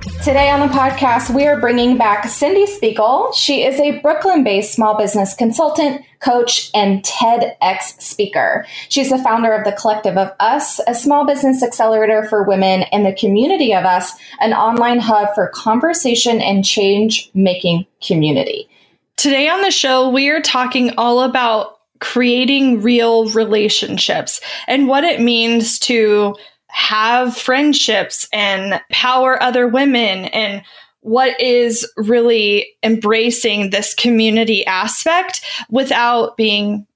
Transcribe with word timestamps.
Today 0.00 0.48
on 0.48 0.60
the 0.60 0.74
podcast, 0.74 1.34
we 1.34 1.46
are 1.46 1.60
bringing 1.60 1.98
back 1.98 2.24
Cyndie 2.24 2.66
Spiegel. 2.66 3.32
She 3.32 3.64
is 3.64 3.78
a 3.78 3.98
Brooklyn 4.00 4.42
based 4.42 4.72
small 4.72 4.96
business 4.96 5.34
consultant, 5.34 6.02
coach, 6.20 6.70
and 6.72 7.02
TEDx 7.02 8.00
speaker. 8.00 8.64
She's 8.88 9.10
the 9.10 9.18
founder 9.18 9.52
of 9.52 9.64
the 9.64 9.72
Collective 9.72 10.16
of 10.16 10.32
Us, 10.40 10.80
a 10.86 10.94
small 10.94 11.26
business 11.26 11.62
accelerator 11.62 12.26
for 12.30 12.44
women, 12.44 12.84
and 12.92 13.04
the 13.04 13.12
Community 13.12 13.74
of 13.74 13.84
Us, 13.84 14.12
an 14.40 14.54
online 14.54 15.00
hub 15.00 15.34
for 15.34 15.48
conversation 15.48 16.40
and 16.40 16.64
change 16.64 17.30
making 17.34 17.84
community. 18.02 18.70
Today 19.16 19.50
on 19.50 19.60
the 19.60 19.70
show, 19.70 20.08
we 20.08 20.30
are 20.30 20.40
talking 20.40 20.94
all 20.96 21.22
about 21.22 21.76
creating 22.00 22.80
real 22.80 23.28
relationships 23.30 24.40
and 24.66 24.88
what 24.88 25.04
it 25.04 25.20
means 25.20 25.78
to 25.78 26.34
have 26.72 27.36
friendships 27.36 28.28
and 28.32 28.80
power 28.90 29.42
other 29.42 29.66
women? 29.66 30.26
And 30.26 30.62
what 31.00 31.40
is 31.40 31.90
really 31.96 32.74
embracing 32.82 33.70
this 33.70 33.94
community 33.94 34.64
aspect 34.66 35.42
without 35.70 36.36
being 36.36 36.86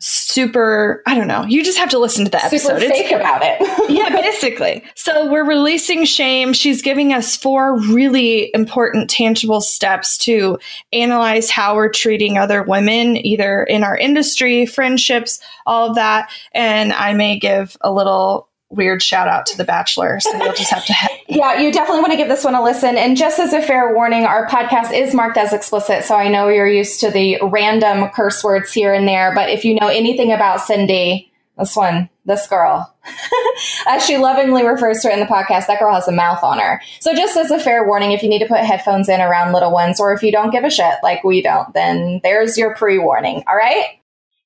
super 0.00 1.02
i 1.08 1.14
don't 1.16 1.26
know 1.26 1.44
you 1.48 1.64
just 1.64 1.76
have 1.76 1.88
to 1.88 1.98
listen 1.98 2.24
to 2.24 2.30
the 2.30 2.44
episode. 2.44 2.78
Super 2.78 2.92
fake 2.92 3.10
about 3.10 3.40
it. 3.42 3.58
Yeah 3.88 4.10
basically. 4.10 4.84
So 4.94 5.30
we're 5.30 5.46
releasing 5.46 6.04
shame. 6.04 6.52
She's 6.52 6.82
giving 6.82 7.12
us 7.12 7.36
four 7.36 7.80
really 7.80 8.50
important 8.54 9.10
tangible 9.10 9.60
steps 9.60 10.18
to 10.18 10.58
analyze 10.92 11.50
how 11.50 11.74
we're 11.74 11.88
treating 11.88 12.38
other 12.38 12.62
women 12.62 13.16
either 13.16 13.64
in 13.64 13.82
our 13.82 13.96
industry 13.96 14.66
friendships 14.66 15.40
all 15.66 15.88
of 15.90 15.96
that. 15.96 16.30
And 16.52 16.92
i 16.92 17.12
may 17.14 17.38
give 17.38 17.76
a 17.80 17.92
little 17.92 18.48
weird 18.70 19.02
shout 19.02 19.28
out 19.28 19.46
to 19.46 19.56
The 19.56 19.64
Bachelor. 19.64 20.20
So 20.20 20.36
you'll 20.36 20.52
just 20.52 20.70
have 20.70 20.84
to. 20.86 20.94
yeah, 21.28 21.60
you 21.60 21.72
definitely 21.72 22.00
want 22.00 22.12
to 22.12 22.16
give 22.16 22.28
this 22.28 22.44
one 22.44 22.54
a 22.54 22.62
listen. 22.62 22.96
And 22.96 23.16
just 23.16 23.38
as 23.38 23.52
a 23.52 23.62
fair 23.62 23.94
warning, 23.94 24.24
our 24.24 24.46
podcast 24.46 24.92
is 24.92 25.14
marked 25.14 25.38
as 25.38 25.52
explicit. 25.52 26.04
So 26.04 26.14
I 26.16 26.28
know 26.28 26.48
you're 26.48 26.68
used 26.68 27.00
to 27.00 27.10
the 27.10 27.38
random 27.42 28.08
curse 28.10 28.44
words 28.44 28.72
here 28.72 28.92
and 28.92 29.08
there. 29.08 29.34
But 29.34 29.50
if 29.50 29.64
you 29.64 29.74
know 29.74 29.88
anything 29.88 30.32
about 30.32 30.60
Cyndie, 30.60 31.28
this 31.58 31.74
one, 31.74 32.08
this 32.24 32.46
girl, 32.46 32.94
as 33.88 34.06
she 34.06 34.16
lovingly 34.16 34.64
refers 34.64 35.00
to 35.00 35.08
it 35.08 35.14
in 35.14 35.20
the 35.20 35.26
podcast, 35.26 35.66
that 35.66 35.80
girl 35.80 35.94
has 35.94 36.06
a 36.06 36.12
mouth 36.12 36.44
on 36.44 36.58
her. 36.58 36.80
So 37.00 37.14
just 37.14 37.36
as 37.36 37.50
a 37.50 37.58
fair 37.58 37.86
warning, 37.86 38.12
if 38.12 38.22
you 38.22 38.28
need 38.28 38.38
to 38.40 38.46
put 38.46 38.60
headphones 38.60 39.08
in 39.08 39.20
around 39.20 39.52
little 39.52 39.72
ones, 39.72 39.98
or 39.98 40.12
if 40.12 40.22
you 40.22 40.30
don't 40.30 40.50
give 40.50 40.64
a 40.64 40.70
shit 40.70 40.94
like 41.02 41.24
we 41.24 41.42
don't, 41.42 41.72
then 41.74 42.20
there's 42.22 42.56
your 42.56 42.74
pre 42.76 42.98
warning. 42.98 43.42
All 43.48 43.56
right. 43.56 43.98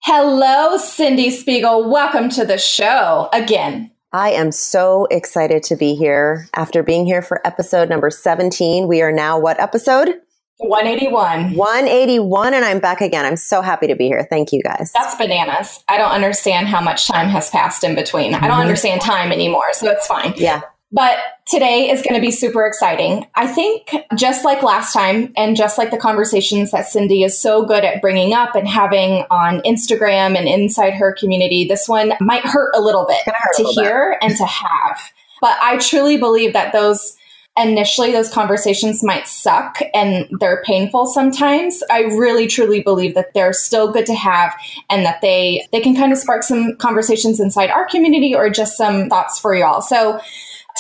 Hello, 0.05 0.79
Cyndie 0.79 1.31
Spiegel. 1.31 1.89
Welcome 1.89 2.29
to 2.31 2.45
the 2.45 2.59
show 2.59 3.29
again. 3.33 3.92
I 4.15 4.33
am 4.33 4.53
so 4.53 5.07
excited 5.11 5.63
to 5.65 5.77
be 5.77 5.95
here. 5.95 6.47
After 6.55 6.83
being 6.83 7.07
here 7.07 7.23
for 7.23 7.45
episode 7.47 7.89
number 7.89 8.11
17, 8.11 8.87
we 8.87 9.01
are 9.01 9.11
now 9.11 9.39
what 9.39 9.59
episode? 9.59 10.21
181. 10.59 11.55
181, 11.55 12.55
and 12.55 12.63
I'm 12.63 12.79
back 12.79 13.01
again. 13.01 13.25
I'm 13.25 13.39
so 13.39 13.63
happy 13.63 13.87
to 13.87 13.97
be 13.97 14.09
here. 14.09 14.27
Thank 14.29 14.53
you 14.53 14.63
guys. 14.63 14.93
That's 14.93 15.15
bananas. 15.17 15.83
I 15.89 15.97
don't 15.97 16.11
understand 16.11 16.69
how 16.69 16.83
much 16.83 17.09
time 17.09 17.29
has 17.29 17.49
passed 17.49 17.85
in 17.85 17.95
between. 17.95 18.33
Mm-hmm. 18.33 18.45
I 18.45 18.49
don't 18.49 18.57
mm-hmm. 18.57 18.61
understand 18.61 19.01
time 19.01 19.33
anymore, 19.33 19.73
so 19.73 19.91
it's 19.91 20.07
fine. 20.07 20.35
Yeah. 20.37 20.61
But 20.93 21.17
today 21.47 21.91
is 21.91 22.03
going 22.03 22.15
to 22.15 22.21
be 22.21 22.31
super 22.31 22.67
exciting. 22.67 23.27
I 23.35 23.47
think 23.47 23.95
just 24.15 24.45
like 24.45 24.63
last 24.63 24.93
time, 24.93 25.33
and 25.37 25.57
just 25.57 25.79
like 25.79 25.91
the 25.91 25.97
conversations 25.97 26.71
that 26.73 26.85
Cyndie 26.85 27.25
is 27.25 27.39
so 27.39 27.65
good 27.65 27.85
at 27.85 28.03
bringing 28.03 28.35
up 28.35 28.55
and 28.55 28.69
having 28.69 29.25
on 29.31 29.61
Instagram 29.61 30.37
and 30.37 30.47
inside 30.47 30.93
her 30.95 31.15
community, 31.19 31.67
this 31.67 31.89
one 31.89 32.13
might 32.21 32.45
hurt 32.45 32.73
a 32.75 32.81
little 32.81 33.07
bit 33.07 33.25
to 33.57 33.65
hear 33.65 34.19
bit. 34.21 34.29
and 34.29 34.37
to 34.37 34.45
have. 34.45 35.01
But 35.41 35.57
I 35.63 35.79
truly 35.79 36.19
believe 36.19 36.53
that 36.53 36.73
those 36.73 37.17
initially 37.59 38.13
those 38.13 38.31
conversations 38.31 39.05
might 39.05 39.29
suck 39.29 39.79
and 39.93 40.27
they're 40.41 40.63
painful 40.65 41.05
sometimes 41.05 41.83
i 41.91 42.01
really 42.01 42.47
truly 42.47 42.81
believe 42.81 43.15
that 43.15 43.35
they're 43.35 43.53
still 43.53 43.93
good 43.93 44.07
to 44.07 44.15
have 44.15 44.55
and 44.89 45.05
that 45.05 45.21
they 45.21 45.63
they 45.71 45.79
can 45.79 45.95
kind 45.95 46.13
of 46.13 46.19
spark 46.19 46.43
some 46.43 46.75
conversations 46.77 47.39
inside 47.39 47.69
our 47.69 47.87
community 47.89 48.35
or 48.35 48.49
just 48.49 48.75
some 48.75 49.07
thoughts 49.11 49.39
for 49.39 49.55
y'all 49.55 49.83
so 49.83 50.19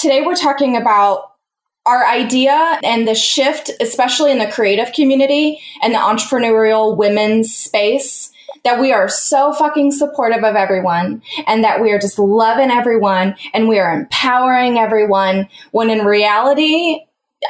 Today, 0.00 0.22
we're 0.22 0.34
talking 0.34 0.76
about 0.76 1.32
our 1.84 2.06
idea 2.06 2.78
and 2.84 3.06
the 3.06 3.14
shift, 3.14 3.70
especially 3.80 4.30
in 4.30 4.38
the 4.38 4.46
creative 4.46 4.92
community 4.92 5.60
and 5.82 5.94
the 5.94 5.98
entrepreneurial 5.98 6.96
women's 6.96 7.54
space, 7.54 8.30
that 8.64 8.80
we 8.80 8.92
are 8.92 9.08
so 9.08 9.52
fucking 9.52 9.90
supportive 9.92 10.44
of 10.44 10.54
everyone 10.54 11.22
and 11.46 11.64
that 11.64 11.80
we 11.80 11.90
are 11.90 11.98
just 11.98 12.18
loving 12.18 12.70
everyone 12.70 13.34
and 13.52 13.68
we 13.68 13.78
are 13.78 13.92
empowering 13.92 14.78
everyone 14.78 15.48
when 15.72 15.90
in 15.90 16.04
reality, 16.04 17.00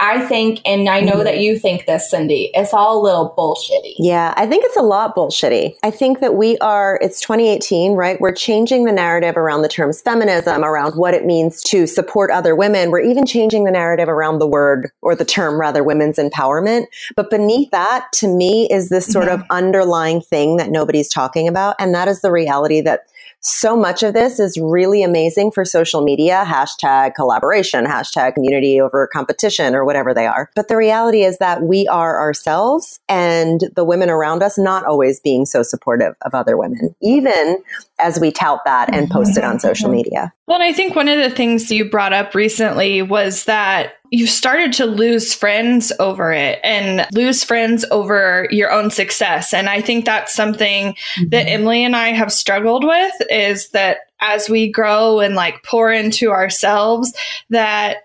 I 0.01 0.25
think, 0.27 0.61
and 0.65 0.89
I 0.89 1.01
know 1.01 1.15
mm-hmm. 1.15 1.25
that 1.25 1.39
you 1.41 1.59
think 1.59 1.87
this, 1.87 2.13
Cyndie, 2.13 2.51
it's 2.55 2.73
all 2.73 3.01
a 3.01 3.03
little 3.03 3.35
bullshitty. 3.37 3.95
Yeah, 3.99 4.35
I 4.37 4.47
think 4.47 4.65
it's 4.65 4.77
a 4.77 4.83
lot 4.83 5.15
bullshitty. 5.15 5.77
I 5.83 5.91
think 5.91 6.21
that 6.21 6.35
we 6.35 6.59
are, 6.59 6.99
it's 7.03 7.21
2018, 7.21 7.93
right? 7.93 8.21
We're 8.21 8.33
changing 8.33 8.85
the 8.85 8.93
narrative 8.93 9.37
around 9.37 9.63
the 9.63 9.69
terms 9.69 10.01
feminism, 10.01 10.65
around 10.65 10.97
what 10.97 11.15
it 11.15 11.25
means 11.25 11.63
to 11.65 11.87
support 11.87 12.31
other 12.31 12.57
women. 12.57 12.91
We're 12.91 13.01
even 13.01 13.27
changing 13.27 13.65
the 13.65 13.71
narrative 13.71 14.09
around 14.09 14.39
the 14.39 14.47
word 14.47 14.91
or 15.03 15.15
the 15.15 15.25
term, 15.25 15.61
rather, 15.61 15.85
women's 15.85 16.19
empowerment. 16.19 16.87
But 17.17 17.31
beneath 17.31 17.71
that, 17.71 18.09
to 18.15 18.29
me, 18.29 18.69
is 18.71 18.89
this 18.89 19.07
sort 19.07 19.27
mm-hmm. 19.27 19.43
of 19.43 19.47
underlying 19.51 20.21
thing 20.21 20.57
that 20.57 20.71
nobody's 20.71 21.09
talking 21.09 21.49
about. 21.49 21.77
And 21.79 21.95
that 21.95 22.09
is 22.09 22.21
the 22.21 22.31
reality 22.31 22.81
that 22.81 23.07
so 23.43 23.77
much 23.77 24.03
of 24.03 24.15
this 24.15 24.39
is 24.39 24.59
really 24.59 25.03
amazing 25.03 25.51
for 25.51 25.65
social 25.65 26.03
media, 26.03 26.45
hashtag 26.47 27.15
collaboration, 27.15 27.85
hashtag 27.85 28.35
community 28.35 28.81
over 28.81 29.09
competition 29.13 29.75
or 29.75 29.85
whatever 29.85 30.15
they 30.15 30.27
are. 30.27 30.51
But 30.55 30.69
the 30.69 30.77
reality 30.77 31.23
is 31.23 31.39
that 31.39 31.63
we 31.63 31.87
are 31.89 32.21
ourselves 32.21 33.01
and 33.09 33.63
the 33.75 33.85
women 33.85 34.11
around 34.11 34.43
us 34.43 34.57
not 34.57 34.85
always 34.85 35.21
being 35.21 35.45
so 35.45 35.63
supportive 35.63 36.15
of 36.23 36.35
other 36.35 36.57
women, 36.57 36.95
even 37.03 37.59
as 37.99 38.21
we 38.21 38.31
tout 38.31 38.61
that 38.65 38.95
and 38.95 39.11
post 39.11 39.37
it 39.37 39.45
on 39.45 39.59
social 39.59 39.87
mm-hmm. 39.87 39.97
media. 39.97 40.33
Well, 40.47 40.61
and 40.61 40.65
I 40.65 40.73
think 40.73 40.95
one 40.95 41.09
of 41.09 41.19
the 41.19 41.35
things 41.35 41.71
you 41.71 41.91
brought 41.91 42.13
up 42.13 42.35
recently 42.35 43.03
was 43.03 43.45
that 43.45 43.95
you 44.12 44.27
started 44.27 44.75
to 44.75 44.85
lose 44.85 45.32
friends 45.32 45.91
over 45.99 46.32
it 46.32 46.61
and 46.62 47.06
lose 47.12 47.43
friends 47.43 47.82
over 47.91 48.47
your 48.50 48.70
own 48.70 48.91
success. 48.91 49.55
And 49.55 49.70
I 49.70 49.81
think 49.81 50.05
that's 50.05 50.35
something 50.35 50.93
mm-hmm. 50.93 51.31
that 51.31 51.49
Emily 51.49 51.82
and 51.82 51.97
I 51.97 52.09
have 52.11 52.31
struggled 52.31 52.85
with 52.85 53.12
is 53.31 53.70
that 53.70 54.00
as 54.20 54.50
we 54.50 54.70
grow 54.70 55.20
and 55.20 55.35
like 55.35 55.64
pour 55.64 55.91
into 55.91 56.31
ourselves, 56.31 57.14
that 57.49 58.03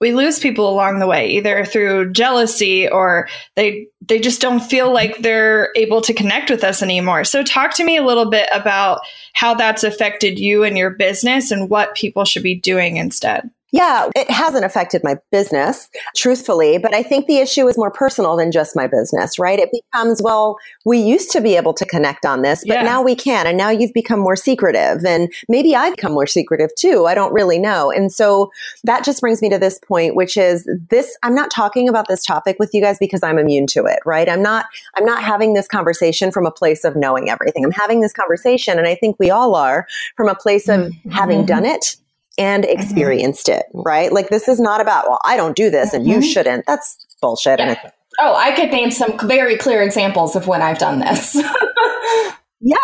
we 0.00 0.12
lose 0.12 0.38
people 0.38 0.70
along 0.70 1.00
the 1.00 1.06
way 1.08 1.28
either 1.28 1.64
through 1.64 2.12
jealousy 2.12 2.88
or 2.88 3.28
they 3.56 3.88
they 4.00 4.18
just 4.18 4.40
don't 4.40 4.60
feel 4.60 4.92
like 4.92 5.18
they're 5.18 5.72
able 5.76 6.00
to 6.00 6.14
connect 6.14 6.48
with 6.48 6.64
us 6.64 6.82
anymore 6.82 7.22
so 7.22 7.42
talk 7.42 7.74
to 7.74 7.84
me 7.84 7.98
a 7.98 8.04
little 8.04 8.30
bit 8.30 8.48
about 8.50 9.00
how 9.34 9.52
that's 9.52 9.84
affected 9.84 10.38
you 10.38 10.64
and 10.64 10.78
your 10.78 10.88
business 10.88 11.50
and 11.50 11.68
what 11.68 11.94
people 11.94 12.24
should 12.24 12.42
be 12.42 12.54
doing 12.54 12.96
instead 12.96 13.50
Yeah, 13.72 14.08
it 14.16 14.30
hasn't 14.30 14.64
affected 14.64 15.02
my 15.04 15.16
business, 15.30 15.88
truthfully, 16.16 16.78
but 16.78 16.94
I 16.94 17.02
think 17.02 17.26
the 17.26 17.38
issue 17.38 17.68
is 17.68 17.78
more 17.78 17.90
personal 17.90 18.36
than 18.36 18.50
just 18.50 18.74
my 18.74 18.86
business, 18.86 19.38
right? 19.38 19.58
It 19.58 19.70
becomes, 19.72 20.20
well, 20.22 20.56
we 20.84 20.98
used 20.98 21.30
to 21.32 21.40
be 21.40 21.56
able 21.56 21.72
to 21.74 21.84
connect 21.84 22.24
on 22.26 22.42
this, 22.42 22.64
but 22.66 22.74
Yeah. 22.78 22.82
now 22.82 23.02
we 23.02 23.14
can. 23.14 23.46
And 23.46 23.56
now 23.56 23.70
you've 23.70 23.92
become 23.92 24.18
more 24.18 24.36
secretive. 24.36 25.04
And 25.04 25.32
maybe 25.48 25.76
I've 25.76 25.94
become 25.94 26.12
more 26.12 26.26
secretive 26.26 26.70
too. 26.76 27.06
I 27.06 27.14
don't 27.14 27.32
really 27.32 27.58
know. 27.58 27.90
And 27.90 28.12
so 28.12 28.50
that 28.84 29.04
just 29.04 29.20
brings 29.20 29.40
me 29.40 29.48
to 29.50 29.58
this 29.58 29.78
point, 29.78 30.16
which 30.16 30.36
is 30.36 30.68
this 30.90 31.16
I'm 31.22 31.34
not 31.34 31.50
talking 31.50 31.88
about 31.88 32.08
this 32.08 32.24
topic 32.24 32.56
with 32.58 32.70
you 32.74 32.80
guys 32.80 32.98
because 32.98 33.22
I'm 33.22 33.38
immune 33.38 33.66
to 33.68 33.84
it, 33.84 34.00
right? 34.04 34.28
I'm 34.28 34.42
not 34.42 34.66
I'm 34.96 35.04
not 35.04 35.22
having 35.22 35.54
this 35.54 35.68
conversation 35.68 36.32
from 36.32 36.46
a 36.46 36.50
place 36.50 36.84
of 36.84 36.96
knowing 36.96 37.30
everything. 37.30 37.64
I'm 37.64 37.70
having 37.72 38.00
this 38.00 38.12
conversation, 38.12 38.78
and 38.78 38.88
I 38.88 38.94
think 38.94 39.16
we 39.18 39.30
all 39.30 39.54
are, 39.54 39.86
from 40.16 40.28
a 40.28 40.34
place 40.34 40.68
of 40.68 40.92
having 41.10 41.42
Mhm. 41.42 41.46
done 41.46 41.64
it 41.66 41.96
and 42.40 42.64
experienced 42.64 43.48
it, 43.48 43.66
right? 43.74 44.12
Like 44.12 44.30
this 44.30 44.48
is 44.48 44.58
not 44.58 44.80
about, 44.80 45.06
well, 45.06 45.20
I 45.24 45.36
don't 45.36 45.54
do 45.54 45.70
this 45.70 45.92
and 45.92 46.06
you 46.06 46.16
Mhm. 46.18 46.32
shouldn't. 46.32 46.66
That's 46.66 46.96
bullshit. 47.20 47.60
And 47.60 47.76
Yeah. 47.82 47.90
Oh, 48.18 48.34
I 48.34 48.52
could 48.52 48.70
name 48.70 48.90
some 48.90 49.16
very 49.28 49.56
clear 49.56 49.82
examples 49.82 50.34
of 50.34 50.46
when 50.48 50.62
I've 50.62 50.78
done 50.78 50.98
this. 50.98 51.36
yeah. 52.60 52.76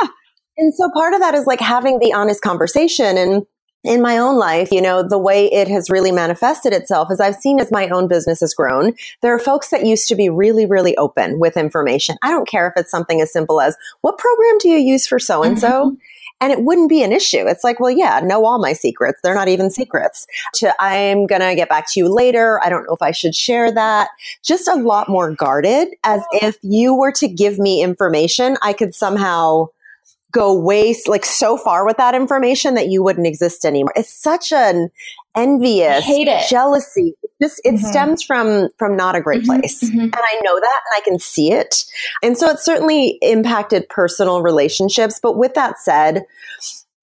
And 0.58 0.74
so 0.74 0.88
part 0.94 1.14
of 1.14 1.20
that 1.20 1.34
is 1.34 1.46
like 1.46 1.60
having 1.60 1.98
the 1.98 2.12
honest 2.12 2.42
conversation 2.42 3.18
and 3.18 3.46
in 3.84 4.02
my 4.02 4.18
own 4.18 4.36
life, 4.36 4.72
you 4.72 4.80
know, 4.82 5.06
the 5.06 5.18
way 5.18 5.46
it 5.52 5.68
has 5.68 5.88
really 5.90 6.10
manifested 6.10 6.72
itself 6.72 7.08
is 7.10 7.20
I've 7.20 7.36
seen 7.36 7.60
as 7.60 7.70
my 7.70 7.88
own 7.88 8.08
business 8.08 8.40
has 8.40 8.52
grown, 8.52 8.94
there 9.22 9.32
are 9.32 9.38
folks 9.38 9.70
that 9.70 9.86
used 9.86 10.08
to 10.08 10.16
be 10.16 10.28
really, 10.28 10.66
really 10.66 10.96
open 10.96 11.38
with 11.38 11.56
information. 11.56 12.16
I 12.22 12.30
don't 12.30 12.48
care 12.48 12.66
if 12.66 12.72
it's 12.76 12.90
something 12.90 13.20
as 13.20 13.32
simple 13.32 13.60
as 13.60 13.76
what 14.00 14.18
program 14.18 14.58
do 14.58 14.68
you 14.68 14.78
use 14.78 15.06
for 15.06 15.20
so 15.20 15.42
and 15.44 15.56
so? 15.58 15.96
And 16.40 16.52
it 16.52 16.62
wouldn't 16.62 16.90
be 16.90 17.02
an 17.02 17.12
issue. 17.12 17.46
It's 17.46 17.64
like, 17.64 17.80
well, 17.80 17.90
yeah, 17.90 18.20
know 18.22 18.44
all 18.44 18.58
my 18.58 18.74
secrets. 18.74 19.20
They're 19.22 19.34
not 19.34 19.48
even 19.48 19.70
secrets. 19.70 20.26
To 20.56 20.74
I'm 20.78 21.26
going 21.26 21.40
to 21.40 21.54
get 21.54 21.68
back 21.68 21.86
to 21.92 22.00
you 22.00 22.12
later. 22.12 22.60
I 22.62 22.68
don't 22.68 22.84
know 22.86 22.94
if 22.94 23.02
I 23.02 23.10
should 23.10 23.34
share 23.34 23.72
that. 23.72 24.08
Just 24.44 24.68
a 24.68 24.74
lot 24.74 25.08
more 25.08 25.34
guarded 25.34 25.88
as 26.04 26.22
if 26.32 26.58
you 26.62 26.94
were 26.94 27.12
to 27.12 27.28
give 27.28 27.58
me 27.58 27.82
information, 27.82 28.58
I 28.60 28.74
could 28.74 28.94
somehow 28.94 29.68
go 30.32 30.52
way 30.52 30.94
like 31.06 31.24
so 31.24 31.56
far 31.56 31.86
with 31.86 31.96
that 31.96 32.14
information 32.14 32.74
that 32.74 32.88
you 32.88 33.02
wouldn't 33.02 33.26
exist 33.26 33.64
anymore. 33.64 33.94
It's 33.96 34.12
such 34.12 34.52
an 34.52 34.90
envious, 35.36 36.04
hate 36.04 36.28
it. 36.28 36.48
jealousy. 36.48 37.14
Just 37.42 37.60
it 37.64 37.74
Mhm. 37.74 37.84
stems 37.84 38.22
from 38.22 38.68
from 38.78 38.96
not 38.96 39.14
a 39.14 39.20
great 39.20 39.42
Mhm, 39.42 39.46
place. 39.46 39.82
mhm. 39.84 40.00
And 40.04 40.14
I 40.16 40.40
know 40.42 40.58
that 40.58 40.80
and 40.90 40.96
I 40.96 41.00
can 41.04 41.18
see 41.18 41.52
it. 41.52 41.84
And 42.22 42.36
so 42.38 42.48
it 42.48 42.58
certainly 42.60 43.18
impacted 43.22 43.88
personal 43.88 44.42
relationships. 44.42 45.20
But 45.22 45.36
with 45.36 45.54
that 45.54 45.78
said, 45.78 46.24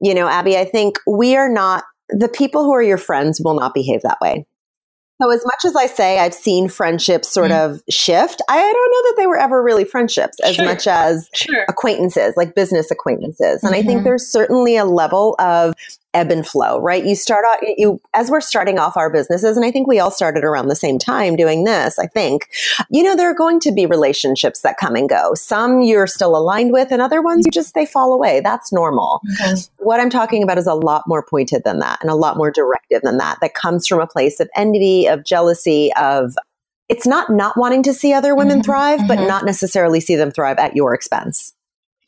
you 0.02 0.14
know, 0.16 0.28
Abby, 0.28 0.58
I 0.58 0.66
think 0.66 0.98
we 1.06 1.36
are 1.36 1.50
not 1.50 1.84
the 2.10 2.28
people 2.28 2.64
who 2.64 2.74
are 2.74 2.82
your 2.82 2.98
friends 2.98 3.40
will 3.44 3.54
not 3.54 3.74
behave 3.74 4.02
that 4.02 4.20
way. 4.22 4.46
So 5.22 5.30
as 5.32 5.46
much 5.46 5.64
as 5.66 5.76
I 5.76 5.86
say 5.86 6.20
I've 6.20 6.34
seen 6.34 6.68
friendships 6.68 7.30
sort 7.30 7.52
Mm. 7.52 7.66
of 7.66 7.82
shift, 7.90 8.42
I 8.50 8.58
don't 8.60 8.74
know 8.74 9.10
that 9.10 9.14
they 9.18 9.28
were 9.28 9.38
ever 9.38 9.62
really 9.64 9.86
friendships 9.86 10.38
as 10.42 10.56
Sure. 10.56 10.66
much 10.66 10.88
as 10.88 11.30
Sure. 11.34 11.64
acquaintances, 11.70 12.34
like 12.36 12.56
business 12.56 12.90
acquaintances. 12.92 13.64
And 13.64 13.76
I 13.76 13.84
think 13.84 14.02
Mhm. 14.02 14.04
there's 14.06 14.28
certainly 14.28 14.76
a 14.76 14.84
level 14.86 15.36
of 15.40 15.76
ebb 16.14 16.32
and 16.32 16.46
flow, 16.46 16.80
right? 16.80 17.06
You 17.06 17.16
start 17.16 17.44
out, 17.48 17.58
you, 17.78 18.00
as 18.14 18.30
we're 18.30 18.42
starting 18.42 18.78
off 18.78 18.96
our 18.96 19.10
businesses, 19.10 19.58
and 19.58 19.66
I 19.66 19.72
think 19.72 19.88
we 19.88 20.00
all 20.00 20.12
started 20.12 20.44
around 20.44 20.68
the 20.68 20.76
same 20.76 21.00
time 21.00 21.36
doing 21.36 21.64
this, 21.64 21.98
I 21.98 22.08
think, 22.08 22.50
you 22.90 23.02
know, 23.04 23.16
there 23.16 23.30
are 23.30 23.36
going 23.36 23.60
to 23.62 23.72
be 23.72 23.86
relationships 23.86 24.62
that 24.62 24.78
come 24.78 24.96
and 24.96 25.10
go. 25.10 25.34
Some 25.34 25.82
you're 25.82 26.08
still 26.08 26.36
aligned 26.38 26.72
with, 26.72 26.92
and 26.92 27.02
other 27.02 27.22
ones 27.22 27.46
you 27.46 27.52
just, 27.52 27.74
they 27.74 27.86
fall 27.86 28.14
away. 28.14 28.42
That's 28.42 28.72
normal. 28.72 29.22
Mhm. 29.42 29.70
What 29.78 30.00
I'm 30.00 30.10
talking 30.10 30.44
about 30.44 30.58
is 30.58 30.68
a 30.68 30.76
lot 30.76 31.04
more 31.08 31.24
pointed 31.24 31.64
than 31.64 31.80
that 31.80 32.00
and 32.02 32.10
a 32.12 32.16
lot 32.16 32.38
more 32.38 32.52
directive 32.52 33.02
than 33.02 33.18
that, 33.18 33.40
that 33.42 33.54
comes 33.54 33.88
from 33.88 34.00
a 34.00 34.08
place 34.08 34.40
of 34.40 34.50
envy, 34.56 35.08
of 35.08 35.24
jealousy, 35.26 35.92
of, 35.96 36.36
it's 36.90 37.08
not 37.08 37.30
not 37.32 37.58
wanting 37.58 37.82
to 37.84 37.94
see 37.94 38.14
other 38.14 38.36
women 38.36 38.60
Mhm, 38.60 38.66
thrive, 38.66 39.08
but 39.08 39.18
mhm. 39.18 39.28
not 39.28 39.46
necessarily 39.46 40.00
see 40.00 40.16
them 40.16 40.32
thrive 40.32 40.60
at 40.60 40.76
your 40.76 40.94
expense 40.94 41.54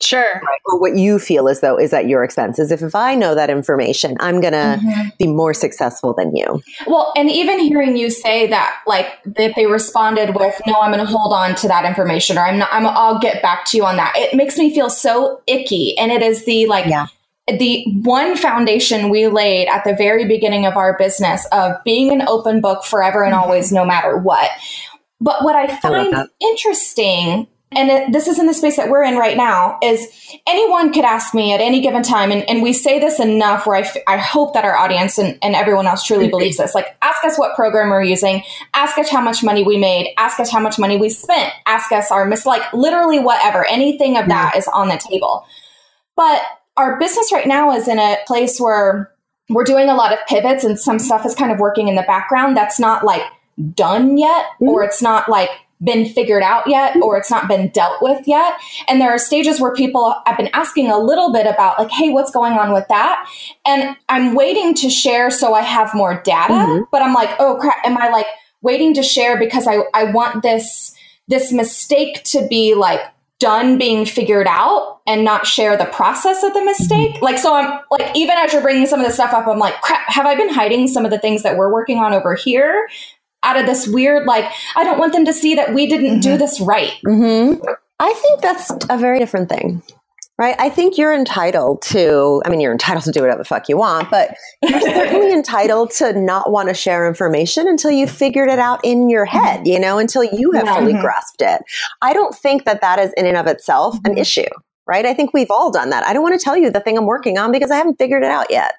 Sure. 0.02 0.42
or 0.66 0.78
what 0.78 0.96
you 0.96 1.18
feel 1.18 1.48
as 1.48 1.60
though 1.60 1.78
is 1.78 1.92
at 1.92 2.06
your 2.06 2.22
expense 2.22 2.58
is 2.58 2.70
if, 2.70 2.82
if 2.82 2.94
I 2.94 3.14
know 3.14 3.34
that 3.34 3.48
information, 3.50 4.16
I'm 4.20 4.40
going 4.40 4.52
to 4.52 4.78
Mhm. 4.82 5.16
be 5.18 5.26
more 5.26 5.54
successful 5.54 6.12
than 6.12 6.34
you. 6.36 6.60
Well, 6.86 7.12
and 7.16 7.30
even 7.30 7.58
hearing 7.58 7.96
you 7.96 8.10
say 8.10 8.46
that, 8.48 8.74
like 8.86 9.06
that 9.24 9.54
they 9.56 9.66
responded 9.66 10.34
with, 10.34 10.60
"No, 10.66 10.74
I'm 10.80 10.92
going 10.92 11.04
to 11.04 11.10
hold 11.10 11.32
on 11.32 11.54
to 11.56 11.68
that 11.68 11.84
information," 11.84 12.36
or 12.36 12.46
"I'm 12.46 12.58
not. 12.58 12.68
I'm. 12.72 12.86
I'll 12.86 13.18
get 13.18 13.40
back 13.42 13.64
to 13.66 13.76
you 13.76 13.84
on 13.86 13.96
that." 13.96 14.12
It 14.16 14.34
makes 14.34 14.58
me 14.58 14.74
feel 14.74 14.90
so 14.90 15.40
icky, 15.46 15.96
and 15.98 16.12
it 16.12 16.22
is 16.22 16.44
the 16.44 16.66
like 16.66 16.86
Yeah. 16.86 17.06
the 17.48 17.84
one 18.02 18.36
foundation 18.36 19.08
we 19.08 19.28
laid 19.28 19.68
at 19.68 19.84
the 19.84 19.94
very 19.94 20.26
beginning 20.26 20.66
of 20.66 20.76
our 20.76 20.96
business 20.98 21.46
of 21.52 21.72
being 21.84 22.10
an 22.12 22.26
open 22.28 22.60
book 22.60 22.84
forever 22.84 23.22
and 23.24 23.34
Mhm. 23.34 23.40
always, 23.42 23.72
no 23.72 23.84
matter 23.84 24.16
what. 24.18 24.50
But 25.20 25.42
what 25.44 25.56
I 25.56 25.68
find 25.68 26.12
that. 26.12 26.28
interesting, 26.42 27.46
and 27.72 27.90
it, 27.90 28.12
this 28.12 28.28
is 28.28 28.38
in 28.38 28.46
the 28.46 28.54
space 28.54 28.76
that 28.76 28.88
we're 28.88 29.02
in 29.02 29.16
right 29.16 29.36
now, 29.36 29.78
is 29.82 30.06
anyone 30.46 30.92
could 30.92 31.04
ask 31.04 31.34
me 31.34 31.52
at 31.52 31.60
any 31.60 31.80
given 31.80 32.02
time, 32.02 32.30
and, 32.30 32.48
and 32.48 32.62
we 32.62 32.72
say 32.72 33.00
this 33.00 33.18
enough 33.18 33.66
where 33.66 33.76
I, 33.76 33.80
f- 33.80 33.96
I 34.06 34.16
hope 34.18 34.54
that 34.54 34.64
our 34.64 34.76
audience 34.76 35.18
and, 35.18 35.36
and 35.42 35.56
everyone 35.56 35.86
else 35.86 36.04
truly 36.04 36.24
mm-hmm. 36.24 36.30
believes 36.30 36.58
this. 36.58 36.76
Like, 36.76 36.96
ask 37.02 37.24
us 37.24 37.38
what 37.38 37.56
program 37.56 37.90
we're 37.90 38.04
using, 38.04 38.44
ask 38.72 38.96
us 38.98 39.10
how 39.10 39.20
much 39.20 39.42
money 39.42 39.64
we 39.64 39.78
made, 39.78 40.14
ask 40.16 40.38
us 40.38 40.50
how 40.50 40.60
much 40.60 40.78
money 40.78 40.96
we 40.96 41.08
spent, 41.10 41.52
ask 41.66 41.90
us 41.90 42.12
our 42.12 42.24
mis, 42.24 42.46
like 42.46 42.72
literally 42.72 43.18
whatever, 43.18 43.64
anything 43.66 44.16
of 44.16 44.28
that 44.28 44.54
is 44.56 44.68
on 44.68 44.88
the 44.88 44.98
table. 44.98 45.44
But 46.14 46.42
our 46.76 46.98
business 47.00 47.32
right 47.32 47.46
now 47.48 47.72
is 47.72 47.88
in 47.88 47.98
a 47.98 48.16
place 48.26 48.60
where 48.60 49.12
we're 49.48 49.64
doing 49.64 49.88
a 49.88 49.94
lot 49.94 50.12
of 50.12 50.18
pivots 50.28 50.64
and 50.64 50.78
some 50.78 50.98
stuff 50.98 51.26
is 51.26 51.34
kind 51.34 51.52
of 51.52 51.58
working 51.58 51.88
in 51.88 51.96
the 51.96 52.02
background 52.02 52.56
that's 52.56 52.78
not 52.78 53.04
like 53.04 53.22
done 53.74 54.18
yet 54.18 54.46
or 54.60 54.80
mm-hmm. 54.80 54.88
it's 54.88 55.00
not 55.00 55.28
like 55.28 55.50
been 55.82 56.06
figured 56.06 56.42
out 56.42 56.66
yet 56.66 56.96
or 57.02 57.18
it's 57.18 57.30
not 57.30 57.48
been 57.48 57.68
dealt 57.68 58.00
with 58.00 58.26
yet 58.26 58.54
and 58.88 58.98
there 59.00 59.10
are 59.10 59.18
stages 59.18 59.60
where 59.60 59.74
people 59.74 60.14
I've 60.24 60.36
been 60.38 60.48
asking 60.54 60.90
a 60.90 60.98
little 60.98 61.32
bit 61.32 61.46
about 61.46 61.78
like 61.78 61.90
hey 61.90 62.08
what's 62.10 62.30
going 62.30 62.54
on 62.54 62.72
with 62.72 62.88
that 62.88 63.28
and 63.66 63.94
i'm 64.08 64.34
waiting 64.34 64.72
to 64.76 64.88
share 64.88 65.30
so 65.30 65.52
i 65.52 65.60
have 65.60 65.94
more 65.94 66.22
data 66.22 66.54
Mhm. 66.54 66.86
but 66.90 67.02
i'm 67.02 67.12
like 67.12 67.30
oh 67.38 67.58
crap 67.60 67.76
am 67.84 67.98
i 67.98 68.08
like 68.08 68.26
waiting 68.62 68.94
to 68.94 69.02
share 69.02 69.38
because 69.38 69.66
i 69.66 69.80
i 69.92 70.04
want 70.04 70.42
this 70.42 70.94
this 71.28 71.52
mistake 71.52 72.22
to 72.24 72.46
be 72.48 72.74
like 72.74 73.00
done 73.38 73.76
being 73.76 74.06
figured 74.06 74.46
out 74.48 75.00
and 75.06 75.22
not 75.22 75.46
share 75.46 75.76
the 75.76 75.84
process 75.84 76.42
of 76.42 76.54
the 76.54 76.64
mistake. 76.64 77.20
Like, 77.20 77.36
so 77.36 77.54
I'm 77.54 77.80
like, 77.90 78.16
even 78.16 78.34
as 78.38 78.50
you're 78.54 78.62
bringing 78.62 78.86
some 78.86 78.98
of 78.98 79.04
this 79.04 79.16
stuff 79.16 79.34
up, 79.34 79.46
I'm 79.46 79.58
like, 79.58 79.78
crap, 79.82 80.00
have 80.08 80.24
I 80.24 80.34
been 80.36 80.48
hiding 80.48 80.88
some 80.88 81.04
of 81.04 81.10
the 81.10 81.18
things 81.18 81.42
that 81.42 81.58
we're 81.58 81.70
working 81.70 81.98
on 81.98 82.14
over 82.14 82.34
here 82.34 82.88
out 83.46 83.56
of 83.56 83.64
this 83.66 83.86
weird, 83.86 84.26
like, 84.26 84.44
I 84.74 84.84
don't 84.84 84.98
want 84.98 85.12
them 85.12 85.24
to 85.24 85.32
see 85.32 85.54
that 85.54 85.72
we 85.72 85.86
didn't 85.86 86.20
do 86.20 86.36
this 86.36 86.60
right. 86.60 86.92
Mm-hmm. 87.06 87.62
I 88.00 88.12
think 88.12 88.42
that's 88.42 88.70
a 88.90 88.98
very 88.98 89.18
different 89.18 89.48
thing. 89.48 89.82
Right. 90.38 90.54
I 90.58 90.68
think 90.68 90.98
you're 90.98 91.14
entitled 91.14 91.80
to, 91.82 92.42
I 92.44 92.50
mean, 92.50 92.60
you're 92.60 92.72
entitled 92.72 93.04
to 93.04 93.10
do 93.10 93.22
whatever 93.22 93.38
the 93.38 93.46
fuck 93.46 93.70
you 93.70 93.78
want, 93.78 94.10
but 94.10 94.34
you're 94.62 94.80
certainly 94.82 95.32
entitled 95.32 95.92
to 95.92 96.12
not 96.12 96.50
want 96.50 96.68
to 96.68 96.74
share 96.74 97.08
information 97.08 97.66
until 97.66 97.90
you've 97.90 98.10
figured 98.10 98.50
it 98.50 98.58
out 98.58 98.80
in 98.84 99.08
your 99.08 99.24
head, 99.24 99.66
you 99.66 99.80
know, 99.80 99.96
until 99.96 100.22
you 100.22 100.50
have 100.52 100.66
Yeah. 100.66 100.76
fully 100.76 100.92
Mhm. 100.92 101.00
grasped 101.00 101.40
it. 101.40 101.62
I 102.02 102.12
don't 102.12 102.34
think 102.34 102.66
that 102.66 102.82
that 102.82 102.98
is 102.98 103.14
in 103.16 103.24
and 103.24 103.38
of 103.38 103.46
itself 103.46 103.96
an 104.04 104.16
Mhm. 104.16 104.20
issue. 104.20 104.44
Right. 104.88 105.04
I 105.04 105.14
think 105.14 105.34
we've 105.34 105.50
all 105.50 105.72
done 105.72 105.90
that. 105.90 106.06
I 106.06 106.12
don't 106.12 106.22
want 106.22 106.38
to 106.38 106.44
tell 106.44 106.56
you 106.56 106.70
the 106.70 106.78
thing 106.78 106.96
I'm 106.96 107.06
working 107.06 107.38
on 107.38 107.50
because 107.50 107.72
I 107.72 107.76
haven't 107.76 107.96
figured 107.98 108.22
it 108.22 108.30
out 108.30 108.46
yet. 108.50 108.74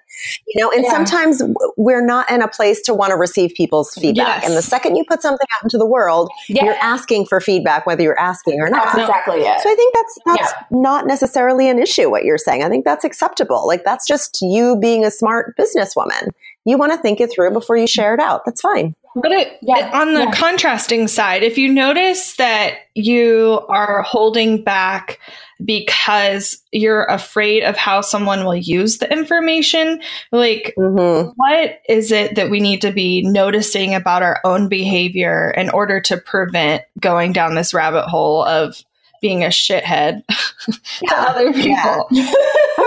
You 0.47 0.63
know, 0.63 0.71
and 0.71 0.83
Yeah. 0.85 0.91
sometimes 0.91 1.43
we're 1.75 2.03
not 2.05 2.31
in 2.31 2.41
a 2.41 2.47
place 2.47 2.81
to 2.83 2.93
want 2.93 3.11
to 3.11 3.17
receive 3.17 3.51
people's 3.55 3.93
feedback. 3.93 4.41
Yes. 4.41 4.47
And 4.47 4.57
the 4.57 4.61
second 4.61 4.95
you 4.95 5.03
put 5.07 5.21
something 5.21 5.45
out 5.55 5.63
into 5.63 5.77
the 5.77 5.85
world, 5.85 6.31
Yeah, 6.47 6.63
you're 6.63 6.75
asking 6.81 7.25
for 7.25 7.41
feedback, 7.41 7.85
whether 7.85 8.01
you're 8.03 8.19
asking 8.19 8.61
or 8.61 8.69
not. 8.69 8.85
that's 8.85 8.99
exactly 8.99 9.41
it. 9.41 9.59
So 9.59 9.69
I 9.69 9.75
think 9.75 9.93
that's 9.93 10.19
that's 10.25 10.53
not 10.71 11.05
necessarily 11.07 11.67
an 11.69 11.77
issue 11.77 12.09
what 12.09 12.23
you're 12.23 12.37
saying. 12.37 12.63
I 12.63 12.69
think 12.69 12.85
that's 12.85 13.03
acceptable. 13.03 13.67
Like 13.67 13.83
that's 13.83 14.07
just 14.07 14.39
you 14.41 14.77
being 14.77 15.03
a 15.03 15.11
smart 15.11 15.55
businesswoman. 15.57 16.29
You 16.63 16.77
want 16.77 16.93
to 16.93 16.97
think 16.97 17.19
it 17.21 17.31
through 17.31 17.51
before 17.51 17.75
you 17.77 17.85
share 17.87 18.13
it 18.13 18.19
out. 18.21 18.43
That's 18.45 18.61
fine. 18.61 18.95
But 19.21 19.31
it, 19.31 19.57
Yeah, 19.61 19.89
on 19.93 20.13
the 20.13 20.25
yeah. 20.25 20.31
contrasting 20.31 21.07
side, 21.07 21.43
if 21.43 21.57
you 21.57 21.69
notice 21.69 22.35
that 22.35 22.75
you 22.95 23.61
are 23.69 24.01
holding 24.01 24.63
back 24.63 25.19
because 25.65 26.61
you're 26.71 27.05
afraid 27.05 27.63
of 27.63 27.75
how 27.75 28.01
someone 28.01 28.45
will 28.45 28.55
use 28.55 28.99
the 28.99 29.11
information, 29.11 29.99
like 30.31 30.73
Mm-hmm. 30.77 31.29
what 31.35 31.81
is 31.89 32.11
it 32.11 32.35
that 32.35 32.49
we 32.51 32.59
need 32.59 32.81
to 32.81 32.91
be 32.91 33.23
noticing 33.23 33.95
about 33.95 34.21
our 34.21 34.39
own 34.43 34.69
behavior 34.69 35.51
in 35.57 35.69
order 35.71 35.99
to 36.01 36.17
prevent 36.17 36.83
going 36.99 37.33
down 37.33 37.55
this 37.55 37.73
rabbit 37.73 38.05
hole 38.07 38.43
of 38.43 38.83
being 39.19 39.43
a 39.43 39.47
shithead 39.47 40.21
to 41.07 41.15
other 41.15 41.51
people? 41.53 42.07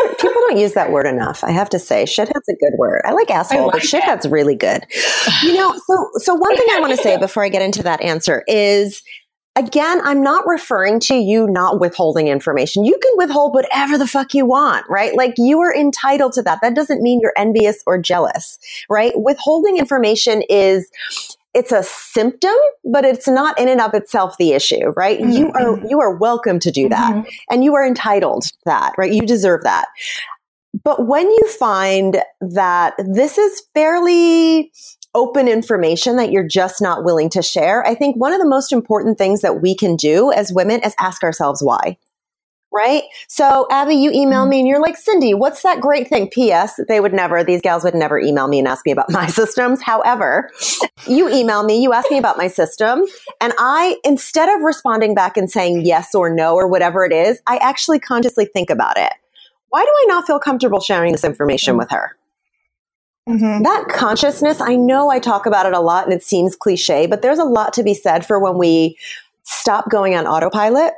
don't 0.51 0.61
use 0.61 0.75
that 0.75 0.91
word 0.91 1.07
enough. 1.07 1.43
I 1.45 1.51
have 1.51 1.71
to 1.71 1.79
say, 1.79 2.05
shithead's 2.05 2.49
a 2.49 2.55
good 2.55 2.75
word. 2.79 3.03
I 3.05 3.13
like 3.13 3.31
asshole, 3.31 3.67
like 3.67 3.73
but 3.73 3.83
shithead's 3.83 4.27
really 4.29 4.55
good. 4.55 4.87
You 5.43 5.55
know, 5.55 5.75
so 5.87 6.11
so 6.17 6.35
one 6.35 6.57
thing 6.57 6.67
I 6.73 6.81
want 6.81 6.93
to 6.93 7.03
say 7.03 7.17
before 7.19 7.45
I 7.45 7.49
get 7.49 7.63
into 7.63 7.83
that 7.85 8.01
answer 8.03 8.45
is 8.47 9.03
again, 9.57 10.01
I'm 10.05 10.23
not 10.23 10.47
referring 10.47 11.01
to 11.01 11.15
you 11.15 11.47
not 11.49 11.81
withholding 11.81 12.29
information. 12.29 12.85
You 12.85 12.99
can 13.03 13.13
withhold 13.17 13.55
whatever 13.55 13.99
the 13.99 14.07
fuck 14.07 14.33
you 14.35 14.47
want, 14.47 14.87
right? 14.89 15.15
Like 15.17 15.35
you 15.37 15.61
are 15.61 15.75
entitled 15.75 16.33
to 16.35 16.43
that. 16.43 16.61
That 16.63 16.75
doesn't 16.75 17.03
mean 17.03 17.21
you're 17.21 17.35
envious 17.37 17.83
or 17.87 17.99
jealous, 17.99 18.59
right? 18.89 19.13
Withholding 19.17 19.77
information 19.77 20.43
is 20.49 20.91
it's 21.53 21.73
a 21.73 21.83
symptom, 21.83 22.55
but 22.85 23.05
it's 23.05 23.27
not 23.27 23.59
in 23.59 23.69
and 23.69 23.81
of 23.81 23.93
itself 23.93 24.37
the 24.39 24.53
issue, 24.53 24.93
right? 24.97 25.19
Mm-hmm. 25.19 25.33
You 25.33 25.53
are 25.53 25.89
you 25.89 26.01
are 26.01 26.17
welcome 26.17 26.61
to 26.61 26.71
do 26.71 26.89
that. 26.89 27.13
Mm-hmm. 27.13 27.29
And 27.51 27.65
you 27.65 27.75
are 27.75 27.85
entitled 27.85 28.45
to 28.45 28.53
that, 28.67 28.95
right? 28.97 29.13
You 29.13 29.23
deserve 29.23 29.65
that. 29.65 29.87
But 30.83 31.07
when 31.07 31.31
you 31.31 31.49
find 31.59 32.23
that 32.41 32.95
this 32.99 33.39
is 33.39 33.63
fairly 33.75 34.73
open 35.15 35.49
information 35.49 36.17
that 36.17 36.31
you're 36.31 36.47
just 36.47 36.81
not 36.81 37.05
willing 37.05 37.29
to 37.31 37.43
share, 37.43 37.87
I 37.87 37.95
think 37.95 38.17
one 38.17 38.33
of 38.33 38.41
the 38.41 38.49
most 38.49 38.73
important 38.73 39.19
things 39.19 39.43
that 39.43 39.61
we 39.61 39.75
can 39.75 39.97
do 39.97 40.33
as 40.33 40.53
women 40.53 40.81
is 40.83 40.95
ask 40.99 41.23
ourselves 41.23 41.63
why. 41.63 41.99
Right? 42.73 43.03
So, 43.27 43.67
Abby, 43.73 43.97
you 43.97 44.13
email 44.13 44.43
mm-hmm. 44.43 44.51
me 44.51 44.59
and 44.61 44.69
you're 44.69 44.81
like, 44.81 44.95
Cyndie, 44.97 45.37
what's 45.37 45.63
that 45.63 45.81
great 45.81 46.07
thing? 46.07 46.29
P.S. 46.29 46.79
They 46.87 47.01
would 47.01 47.13
never, 47.13 47.43
these 47.43 47.61
gals 47.61 47.83
would 47.83 47.97
never 47.97 48.17
email 48.17 48.47
me 48.47 48.61
and 48.61 48.69
ask 48.69 48.87
me 48.87 48.93
about 48.93 49.11
my 49.11 49.27
systems. 49.27 49.83
However, 49.83 50.49
you 51.09 51.29
email 51.29 51.65
me, 51.65 51.83
you 51.83 51.93
ask 51.93 52.09
me 52.13 52.19
about 52.19 52.39
my 52.39 52.47
system, 52.47 53.03
and 53.41 53.53
I, 53.59 53.97
instead 54.05 54.49
of 54.49 54.63
responding 54.63 55.17
back 55.17 55.37
and 55.37 55.51
saying 55.51 55.85
yes 55.85 56.15
or 56.15 56.33
no 56.33 56.55
or 56.55 56.69
whatever 56.69 57.05
it 57.05 57.13
is, 57.13 57.43
I 57.49 57.57
actually 57.57 57.99
consciously 57.99 58.45
think 58.45 58.71
about 58.71 58.97
it. 58.97 59.15
Why 59.71 59.85
do 59.85 59.91
I 59.91 60.05
not 60.09 60.27
feel 60.27 60.39
comfortable 60.39 60.81
sharing 60.81 61.13
this 61.13 61.25
information 61.25 61.77
with 61.77 61.91
her? 61.91 62.17
Mm-hmm. 63.29 63.63
That 63.63 63.87
consciousness, 63.89 64.61
I 64.61 64.75
know 64.75 65.11
I 65.11 65.19
talk 65.19 65.47
about 65.47 65.67
it 65.67 65.73
a 65.73 65.81
lot 65.81 66.05
and 66.05 66.13
it 66.13 66.23
seems 66.23 66.57
cliche, 66.57 67.07
but 67.07 67.23
there's 67.23 67.39
a 67.39 67.45
lot 67.45 67.73
to 67.75 67.83
be 67.83 67.95
said 67.95 68.27
for 68.27 68.39
when 68.39 68.59
we 68.59 68.99
stop 69.45 69.91
going 69.91 70.15
on 70.15 70.27
autopilot 70.27 70.95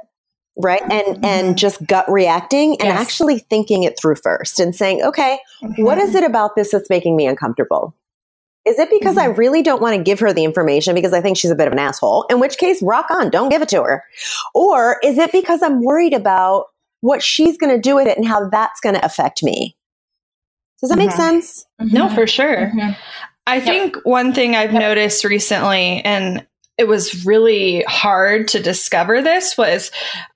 right 0.58 0.82
and 0.82 1.16
mm-hmm. 1.16 1.24
and 1.24 1.56
just 1.56 1.84
gut 1.86 2.04
reacting 2.10 2.72
and 2.72 2.88
yes. 2.88 3.00
actually 3.00 3.38
thinking 3.38 3.84
it 3.84 3.98
through 3.98 4.14
first 4.14 4.60
and 4.60 4.74
saying 4.76 5.02
okay 5.02 5.38
mm-hmm. 5.62 5.82
what 5.82 5.96
is 5.96 6.14
it 6.14 6.22
about 6.22 6.54
this 6.56 6.72
that's 6.72 6.90
making 6.90 7.16
me 7.16 7.26
uncomfortable 7.26 7.94
is 8.64 8.78
it 8.78 8.90
because 8.90 9.16
mm-hmm. 9.16 9.32
I 9.32 9.34
really 9.34 9.62
don't 9.62 9.82
want 9.82 9.96
to 9.96 10.02
give 10.02 10.20
her 10.20 10.32
the 10.32 10.44
information 10.44 10.94
because 10.94 11.12
I 11.12 11.20
think 11.20 11.36
she's 11.36 11.50
a 11.50 11.56
bit 11.56 11.66
of 11.66 11.72
an 11.72 11.80
asshole? 11.80 12.26
In 12.30 12.38
which 12.38 12.58
case, 12.58 12.80
rock 12.80 13.10
on, 13.10 13.28
don't 13.28 13.48
give 13.48 13.60
it 13.60 13.68
to 13.70 13.82
her. 13.82 14.04
Or 14.54 15.00
is 15.02 15.18
it 15.18 15.32
because 15.32 15.62
I'm 15.62 15.82
worried 15.82 16.12
about 16.12 16.66
what 17.02 17.22
she's 17.22 17.58
going 17.58 17.74
to 17.74 17.80
do 17.80 17.94
with 17.94 18.08
it 18.08 18.16
and 18.16 18.26
how 18.26 18.48
that's 18.48 18.80
going 18.80 18.94
to 18.94 19.04
affect 19.04 19.42
me? 19.42 19.76
Does 20.80 20.88
that 20.88 20.98
mm-hmm. 20.98 21.06
make 21.06 21.14
sense? 21.14 21.66
Mm-hmm. 21.80 21.94
No, 21.94 22.08
for 22.08 22.26
sure. 22.26 22.68
Mm-hmm. 22.68 22.92
I 23.46 23.56
yep. 23.56 23.64
think 23.64 23.96
one 24.04 24.32
thing 24.32 24.56
I've 24.56 24.72
yep. 24.72 24.80
noticed 24.80 25.24
recently, 25.24 26.00
and 26.04 26.46
it 26.78 26.88
was 26.88 27.26
really 27.26 27.84
hard 27.86 28.48
to 28.48 28.62
discover 28.62 29.20
this, 29.20 29.58
was 29.58 29.90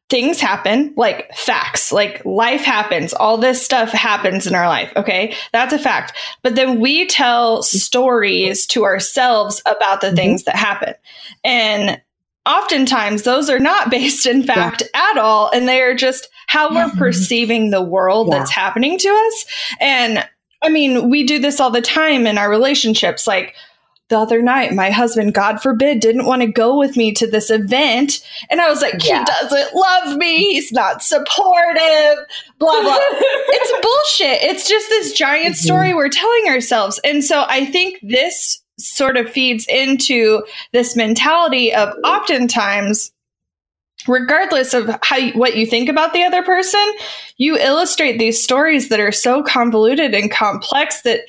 things 0.08 0.40
happen, 0.40 0.92
like 0.96 1.34
facts, 1.34 1.90
like 1.90 2.24
life 2.24 2.62
happens, 2.62 3.12
all 3.12 3.38
this 3.38 3.64
stuff 3.64 3.90
happens 3.90 4.46
in 4.46 4.54
our 4.54 4.68
life. 4.68 4.92
Okay. 4.96 5.34
That's 5.52 5.72
a 5.72 5.78
fact. 5.78 6.12
But 6.42 6.54
then 6.54 6.78
we 6.78 7.06
tell 7.06 7.62
stories 7.62 8.66
to 8.68 8.84
ourselves 8.84 9.62
about 9.66 10.00
the 10.00 10.08
mm-hmm. 10.08 10.16
things 10.16 10.44
that 10.44 10.56
happen. 10.56 10.94
And 11.42 12.00
oftentimes 12.46 13.22
those 13.22 13.50
are 13.50 13.58
not 13.58 13.90
based 13.90 14.26
in 14.26 14.42
fact 14.42 14.82
yeah. 14.94 15.10
at 15.10 15.18
all. 15.18 15.50
And 15.50 15.68
they 15.68 15.80
are 15.82 15.94
just 15.94 16.28
how 16.46 16.72
we're 16.72 16.90
perceiving 16.96 17.70
the 17.70 17.82
world 17.82 18.28
yeah. 18.30 18.38
that's 18.38 18.50
happening 18.50 18.98
to 18.98 19.08
us. 19.08 19.46
And 19.80 20.24
I 20.62 20.68
mean, 20.68 21.10
we 21.10 21.24
do 21.24 21.38
this 21.38 21.60
all 21.60 21.70
the 21.70 21.82
time 21.82 22.26
in 22.26 22.38
our 22.38 22.48
relationships. 22.48 23.26
Like 23.26 23.54
the 24.08 24.18
other 24.18 24.40
night, 24.40 24.72
my 24.72 24.90
husband, 24.90 25.34
God 25.34 25.60
forbid, 25.60 26.00
didn't 26.00 26.26
want 26.26 26.42
to 26.42 26.48
go 26.48 26.78
with 26.78 26.96
me 26.96 27.12
to 27.14 27.26
this 27.26 27.50
event. 27.50 28.24
And 28.50 28.60
I 28.60 28.68
was 28.68 28.80
like, 28.80 29.04
yeah. 29.04 29.20
he 29.20 29.24
doesn't 29.24 29.74
love 29.74 30.16
me. 30.16 30.52
He's 30.52 30.70
not 30.70 31.02
supportive, 31.02 32.18
blah, 32.58 32.80
blah. 32.80 32.96
it's 33.00 33.72
bullshit. 33.72 34.42
It's 34.42 34.68
just 34.68 34.88
this 34.88 35.12
giant 35.12 35.56
mm-hmm. 35.56 35.66
story 35.66 35.94
we're 35.94 36.08
telling 36.08 36.46
ourselves. 36.46 37.00
And 37.02 37.24
so 37.24 37.44
I 37.48 37.66
think 37.66 37.98
this 38.02 38.62
sort 38.78 39.16
of 39.16 39.30
feeds 39.30 39.66
into 39.68 40.44
this 40.72 40.96
mentality 40.96 41.74
of 41.74 41.94
oftentimes 42.04 43.12
regardless 44.06 44.74
of 44.74 44.90
how 45.02 45.30
what 45.30 45.56
you 45.56 45.66
think 45.66 45.88
about 45.88 46.12
the 46.12 46.22
other 46.22 46.42
person, 46.42 46.84
you 47.38 47.56
illustrate 47.56 48.18
these 48.18 48.42
stories 48.42 48.88
that 48.88 49.00
are 49.00 49.12
so 49.12 49.42
convoluted 49.42 50.14
and 50.14 50.30
complex 50.30 51.02
that 51.02 51.20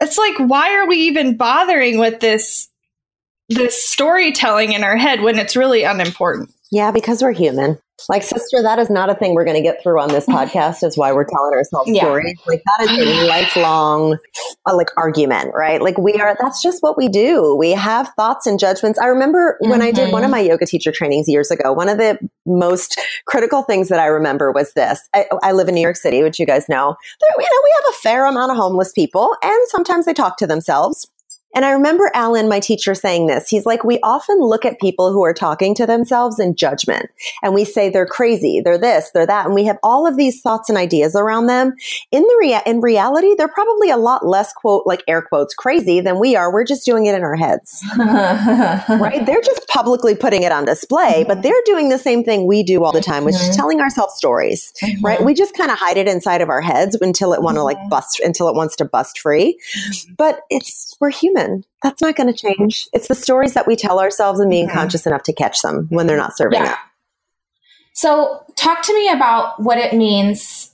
it's 0.00 0.18
like 0.18 0.34
why 0.38 0.74
are 0.74 0.86
we 0.86 0.96
even 0.96 1.36
bothering 1.36 1.98
with 1.98 2.20
this 2.20 2.68
this 3.48 3.82
storytelling 3.88 4.72
in 4.72 4.84
our 4.84 4.96
head 4.96 5.22
when 5.22 5.38
it's 5.38 5.56
really 5.56 5.84
unimportant? 5.84 6.52
Yeah, 6.70 6.90
because 6.90 7.22
we're 7.22 7.32
human. 7.32 7.78
Like, 8.08 8.22
sister, 8.22 8.62
that 8.62 8.78
is 8.78 8.90
not 8.90 9.10
a 9.10 9.14
thing 9.14 9.34
we're 9.34 9.44
going 9.44 9.56
to 9.56 9.62
get 9.62 9.82
through 9.82 10.00
on 10.00 10.08
this 10.08 10.26
podcast. 10.28 10.84
Is 10.84 10.96
why 10.96 11.12
we're 11.12 11.24
telling 11.24 11.52
ourselves 11.52 11.90
yeah. 11.90 12.02
stories. 12.02 12.38
Like 12.46 12.62
that 12.64 12.90
is 12.90 12.98
a 12.98 13.26
lifelong, 13.28 14.18
uh, 14.66 14.76
like 14.76 14.88
argument, 14.96 15.52
right? 15.54 15.82
Like 15.82 15.98
we 15.98 16.14
are. 16.14 16.36
That's 16.40 16.62
just 16.62 16.82
what 16.82 16.96
we 16.96 17.08
do. 17.08 17.56
We 17.56 17.72
have 17.72 18.12
thoughts 18.16 18.46
and 18.46 18.58
judgments. 18.58 18.98
I 18.98 19.06
remember 19.06 19.58
mm-hmm. 19.60 19.70
when 19.70 19.82
I 19.82 19.90
did 19.90 20.12
one 20.12 20.22
of 20.22 20.26
mm-hmm. 20.26 20.32
my 20.32 20.40
yoga 20.40 20.66
teacher 20.66 20.92
trainings 20.92 21.28
years 21.28 21.50
ago. 21.50 21.72
One 21.72 21.88
of 21.88 21.98
the 21.98 22.18
most 22.46 23.00
critical 23.26 23.62
things 23.62 23.88
that 23.88 23.98
I 23.98 24.06
remember 24.06 24.52
was 24.52 24.72
this. 24.74 25.00
I, 25.14 25.26
I 25.42 25.52
live 25.52 25.68
in 25.68 25.74
New 25.74 25.80
York 25.80 25.96
City, 25.96 26.22
which 26.22 26.38
you 26.38 26.46
guys 26.46 26.68
know. 26.68 26.94
There, 27.20 27.30
you 27.36 27.42
know, 27.42 27.60
we 27.64 27.74
have 27.82 27.94
a 27.94 27.98
fair 27.98 28.26
amount 28.26 28.52
of 28.52 28.56
homeless 28.56 28.92
people, 28.92 29.34
and 29.42 29.68
sometimes 29.68 30.06
they 30.06 30.14
talk 30.14 30.36
to 30.38 30.46
themselves. 30.46 31.08
And 31.54 31.64
I 31.64 31.70
remember 31.70 32.10
Alan, 32.14 32.48
my 32.48 32.60
teacher, 32.60 32.94
saying 32.94 33.26
this. 33.26 33.48
He's 33.48 33.64
like, 33.64 33.82
we 33.82 33.98
often 34.02 34.38
look 34.38 34.64
at 34.64 34.78
people 34.80 35.12
who 35.12 35.24
are 35.24 35.32
talking 35.32 35.74
to 35.76 35.86
themselves 35.86 36.38
in 36.38 36.54
judgment 36.54 37.06
and 37.42 37.54
we 37.54 37.64
say 37.64 37.88
they're 37.88 38.06
crazy, 38.06 38.60
they're 38.62 38.78
this, 38.78 39.10
they're 39.12 39.26
that. 39.26 39.46
And 39.46 39.54
we 39.54 39.64
have 39.64 39.78
all 39.82 40.06
of 40.06 40.16
these 40.16 40.42
thoughts 40.42 40.68
and 40.68 40.76
ideas 40.76 41.16
around 41.16 41.46
them. 41.46 41.74
In 42.12 42.22
the 42.22 42.36
rea- 42.38 42.62
in 42.66 42.80
reality, 42.80 43.34
they're 43.36 43.48
probably 43.48 43.88
a 43.90 43.96
lot 43.96 44.26
less 44.26 44.52
quote, 44.52 44.86
like 44.86 45.02
air 45.08 45.22
quotes, 45.22 45.54
crazy 45.54 46.00
than 46.00 46.18
we 46.18 46.36
are. 46.36 46.52
We're 46.52 46.64
just 46.64 46.84
doing 46.84 47.06
it 47.06 47.14
in 47.14 47.22
our 47.22 47.36
heads. 47.36 47.82
right? 47.98 49.24
They're 49.24 49.40
just 49.40 49.66
publicly 49.68 50.14
putting 50.14 50.42
it 50.42 50.52
on 50.52 50.66
display, 50.66 51.24
but 51.26 51.42
they're 51.42 51.54
doing 51.64 51.88
the 51.88 51.98
same 51.98 52.24
thing 52.24 52.46
we 52.46 52.62
do 52.62 52.84
all 52.84 52.92
the 52.92 53.00
time, 53.00 53.24
which 53.24 53.36
is 53.36 53.42
mm-hmm. 53.42 53.52
telling 53.52 53.80
ourselves 53.80 54.14
stories, 54.14 54.72
mm-hmm. 54.82 55.04
right? 55.04 55.24
We 55.24 55.32
just 55.32 55.54
kind 55.54 55.70
of 55.70 55.78
hide 55.78 55.96
it 55.96 56.08
inside 56.08 56.42
of 56.42 56.50
our 56.50 56.60
heads 56.60 56.96
until 57.00 57.32
it 57.32 57.42
want 57.42 57.56
to 57.56 57.62
like 57.62 57.78
mm-hmm. 57.78 57.88
bust, 57.88 58.20
until 58.20 58.48
it 58.48 58.54
wants 58.54 58.76
to 58.76 58.84
bust 58.84 59.18
free. 59.18 59.58
But 60.16 60.40
it's, 60.50 60.94
we're 61.00 61.10
human 61.10 61.37
human. 61.38 61.64
That's 61.82 62.02
not 62.02 62.16
going 62.16 62.32
to 62.32 62.38
change. 62.38 62.88
It's 62.92 63.08
the 63.08 63.14
stories 63.14 63.54
that 63.54 63.66
we 63.66 63.76
tell 63.76 64.00
ourselves 64.00 64.40
and 64.40 64.50
being 64.50 64.66
mm-hmm. 64.66 64.76
conscious 64.78 65.06
enough 65.06 65.22
to 65.24 65.32
catch 65.32 65.62
them 65.62 65.86
when 65.90 66.06
they're 66.06 66.16
not 66.16 66.36
serving 66.36 66.60
yeah. 66.60 66.76
So, 67.94 68.44
talk 68.54 68.82
to 68.82 68.94
me 68.94 69.10
about 69.10 69.60
what 69.60 69.78
it 69.78 69.92
means 69.92 70.70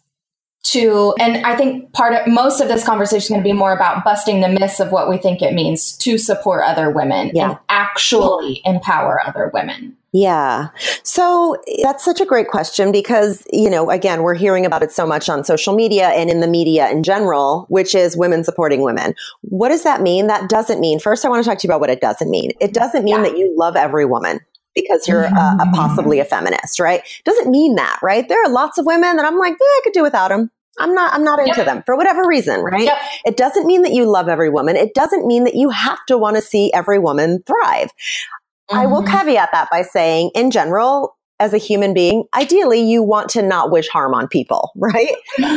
to, 0.65 1.15
and 1.21 1.45
I 1.45 1.57
think 1.57 1.93
part 1.93 2.15
of 2.15 2.27
most 2.27 2.61
of 2.61 2.69
this 2.69 2.85
conversation 2.85 3.25
is 3.25 3.29
going 3.29 3.41
to 3.41 3.45
be 3.45 3.53
more 3.53 3.73
about 3.73 4.03
busting 4.05 4.41
the 4.41 4.49
myths 4.49 4.81
of 4.81 4.91
what 4.91 5.09
we 5.09 5.19
think 5.19 5.43
it 5.43 5.53
means 5.53 5.97
to 5.99 6.17
support 6.19 6.63
other 6.65 6.91
women 6.91 7.31
yeah. 7.35 7.51
and 7.51 7.59
actually 7.69 8.63
empower 8.65 9.21
other 9.27 9.51
women. 9.53 9.97
Yeah. 10.13 10.69
So 11.03 11.57
that's 11.83 12.05
such 12.05 12.21
a 12.21 12.25
great 12.25 12.49
question 12.49 12.93
because, 12.93 13.45
you 13.53 13.69
know, 13.69 13.91
again, 13.91 14.23
we're 14.23 14.37
hearing 14.37 14.65
about 14.65 14.83
it 14.83 14.93
so 14.93 15.07
much 15.07 15.29
on 15.29 15.43
social 15.43 15.75
media 15.75 16.09
and 16.11 16.31
in 16.31 16.41
the 16.41 16.47
media 16.47 16.89
in 16.89 17.03
general, 17.03 17.67
which 17.69 17.95
is 17.95 18.17
women 18.17 18.45
supporting 18.45 18.83
women. 18.83 19.15
What 19.43 19.71
does 19.71 19.83
that 19.83 20.03
mean? 20.03 20.29
That 20.29 20.49
doesn't 20.49 20.81
mean, 20.81 21.01
first, 21.01 21.25
I 21.25 21.29
want 21.29 21.45
to 21.45 21.51
talk 21.51 21.59
to 21.59 21.67
you 21.67 21.71
about 21.71 21.81
what 21.81 21.91
it 21.91 22.01
doesn't 22.01 22.31
mean. 22.31 22.53
It 22.61 22.73
doesn't 22.73 23.05
mean 23.05 23.17
yeah. 23.17 23.23
that 23.25 23.37
you 23.37 23.53
love 23.57 23.75
every 23.75 24.07
woman 24.07 24.39
because 24.75 25.09
you're 25.09 25.25
mm-hmm. 25.25 25.61
a, 25.61 25.65
a 25.69 25.73
possibly 25.73 26.21
a 26.21 26.25
feminist, 26.25 26.79
right? 26.81 27.03
Doesn't 27.25 27.51
mean 27.51 27.75
that, 27.77 27.99
right? 28.03 28.29
There 28.29 28.43
are 28.43 28.49
lots 28.49 28.79
of 28.79 28.87
women 28.87 29.17
that 29.17 29.25
I'm 29.25 29.39
like, 29.39 29.55
eh, 29.55 29.57
I 29.61 29.81
could 29.83 29.93
do 29.93 30.03
without 30.03 30.29
them. 30.29 30.51
I'm 30.79 30.95
not 30.95 31.13
I'm 31.15 31.25
not 31.25 31.39
into 31.39 31.57
yep. 31.57 31.67
them 31.67 31.83
for 31.87 31.97
whatever 31.97 32.27
reason, 32.27 32.61
right? 32.61 32.85
Yep. 32.85 32.99
It 33.25 33.37
doesn't 33.37 33.67
mean 33.67 33.83
that 33.83 33.93
you 33.93 34.11
love 34.11 34.29
every 34.29 34.51
woman. 34.51 34.77
It 34.77 34.95
doesn't 34.95 35.27
mean 35.27 35.45
that 35.45 35.55
you 35.55 35.71
have 35.71 36.05
to 36.07 36.19
want 36.19 36.37
to 36.37 36.43
see 36.43 36.73
every 36.73 36.99
woman 36.99 37.43
thrive. 37.47 37.89
Mm-hmm. 37.89 38.77
I 38.77 38.87
will 38.87 39.03
mm-hmm. 39.03 39.17
caveat 39.17 39.51
that 39.53 39.69
by 39.71 39.83
saying, 39.83 40.31
in 40.35 40.51
general, 40.51 41.17
as 41.41 41.53
a 41.53 41.59
human 41.59 41.93
being, 41.95 42.25
ideally 42.35 42.81
you 42.81 43.03
want 43.03 43.29
to 43.31 43.43
not 43.43 43.71
wish 43.71 43.89
harm 43.89 44.15
on 44.15 44.29
people, 44.29 44.71
right? 44.77 45.15
with 45.39 45.49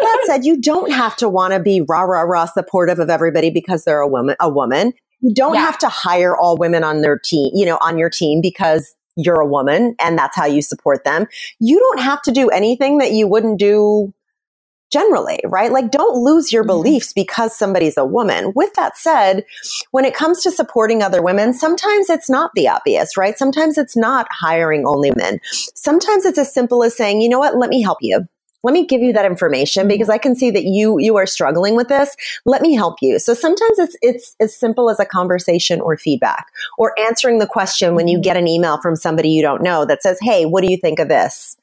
that 0.00 0.24
said, 0.26 0.44
you 0.44 0.60
don't 0.60 0.92
have 0.92 1.16
to 1.16 1.28
want 1.28 1.52
to 1.52 1.60
be 1.60 1.80
rah 1.80 2.02
rah 2.02 2.22
rah 2.22 2.46
supportive 2.46 2.98
of 2.98 3.10
everybody 3.10 3.50
because 3.50 3.84
they're 3.84 4.00
a 4.00 4.08
woman. 4.08 4.36
A 4.40 4.48
woman. 4.48 4.92
You 5.20 5.32
don't 5.34 5.54
yeah. 5.54 5.60
have 5.60 5.78
to 5.78 5.88
hire 5.88 6.36
all 6.36 6.58
women 6.58 6.84
on 6.84 7.00
their 7.00 7.18
team, 7.18 7.50
you 7.54 7.64
know, 7.64 7.78
on 7.80 7.96
your 7.96 8.10
team 8.10 8.40
because 8.42 8.94
you're 9.16 9.40
a 9.40 9.46
woman 9.46 9.94
and 10.00 10.18
that's 10.18 10.36
how 10.36 10.46
you 10.46 10.62
support 10.62 11.04
them. 11.04 11.26
You 11.58 11.78
don't 11.78 12.00
have 12.00 12.22
to 12.22 12.32
do 12.32 12.48
anything 12.48 12.98
that 12.98 13.12
you 13.12 13.28
wouldn't 13.28 13.58
do 13.58 14.12
generally, 14.92 15.40
right? 15.44 15.72
Like 15.72 15.90
don't 15.90 16.22
lose 16.22 16.52
your 16.52 16.62
beliefs 16.62 17.12
because 17.12 17.56
somebody's 17.56 17.96
a 17.96 18.04
woman. 18.04 18.52
With 18.54 18.72
that 18.74 18.96
said, 18.96 19.44
when 19.90 20.04
it 20.04 20.14
comes 20.14 20.42
to 20.42 20.52
supporting 20.52 21.02
other 21.02 21.20
women, 21.20 21.52
sometimes 21.52 22.08
it's 22.08 22.30
not 22.30 22.52
the 22.54 22.68
obvious, 22.68 23.16
right? 23.16 23.36
Sometimes 23.36 23.76
it's 23.76 23.96
not 23.96 24.28
hiring 24.30 24.86
only 24.86 25.10
men. 25.16 25.40
Sometimes 25.74 26.24
it's 26.24 26.38
as 26.38 26.54
simple 26.54 26.84
as 26.84 26.96
saying, 26.96 27.20
you 27.20 27.28
know 27.28 27.40
what, 27.40 27.56
let 27.56 27.70
me 27.70 27.82
help 27.82 27.98
you 28.02 28.24
let 28.64 28.72
me 28.72 28.84
give 28.84 29.02
you 29.02 29.12
that 29.12 29.24
information 29.24 29.86
because 29.86 30.08
I 30.08 30.18
can 30.18 30.34
see 30.34 30.50
that 30.50 30.64
you 30.64 30.98
you 30.98 31.16
are 31.16 31.26
struggling 31.26 31.76
with 31.76 31.88
this. 31.88 32.16
Let 32.44 32.62
me 32.62 32.74
help 32.74 32.96
you. 33.00 33.20
So 33.20 33.34
sometimes 33.34 33.78
it's 33.78 33.96
it's 34.02 34.34
as 34.40 34.56
simple 34.56 34.90
as 34.90 34.98
a 34.98 35.04
conversation 35.04 35.80
or 35.80 35.96
feedback 35.96 36.46
or 36.78 36.98
answering 36.98 37.38
the 37.38 37.46
question 37.46 37.94
when 37.94 38.08
you 38.08 38.20
get 38.20 38.36
an 38.36 38.48
email 38.48 38.80
from 38.80 38.96
somebody 38.96 39.28
you 39.28 39.42
don't 39.42 39.62
know 39.62 39.84
that 39.84 40.02
says, 40.02 40.18
"Hey, 40.20 40.46
what 40.46 40.62
do 40.62 40.70
you 40.70 40.78
think 40.78 40.98
of 40.98 41.08
this?" 41.08 41.56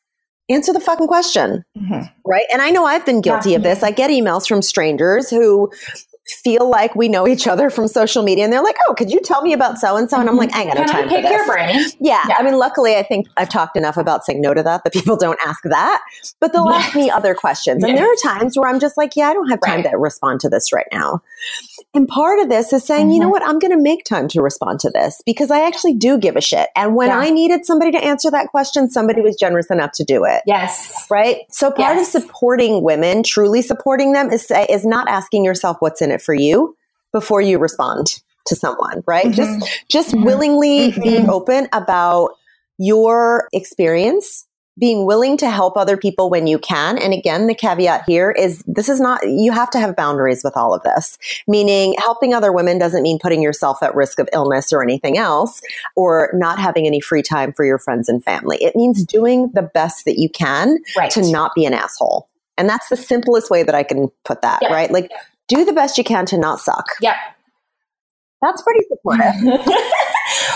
Answer 0.50 0.74
the 0.74 0.80
fucking 0.80 1.08
question. 1.08 1.64
Mm-hmm. 1.78 2.02
Right? 2.26 2.46
And 2.52 2.62
I 2.62 2.70
know 2.70 2.86
I've 2.86 3.06
been 3.06 3.22
guilty 3.22 3.56
of 3.56 3.64
this. 3.64 3.84
I 3.84 3.92
get 3.92 4.12
emails 4.12 4.48
from 4.48 4.62
strangers 4.62 5.30
who 5.30 5.72
feel 6.44 6.70
like 6.70 6.96
we 6.96 7.10
know 7.10 7.28
each 7.28 7.48
other 7.48 7.70
from 7.70 7.88
social 7.88 8.24
media 8.24 8.44
and 8.44 8.54
they're 8.54 8.64
like, 8.64 8.78
oh, 8.88 8.94
could 8.94 9.12
you 9.12 9.20
tell 9.22 9.42
me 9.42 9.54
about 9.54 9.78
so 9.78 9.98
and 9.98 10.10
so? 10.10 10.20
And 10.20 10.30
I'm 10.30 10.38
like, 10.38 10.54
I 10.54 10.62
ain't 10.62 10.74
got 10.74 10.80
no 10.80 10.88
time 10.88 11.10
for 11.10 11.22
this. 11.22 11.32
Your 11.32 11.46
brain? 11.46 11.82
Yeah, 12.00 12.24
yeah. 12.28 12.36
I 12.38 12.44
mean, 12.44 12.58
luckily, 12.58 12.96
I 12.96 13.04
think 13.04 13.28
I've 13.38 13.50
talked 13.50 13.76
enough 13.76 13.98
about 13.98 14.26
saying 14.26 14.42
no 14.42 14.54
to 14.54 14.64
that 14.64 14.84
that 14.84 14.94
people 14.94 15.18
don't 15.18 15.40
ask 15.46 15.64
that, 15.64 16.02
but 16.40 16.54
they'll 16.54 16.70
yes. 16.70 16.88
ask 16.88 16.96
me 16.96 17.10
other 17.10 17.34
questions. 17.34 17.82
Yes. 17.82 17.90
And 17.90 17.98
there 17.98 18.06
are 18.06 18.16
times 18.24 18.58
where 18.58 18.70
I'm 18.70 18.80
just 18.80 18.98
like, 18.98 19.16
yeah, 19.16 19.30
I 19.30 19.34
don't 19.34 19.50
have 19.50 19.60
time 19.66 19.82
right. 19.82 19.92
to 19.92 19.98
respond 19.98 20.40
to 20.42 20.50
this 20.50 20.72
right 20.72 20.88
now. 20.92 21.22
And 21.94 22.08
part 22.08 22.40
of 22.40 22.50
this 22.50 22.72
is 22.72 22.86
saying, 22.86 23.08
mm-hmm. 23.08 23.12
you 23.12 23.20
know 23.20 23.26
mm-hmm. 23.26 23.32
what? 23.32 23.44
I'm 23.44 23.60
going 23.60 23.76
to 23.76 23.82
make 23.82 24.06
time 24.06 24.28
to 24.30 24.42
respond 24.42 24.80
to 24.82 24.90
this 24.90 25.22
because 25.26 25.52
I 25.52 25.68
actually 25.68 25.96
do 25.96 26.18
give 26.18 26.38
a 26.38 26.42
shit. 26.42 26.70
And 26.76 26.96
when 26.96 27.10
yeah. 27.10 27.20
I 27.20 27.30
needed 27.32 27.66
somebody 27.66 27.92
to 27.92 27.98
answer 27.98 28.32
that 28.32 28.48
question, 28.48 28.90
somebody 28.90 29.22
was 29.22 29.36
generous 29.36 29.70
enough 29.70 29.92
to 29.94 30.04
do 30.04 30.24
it. 30.24 30.42
Yes. 30.46 31.08
Right. 31.10 31.42
So 31.50 31.70
part 31.70 31.98
yes. 31.98 32.16
of 32.16 32.22
supporting 32.22 32.82
women, 32.82 33.24
truly 33.24 33.62
supporting 33.62 34.14
them 34.14 34.32
is, 34.32 34.50
is 34.70 34.86
not 34.86 35.10
asking 35.10 35.44
yourself 35.44 35.78
what's 35.80 36.02
in 36.02 36.12
it 36.12 36.22
for 36.22 36.34
you 36.34 36.78
before 37.12 37.42
you 37.42 37.60
respond 37.60 38.22
to 38.48 38.56
someone, 38.56 39.04
right? 39.06 39.26
Mm-hmm. 39.26 39.60
Just, 39.60 39.88
just 39.90 40.10
mm-hmm. 40.12 40.24
willingly 40.24 40.92
mm-hmm. 40.92 41.02
being 41.02 41.30
open 41.30 41.68
about 41.74 42.32
your 42.78 43.50
experience 43.52 44.48
being 44.80 45.06
willing 45.06 45.38
to 45.38 45.50
help 45.50 45.76
other 45.76 45.98
people 45.98 46.30
when 46.30 46.48
you 46.48 46.58
can. 46.58 46.98
And 46.98 47.14
again, 47.14 47.48
the 47.48 47.56
caveat 47.56 48.06
here 48.08 48.32
is 48.32 48.64
this 48.66 48.90
is 48.90 49.00
not, 49.00 49.22
you 49.28 49.52
have 49.52 49.70
to 49.72 49.80
have 49.80 49.96
boundaries 49.96 50.44
with 50.44 50.56
all 50.56 50.74
of 50.74 50.82
this, 50.84 51.18
meaning 51.48 51.94
helping 52.00 52.34
other 52.34 52.52
women 52.52 52.80
doesn't 52.80 53.04
mean 53.04 53.20
putting 53.22 53.42
yourself 53.42 53.84
at 53.84 53.94
risk 53.96 54.20
of 54.20 54.30
illness 54.34 54.72
or 54.72 54.82
anything 54.82 55.18
else, 55.18 55.62
or 55.96 56.32
not 56.34 56.58
having 56.58 56.88
any 56.88 57.02
free 57.02 57.22
time 57.22 57.52
for 57.54 57.66
your 57.66 57.78
friends 57.78 58.08
and 58.08 58.24
family. 58.24 58.58
It 58.62 58.76
means 58.76 59.06
doing 59.06 59.52
the 59.54 59.62
best 59.62 60.06
that 60.06 60.18
you 60.18 60.30
can 60.30 60.78
right. 60.96 61.12
to 61.12 61.30
not 61.30 61.54
be 61.54 61.66
an 61.66 61.74
asshole. 61.74 62.30
And 62.58 62.70
that's 62.70 62.90
the 62.90 62.98
simplest 62.98 63.50
way 63.50 63.64
that 63.64 63.76
I 63.76 63.84
can 63.84 64.10
put 64.24 64.42
that, 64.42 64.60
yeah. 64.62 64.72
right? 64.72 64.92
Like, 64.92 65.10
yeah. 65.12 65.18
do 65.48 65.66
the 65.66 65.74
best 65.74 65.98
you 65.98 66.04
can 66.04 66.26
to 66.28 66.38
not 66.38 66.60
suck. 66.60 66.86
Yeah. 67.02 67.18
That's 68.42 68.62
pretty 68.62 68.86
supportive. 68.88 69.34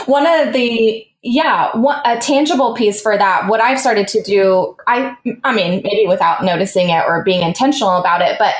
One 0.06 0.26
of 0.26 0.54
the 0.54 1.08
yeah, 1.28 1.76
one, 1.76 2.00
a 2.06 2.20
tangible 2.20 2.76
piece 2.76 3.02
for 3.02 3.18
that. 3.18 3.48
What 3.48 3.60
I've 3.60 3.80
started 3.80 4.08
to 4.10 4.22
do, 4.22 4.78
I, 4.86 5.18
I 5.44 5.56
mean, 5.56 5.82
maybe 5.84 6.06
without 6.08 6.44
noticing 6.44 6.90
it 6.90 7.04
or 7.08 7.24
being 7.24 7.42
intentional 7.42 7.98
about 7.98 8.22
it, 8.22 8.38
but 8.38 8.54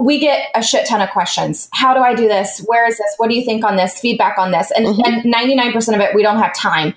we 0.00 0.20
get 0.20 0.48
a 0.54 0.62
shit 0.62 0.86
ton 0.86 1.00
of 1.00 1.10
questions. 1.10 1.68
How 1.72 1.94
do 1.94 2.00
I 2.00 2.14
do 2.14 2.28
this? 2.28 2.64
Where 2.66 2.86
is 2.86 2.98
this? 2.98 3.14
What 3.16 3.28
do 3.28 3.34
you 3.34 3.44
think 3.44 3.64
on 3.64 3.74
this? 3.74 3.98
Feedback 3.98 4.38
on 4.38 4.52
this? 4.52 4.70
And, 4.70 4.86
mm-hmm. 4.86 5.28
and 5.28 5.34
99% 5.34 5.94
of 5.94 6.00
it, 6.00 6.14
we 6.14 6.22
don't 6.22 6.38
have 6.38 6.54
time 6.54 6.94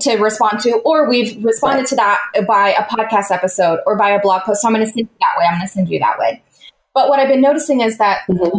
to 0.00 0.16
respond 0.16 0.60
to, 0.60 0.74
or 0.84 1.08
we've 1.08 1.42
responded 1.42 1.80
right. 1.80 1.86
to 1.88 1.96
that 1.96 2.20
by 2.46 2.74
a 2.78 2.84
podcast 2.84 3.30
episode 3.30 3.80
or 3.86 3.96
by 3.96 4.10
a 4.10 4.20
blog 4.20 4.42
post. 4.42 4.60
So 4.60 4.68
I'm 4.68 4.74
going 4.74 4.86
to 4.86 4.92
send 4.92 5.00
you 5.00 5.08
that 5.20 5.38
way. 5.38 5.46
I'm 5.46 5.58
going 5.58 5.66
to 5.66 5.72
send 5.72 5.88
you 5.88 5.98
that 6.00 6.18
way. 6.18 6.42
But 6.92 7.08
what 7.08 7.18
I've 7.18 7.28
been 7.28 7.40
noticing 7.40 7.80
is 7.80 7.96
that 7.96 8.20
mm-hmm. 8.28 8.58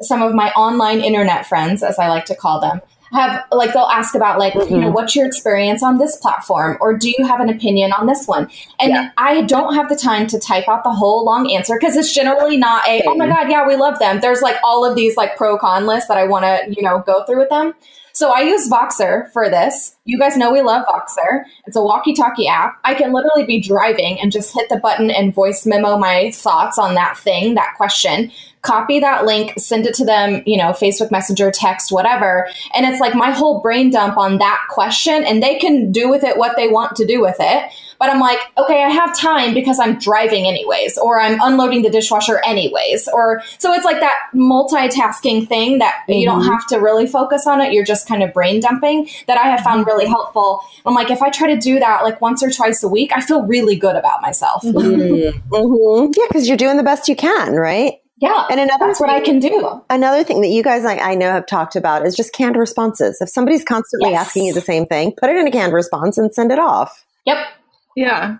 some 0.00 0.22
of 0.22 0.34
my 0.34 0.50
online 0.52 1.00
internet 1.00 1.46
friends, 1.46 1.82
as 1.82 1.98
I 1.98 2.08
like 2.08 2.24
to 2.26 2.34
call 2.34 2.60
them, 2.60 2.80
have 3.16 3.44
like 3.50 3.72
they'll 3.72 3.82
ask 3.84 4.14
about 4.14 4.38
like 4.38 4.52
mm-hmm. 4.52 4.72
you 4.72 4.80
know 4.80 4.86
mm-hmm. 4.86 4.94
what's 4.94 5.16
your 5.16 5.26
experience 5.26 5.82
on 5.82 5.98
this 5.98 6.16
platform 6.16 6.76
or 6.80 6.96
do 6.96 7.10
you 7.16 7.26
have 7.26 7.40
an 7.40 7.48
opinion 7.48 7.92
on 7.92 8.06
this 8.06 8.26
one 8.26 8.48
and 8.78 8.90
yeah. 8.90 9.10
i 9.16 9.42
don't 9.42 9.74
have 9.74 9.88
the 9.88 9.96
time 9.96 10.26
to 10.26 10.38
type 10.38 10.68
out 10.68 10.84
the 10.84 10.92
whole 10.92 11.24
long 11.24 11.50
answer 11.50 11.76
because 11.78 11.96
it's 11.96 12.14
generally 12.14 12.56
not 12.56 12.86
a 12.86 13.02
oh 13.06 13.16
my 13.16 13.26
god 13.26 13.50
yeah 13.50 13.66
we 13.66 13.76
love 13.76 13.98
them 13.98 14.20
there's 14.20 14.42
like 14.42 14.56
all 14.62 14.84
of 14.84 14.94
these 14.94 15.16
like 15.16 15.36
pro 15.36 15.58
con 15.58 15.86
lists 15.86 16.08
that 16.08 16.18
i 16.18 16.24
want 16.24 16.44
to 16.44 16.74
you 16.74 16.82
know 16.82 17.02
go 17.06 17.24
through 17.24 17.38
with 17.38 17.50
them 17.50 17.72
so 18.16 18.30
I 18.30 18.40
use 18.40 18.70
Voxer 18.70 19.30
for 19.32 19.50
this. 19.50 19.94
You 20.06 20.18
guys 20.18 20.38
know 20.38 20.50
we 20.50 20.62
love 20.62 20.86
Voxer. 20.86 21.42
It's 21.66 21.76
a 21.76 21.82
walkie 21.82 22.14
talkie 22.14 22.48
app. 22.48 22.80
I 22.82 22.94
can 22.94 23.12
literally 23.12 23.44
be 23.44 23.60
driving 23.60 24.18
and 24.18 24.32
just 24.32 24.54
hit 24.54 24.70
the 24.70 24.78
button 24.78 25.10
and 25.10 25.34
voice 25.34 25.66
memo 25.66 25.98
my 25.98 26.30
thoughts 26.30 26.78
on 26.78 26.94
that 26.94 27.18
thing, 27.18 27.56
that 27.56 27.74
question, 27.76 28.32
copy 28.66 28.98
that 28.98 29.24
link, 29.24 29.54
send 29.58 29.86
it 29.86 29.94
to 29.94 30.04
them, 30.04 30.42
you 30.44 30.56
know, 30.56 30.70
Facebook 30.70 31.10
Messenger, 31.10 31.52
text, 31.52 31.92
whatever. 31.92 32.48
And 32.74 32.84
it's 32.84 33.00
like 33.00 33.14
my 33.14 33.30
whole 33.30 33.60
brain 33.60 33.90
dump 33.90 34.18
on 34.18 34.38
that 34.38 34.60
question, 34.70 35.24
and 35.24 35.42
they 35.42 35.56
can 35.56 35.92
do 35.92 36.08
with 36.08 36.24
it 36.24 36.36
what 36.36 36.56
they 36.56 36.68
want 36.68 36.96
to 36.96 37.06
do 37.06 37.20
with 37.20 37.36
it. 37.38 37.72
But 37.98 38.10
I'm 38.10 38.20
like, 38.20 38.38
okay, 38.58 38.82
I 38.82 38.90
have 38.90 39.16
time 39.16 39.54
because 39.54 39.78
I'm 39.78 39.98
driving 39.98 40.46
anyways, 40.46 40.98
or 40.98 41.20
I'm 41.20 41.38
unloading 41.40 41.82
the 41.82 41.90
dishwasher 41.90 42.42
anyways. 42.44 43.08
Or 43.08 43.42
so 43.58 43.72
it's 43.72 43.84
like 43.84 44.00
that 44.00 44.14
multitasking 44.34 45.48
thing 45.48 45.78
that 45.78 45.94
mm-hmm. 46.02 46.12
you 46.12 46.26
don't 46.26 46.40
mm-hmm. 46.40 46.50
have 46.50 46.66
to 46.68 46.78
really 46.78 47.06
focus 47.06 47.46
on 47.46 47.60
it. 47.60 47.72
You're 47.72 47.84
just 47.84 48.06
kind 48.06 48.22
of 48.22 48.34
brain 48.34 48.60
dumping 48.60 49.08
that 49.28 49.38
I 49.38 49.48
have 49.48 49.60
found 49.60 49.86
really 49.86 50.06
helpful. 50.06 50.60
I'm 50.84 50.94
like, 50.94 51.10
if 51.10 51.22
I 51.22 51.30
try 51.30 51.54
to 51.54 51.60
do 51.60 51.78
that 51.78 52.02
like 52.02 52.20
once 52.20 52.42
or 52.42 52.50
twice 52.50 52.82
a 52.82 52.88
week, 52.88 53.12
I 53.14 53.20
feel 53.20 53.46
really 53.46 53.76
good 53.76 53.96
about 53.96 54.20
myself. 54.20 54.62
Mm-hmm. 54.62 55.38
mm-hmm. 55.54 56.12
Yeah, 56.14 56.26
because 56.28 56.48
you're 56.48 56.56
doing 56.58 56.76
the 56.76 56.82
best 56.82 57.08
you 57.08 57.16
can, 57.16 57.54
right? 57.54 57.94
Yeah. 58.18 58.46
And 58.50 58.58
another 58.58 58.86
that's 58.86 58.98
thing, 58.98 59.08
what 59.08 59.16
I 59.16 59.20
can 59.20 59.38
do. 59.38 59.82
Another 59.90 60.24
thing 60.24 60.40
that 60.40 60.48
you 60.48 60.62
guys 60.62 60.84
I, 60.84 60.96
I, 60.96 61.14
know 61.14 61.30
have 61.30 61.46
talked 61.46 61.76
about 61.76 62.06
is 62.06 62.16
just 62.16 62.32
canned 62.32 62.56
responses. 62.56 63.20
If 63.20 63.28
somebody's 63.28 63.62
constantly 63.62 64.12
yes. 64.12 64.28
asking 64.28 64.46
you 64.46 64.54
the 64.54 64.62
same 64.62 64.86
thing, 64.86 65.12
put 65.20 65.28
it 65.28 65.36
in 65.36 65.46
a 65.46 65.50
canned 65.50 65.74
response 65.74 66.16
and 66.16 66.32
send 66.32 66.50
it 66.50 66.58
off. 66.58 67.04
Yep. 67.26 67.46
Yeah. 67.94 68.38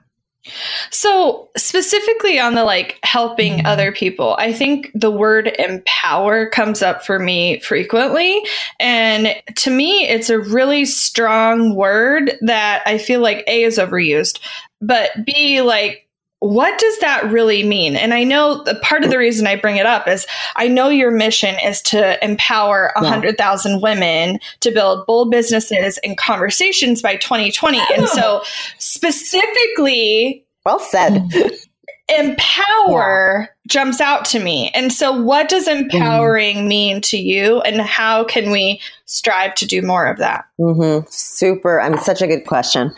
So, 0.91 1.51
specifically 1.57 2.39
on 2.39 2.55
the 2.55 2.65
like 2.65 2.99
helping 3.03 3.55
mm-hmm. 3.55 3.67
other 3.67 3.93
people, 3.93 4.37
I 4.39 4.53
think 4.53 4.91
the 4.95 5.11
word 5.11 5.49
empower 5.59 6.49
comes 6.51 6.83
up 6.83 7.05
for 7.05 7.19
me 7.19 7.59
frequently. 7.61 8.41
And 8.79 9.35
to 9.57 9.71
me, 9.71 10.07
it's 10.07 10.31
a 10.31 10.39
really 10.39 10.85
strong 10.85 11.75
word 11.75 12.39
that 12.43 12.83
I 12.87 12.99
feel 12.99 13.21
like 13.21 13.45
A 13.49 13.65
is 13.65 13.79
overused, 13.79 14.39
but 14.81 15.11
B, 15.25 15.63
like, 15.63 16.06
what 16.41 16.79
does 16.79 16.99
that 16.99 17.31
really 17.31 17.65
mean? 17.65 17.97
And 17.97 18.13
I 18.13 18.23
know 18.23 18.63
the 18.63 18.75
part 18.77 19.05
of 19.05 19.11
the 19.11 19.19
reason 19.19 19.47
I 19.47 19.57
bring 19.57 19.77
it 19.77 19.87
up 19.87 20.07
is 20.07 20.27
I 20.55 20.69
know 20.69 20.89
your 20.89 21.11
mission 21.11 21.57
is 21.65 21.81
to 21.83 22.23
empower 22.25 22.93
100,000 22.97 23.73
yeah. 23.73 23.79
women 23.79 24.39
to 24.61 24.71
build 24.71 25.07
bold 25.07 25.31
businesses 25.31 25.99
and 26.05 26.17
conversations 26.19 27.01
by 27.01 27.17
2020. 27.17 27.79
And 27.79 28.03
oh. 28.03 28.07
so, 28.07 28.43
specifically, 28.79 30.45
well 30.65 30.79
said. 30.79 31.27
empower 32.09 33.41
yeah. 33.41 33.47
jumps 33.67 34.01
out 34.01 34.25
to 34.27 34.39
me. 34.39 34.71
And 34.75 34.93
so, 34.93 35.21
what 35.21 35.49
does 35.49 35.67
empowering 35.67 36.59
mm. 36.59 36.69
mean 36.69 37.01
to 37.03 37.19
you, 37.19 37.61
and 37.61 37.81
how 37.81 38.25
can 38.25 38.51
we 38.51 38.81
strive 39.07 39.55
to 39.57 39.67
do 39.67 39.83
more 39.83 40.07
of 40.07 40.19
that? 40.19 40.45
Mm-hmm. 40.61 41.07
Super. 41.09 41.81
I 41.81 41.89
mean, 41.89 41.99
such 41.99 42.23
a 42.23 42.27
good 42.27 42.47
question. 42.47 42.93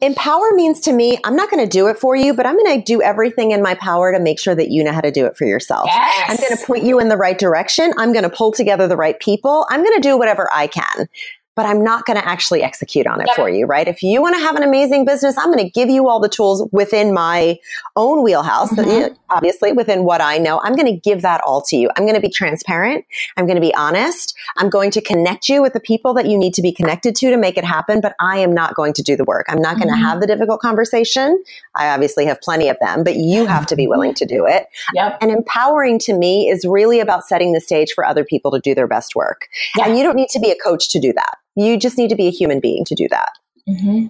Empower 0.00 0.52
means 0.54 0.80
to 0.80 0.92
me, 0.92 1.18
I'm 1.24 1.36
not 1.36 1.50
going 1.50 1.64
to 1.64 1.70
do 1.70 1.88
it 1.88 1.98
for 1.98 2.16
you, 2.16 2.34
but 2.34 2.46
I'm 2.46 2.56
going 2.56 2.80
to 2.80 2.84
do 2.84 3.02
everything 3.02 3.50
in 3.52 3.62
my 3.62 3.74
power 3.74 4.12
to 4.12 4.20
make 4.20 4.38
sure 4.38 4.54
that 4.54 4.70
you 4.70 4.82
know 4.82 4.92
how 4.92 5.00
to 5.00 5.10
do 5.10 5.26
it 5.26 5.36
for 5.36 5.44
yourself. 5.44 5.86
Yes. 5.86 6.30
I'm 6.30 6.36
going 6.36 6.56
to 6.56 6.66
point 6.66 6.84
you 6.84 6.98
in 7.00 7.08
the 7.08 7.16
right 7.16 7.38
direction. 7.38 7.92
I'm 7.98 8.12
going 8.12 8.24
to 8.24 8.30
pull 8.30 8.52
together 8.52 8.88
the 8.88 8.96
right 8.96 9.18
people. 9.20 9.66
I'm 9.70 9.82
going 9.82 9.94
to 9.94 10.00
do 10.00 10.18
whatever 10.18 10.48
I 10.54 10.66
can 10.66 11.08
but 11.56 11.66
I'm 11.66 11.82
not 11.84 12.04
going 12.04 12.18
to 12.18 12.26
actually 12.26 12.62
execute 12.62 13.06
on 13.06 13.20
it 13.20 13.26
yep. 13.28 13.36
for 13.36 13.48
you, 13.48 13.66
right? 13.66 13.86
If 13.86 14.02
you 14.02 14.20
want 14.20 14.36
to 14.36 14.40
have 14.40 14.56
an 14.56 14.62
amazing 14.62 15.04
business, 15.04 15.38
I'm 15.38 15.52
going 15.52 15.64
to 15.64 15.70
give 15.70 15.88
you 15.88 16.08
all 16.08 16.20
the 16.20 16.28
tools 16.28 16.68
within 16.72 17.14
my 17.14 17.58
own 17.96 18.22
wheelhouse, 18.22 18.72
mm-hmm. 18.72 19.14
obviously 19.30 19.72
within 19.72 20.04
what 20.04 20.20
I 20.20 20.38
know. 20.38 20.60
I'm 20.62 20.74
going 20.74 20.92
to 20.92 20.98
give 20.98 21.22
that 21.22 21.40
all 21.42 21.62
to 21.62 21.76
you. 21.76 21.90
I'm 21.96 22.04
going 22.04 22.16
to 22.16 22.20
be 22.20 22.28
transparent. 22.28 23.04
I'm 23.36 23.46
going 23.46 23.56
to 23.56 23.60
be 23.60 23.74
honest. 23.74 24.34
I'm 24.56 24.68
going 24.68 24.90
to 24.92 25.00
connect 25.00 25.48
you 25.48 25.62
with 25.62 25.72
the 25.72 25.80
people 25.80 26.14
that 26.14 26.26
you 26.26 26.36
need 26.36 26.54
to 26.54 26.62
be 26.62 26.72
connected 26.72 27.14
to 27.16 27.30
to 27.30 27.36
make 27.36 27.56
it 27.56 27.64
happen, 27.64 28.00
but 28.00 28.14
I 28.20 28.38
am 28.38 28.52
not 28.52 28.74
going 28.74 28.92
to 28.94 29.02
do 29.02 29.16
the 29.16 29.24
work. 29.24 29.46
I'm 29.48 29.60
not 29.60 29.76
going 29.76 29.88
to 29.88 29.94
mm-hmm. 29.94 30.04
have 30.04 30.20
the 30.20 30.26
difficult 30.26 30.60
conversation. 30.60 31.42
I 31.74 31.88
obviously 31.88 32.26
have 32.26 32.40
plenty 32.40 32.68
of 32.68 32.76
them, 32.80 33.04
but 33.04 33.16
you 33.16 33.46
have 33.46 33.66
to 33.66 33.76
be 33.76 33.86
willing 33.86 34.14
to 34.14 34.26
do 34.26 34.46
it. 34.46 34.66
Yep. 34.94 35.18
And 35.20 35.30
empowering 35.30 35.98
to 36.00 36.14
me 36.14 36.48
is 36.48 36.64
really 36.64 37.00
about 37.00 37.24
setting 37.24 37.52
the 37.52 37.60
stage 37.60 37.92
for 37.94 38.04
other 38.04 38.24
people 38.24 38.50
to 38.50 38.60
do 38.60 38.74
their 38.74 38.88
best 38.88 39.14
work. 39.14 39.48
Yep. 39.76 39.86
And 39.86 39.98
you 39.98 40.02
don't 40.02 40.16
need 40.16 40.28
to 40.30 40.40
be 40.40 40.50
a 40.50 40.56
coach 40.56 40.90
to 40.90 40.98
do 40.98 41.12
that. 41.12 41.36
You 41.56 41.76
just 41.76 41.98
need 41.98 42.10
to 42.10 42.16
be 42.16 42.26
a 42.26 42.30
human 42.30 42.60
being 42.60 42.84
to 42.86 42.94
do 42.94 43.08
that. 43.10 43.32
Mm-hmm. 43.68 44.06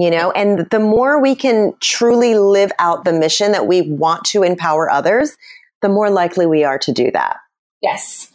You 0.00 0.10
know, 0.10 0.30
and 0.32 0.70
the 0.70 0.78
more 0.78 1.20
we 1.20 1.34
can 1.34 1.74
truly 1.80 2.34
live 2.34 2.72
out 2.78 3.04
the 3.04 3.12
mission 3.12 3.52
that 3.52 3.66
we 3.66 3.82
want 3.82 4.24
to 4.26 4.42
empower 4.42 4.90
others, 4.90 5.36
the 5.82 5.88
more 5.88 6.10
likely 6.10 6.46
we 6.46 6.64
are 6.64 6.78
to 6.78 6.92
do 6.92 7.10
that. 7.12 7.36
Yes. 7.82 8.31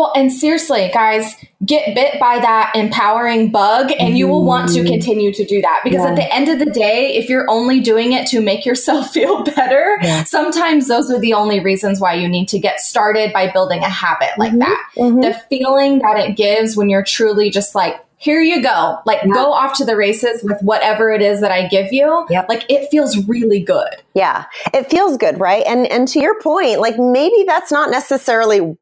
Well, 0.00 0.12
and 0.16 0.32
seriously, 0.32 0.90
guys, 0.94 1.36
get 1.62 1.94
bit 1.94 2.18
by 2.18 2.38
that 2.38 2.72
empowering 2.74 3.50
bug 3.50 3.92
and 3.98 4.16
you 4.16 4.28
will 4.28 4.46
want 4.46 4.70
to 4.70 4.78
mm-hmm. 4.78 4.86
continue 4.86 5.30
to 5.30 5.44
do 5.44 5.60
that 5.60 5.82
because 5.84 6.02
yeah. 6.02 6.08
at 6.08 6.16
the 6.16 6.34
end 6.34 6.48
of 6.48 6.58
the 6.58 6.70
day, 6.70 7.14
if 7.16 7.28
you're 7.28 7.44
only 7.50 7.80
doing 7.80 8.14
it 8.14 8.26
to 8.28 8.40
make 8.40 8.64
yourself 8.64 9.10
feel 9.12 9.42
better, 9.44 9.98
yeah. 10.00 10.24
sometimes 10.24 10.88
those 10.88 11.10
are 11.10 11.20
the 11.20 11.34
only 11.34 11.60
reasons 11.60 12.00
why 12.00 12.14
you 12.14 12.30
need 12.30 12.48
to 12.48 12.58
get 12.58 12.80
started 12.80 13.30
by 13.34 13.52
building 13.52 13.80
a 13.80 13.90
habit 13.90 14.30
like 14.38 14.52
mm-hmm. 14.52 14.60
that. 14.60 14.90
Mm-hmm. 14.96 15.20
The 15.20 15.34
feeling 15.50 15.98
that 15.98 16.18
it 16.18 16.34
gives 16.34 16.78
when 16.78 16.88
you're 16.88 17.04
truly 17.04 17.50
just 17.50 17.74
like 17.74 17.96
here 18.16 18.40
you 18.40 18.62
go. 18.62 18.98
Like 19.04 19.20
Yeah. 19.24 19.32
go 19.34 19.52
off 19.52 19.76
to 19.78 19.84
the 19.84 19.96
races 19.96 20.42
with 20.42 20.60
whatever 20.62 21.10
it 21.10 21.20
is 21.22 21.40
that 21.40 21.52
I 21.52 21.68
give 21.68 21.90
you. 21.90 22.26
Yep. 22.28 22.50
Like 22.50 22.64
it 22.70 22.90
feels 22.90 23.26
really 23.26 23.60
good. 23.60 23.96
Yeah, 24.14 24.44
it 24.72 24.90
feels 24.90 25.18
good, 25.18 25.40
right? 25.40 25.64
And 25.66 25.86
and 25.86 26.08
to 26.08 26.20
your 26.20 26.38
point, 26.40 26.80
like 26.80 26.98
maybe 26.98 27.44
that's 27.46 27.70
not 27.70 27.90
necessarily 27.90 28.76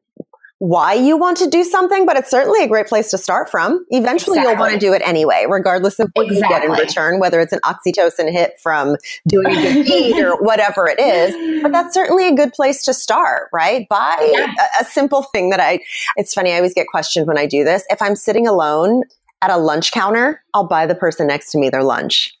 why 0.59 0.93
you 0.93 1.17
want 1.17 1.37
to 1.37 1.49
do 1.49 1.63
something, 1.63 2.05
but 2.05 2.17
it's 2.17 2.29
certainly 2.29 2.63
a 2.63 2.67
great 2.67 2.87
place 2.87 3.09
to 3.11 3.17
start 3.17 3.49
from. 3.49 3.85
Eventually, 3.89 4.39
you'll 4.41 4.57
want 4.57 4.73
to 4.73 4.79
do 4.79 4.93
it 4.93 5.01
anyway, 5.05 5.45
regardless 5.49 5.99
of 5.99 6.11
what 6.15 6.27
you 6.27 6.41
get 6.41 6.63
in 6.63 6.71
return, 6.71 7.19
whether 7.19 7.39
it's 7.39 7.53
an 7.53 7.61
oxytocin 7.63 8.29
hit 8.31 8.59
from 8.61 8.97
doing 9.27 9.47
a 9.47 9.55
good 9.55 9.85
deed 9.85 10.21
or 10.23 10.35
whatever 10.41 10.87
it 10.87 10.99
is. 10.99 11.63
But 11.63 11.71
that's 11.71 11.93
certainly 11.93 12.27
a 12.27 12.35
good 12.35 12.51
place 12.53 12.83
to 12.83 12.93
start, 12.93 13.49
right? 13.53 13.87
Buy 13.89 14.17
Yeah. 14.33 14.53
a, 14.79 14.83
a 14.83 14.85
simple 14.85 15.23
thing 15.23 15.49
that 15.51 15.59
I. 15.61 15.79
It's 16.17 16.33
funny. 16.33 16.51
I 16.51 16.57
always 16.57 16.73
get 16.73 16.87
questioned 16.87 17.25
when 17.25 17.37
I 17.37 17.45
do 17.45 17.63
this. 17.63 17.83
If 17.89 18.01
I'm 18.01 18.15
sitting 18.17 18.45
alone 18.45 19.03
at 19.41 19.49
a 19.51 19.57
lunch 19.57 19.91
counter, 19.93 20.43
I'll 20.53 20.67
buy 20.67 20.85
the 20.85 20.95
person 20.95 21.27
next 21.27 21.51
to 21.51 21.57
me 21.57 21.69
their 21.69 21.83
lunch. 21.83 22.35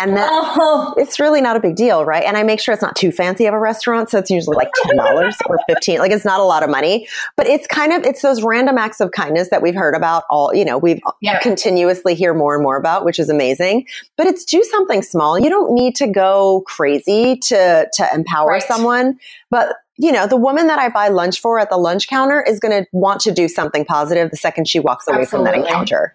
And 0.00 0.16
then 0.16 0.26
Oh, 0.32 0.94
it's 0.96 1.20
really 1.20 1.40
not 1.40 1.56
a 1.56 1.60
big 1.60 1.76
deal, 1.76 2.04
right? 2.04 2.24
And 2.24 2.36
I 2.36 2.42
make 2.42 2.58
sure 2.60 2.72
it's 2.72 2.82
not 2.82 2.96
too 2.96 3.12
fancy 3.12 3.46
of 3.46 3.54
a 3.54 3.58
restaurant, 3.58 4.10
so 4.10 4.18
it's 4.18 4.30
usually 4.30 4.56
like 4.56 4.70
ten 4.74 4.96
dollars 4.96 5.36
or 5.46 5.58
fifteen. 5.68 5.98
Like 5.98 6.10
it's 6.10 6.24
not 6.24 6.40
a 6.40 6.44
lot 6.44 6.62
of 6.62 6.70
money, 6.70 7.06
but 7.36 7.46
it's 7.46 7.66
kind 7.66 7.92
of 7.92 8.02
it's 8.04 8.22
those 8.22 8.42
random 8.42 8.78
acts 8.78 9.00
of 9.00 9.10
kindness 9.12 9.50
that 9.50 9.62
we've 9.62 9.74
heard 9.74 9.94
about. 9.94 10.24
All 10.30 10.54
you 10.54 10.64
know, 10.64 10.78
we've 10.78 11.00
yeah. 11.20 11.38
continuously 11.40 12.14
hear 12.14 12.34
more 12.34 12.54
and 12.54 12.62
more 12.62 12.76
about, 12.76 13.04
which 13.04 13.18
is 13.18 13.28
amazing. 13.28 13.86
But 14.16 14.26
it's 14.26 14.44
do 14.44 14.62
something 14.62 15.02
small. 15.02 15.38
You 15.38 15.50
don't 15.50 15.74
need 15.74 15.94
to 15.96 16.06
go 16.06 16.62
crazy 16.66 17.36
to 17.36 17.88
to 17.92 18.08
empower 18.14 18.50
Right. 18.50 18.62
someone, 18.62 19.18
but. 19.50 19.76
You 20.02 20.12
know, 20.12 20.26
the 20.26 20.38
woman 20.38 20.66
that 20.68 20.78
I 20.78 20.88
buy 20.88 21.08
lunch 21.08 21.42
for 21.42 21.58
at 21.58 21.68
the 21.68 21.76
lunch 21.76 22.08
counter 22.08 22.42
is 22.42 22.58
going 22.58 22.72
to 22.72 22.88
want 22.90 23.20
to 23.20 23.32
do 23.32 23.48
something 23.48 23.84
positive 23.84 24.30
the 24.30 24.36
second 24.38 24.66
she 24.66 24.80
walks 24.80 25.06
away 25.06 25.26
from 25.26 25.44
that 25.44 25.52
encounter. 25.52 26.14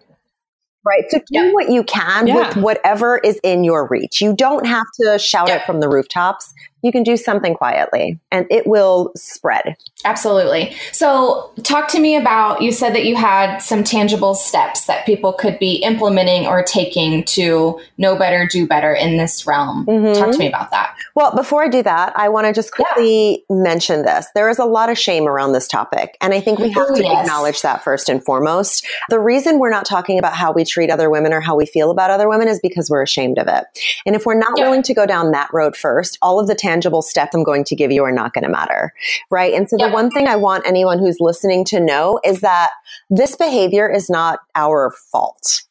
Right. 0.86 1.04
So 1.10 1.18
do 1.18 1.24
Yeah. 1.30 1.50
what 1.50 1.68
you 1.70 1.82
can 1.82 2.28
Yeah. 2.28 2.36
with 2.48 2.56
whatever 2.58 3.18
is 3.18 3.38
in 3.42 3.64
your 3.64 3.88
reach. 3.88 4.20
You 4.20 4.32
don't 4.34 4.66
have 4.66 4.86
to 5.02 5.18
shout 5.18 5.48
Yeah. 5.48 5.56
it 5.56 5.62
from 5.66 5.80
the 5.80 5.88
rooftops. 5.88 6.52
You 6.86 6.92
can 6.92 7.02
do 7.02 7.16
something 7.16 7.54
quietly 7.54 8.20
and 8.30 8.46
it 8.48 8.64
will 8.64 9.10
spread. 9.16 9.76
Absolutely. 10.04 10.76
So, 10.92 11.50
talk 11.64 11.88
to 11.88 11.98
me 11.98 12.14
about 12.16 12.62
you 12.62 12.70
said 12.70 12.94
that 12.94 13.04
you 13.04 13.16
had 13.16 13.58
some 13.58 13.82
tangible 13.82 14.36
steps 14.36 14.86
that 14.86 15.04
people 15.04 15.32
could 15.32 15.58
be 15.58 15.82
implementing 15.82 16.46
or 16.46 16.62
taking 16.62 17.24
to 17.24 17.80
know 17.98 18.14
better, 18.16 18.46
do 18.46 18.68
better 18.68 18.94
in 18.94 19.16
this 19.16 19.48
realm. 19.48 19.84
Mhm. 19.86 20.16
Talk 20.16 20.30
to 20.30 20.38
me 20.38 20.46
about 20.46 20.70
that. 20.70 20.94
Well, 21.16 21.34
before 21.34 21.64
I 21.64 21.68
do 21.68 21.82
that, 21.82 22.12
I 22.14 22.28
want 22.28 22.46
to 22.46 22.52
just 22.52 22.72
quickly 22.72 23.42
mention 23.50 24.02
this. 24.02 24.28
There 24.36 24.48
is 24.48 24.60
a 24.60 24.64
lot 24.64 24.90
of 24.90 24.96
shame 24.96 25.26
around 25.26 25.52
this 25.52 25.66
topic. 25.66 26.16
And 26.20 26.32
I 26.32 26.40
think 26.40 26.60
we 26.60 26.70
have 26.70 26.88
Ooh, 26.90 26.94
to 26.96 27.02
yes. 27.02 27.22
acknowledge 27.26 27.62
that 27.62 27.82
first 27.82 28.08
and 28.08 28.22
foremost. 28.24 28.86
The 29.08 29.18
reason 29.18 29.58
we're 29.58 29.70
not 29.70 29.86
talking 29.86 30.20
about 30.20 30.34
how 30.34 30.52
we 30.52 30.64
treat 30.64 30.88
other 30.88 31.10
women 31.10 31.32
or 31.32 31.40
how 31.40 31.56
we 31.56 31.66
feel 31.66 31.90
about 31.90 32.10
other 32.10 32.28
women 32.28 32.46
is 32.46 32.60
because 32.60 32.88
we're 32.88 33.02
ashamed 33.02 33.38
of 33.38 33.48
it. 33.48 33.64
And 34.04 34.14
if 34.14 34.24
we're 34.24 34.38
not 34.38 34.52
Yeah. 34.56 34.64
willing 34.66 34.82
to 34.84 34.94
go 34.94 35.04
down 35.04 35.32
that 35.32 35.48
road 35.52 35.74
first, 35.74 36.16
all 36.22 36.38
of 36.38 36.46
the 36.46 36.54
tangible 36.54 36.75
steps 37.02 37.34
I'm 37.34 37.44
going 37.44 37.64
to 37.64 37.76
give 37.76 37.90
you 37.90 38.04
are 38.04 38.12
not 38.12 38.32
going 38.32 38.44
to 38.44 38.50
matter. 38.50 38.92
Right. 39.30 39.54
And 39.54 39.68
so 39.68 39.76
Yeah. 39.78 39.88
the 39.88 39.94
one 39.94 40.10
thing 40.10 40.28
I 40.28 40.36
want 40.36 40.66
anyone 40.66 40.98
who's 40.98 41.18
listening 41.20 41.64
to 41.66 41.80
know 41.80 42.20
is 42.24 42.40
that 42.40 42.70
this 43.10 43.36
behavior 43.36 43.90
is 43.90 44.10
not 44.10 44.40
our 44.54 44.92
fault. 45.12 45.62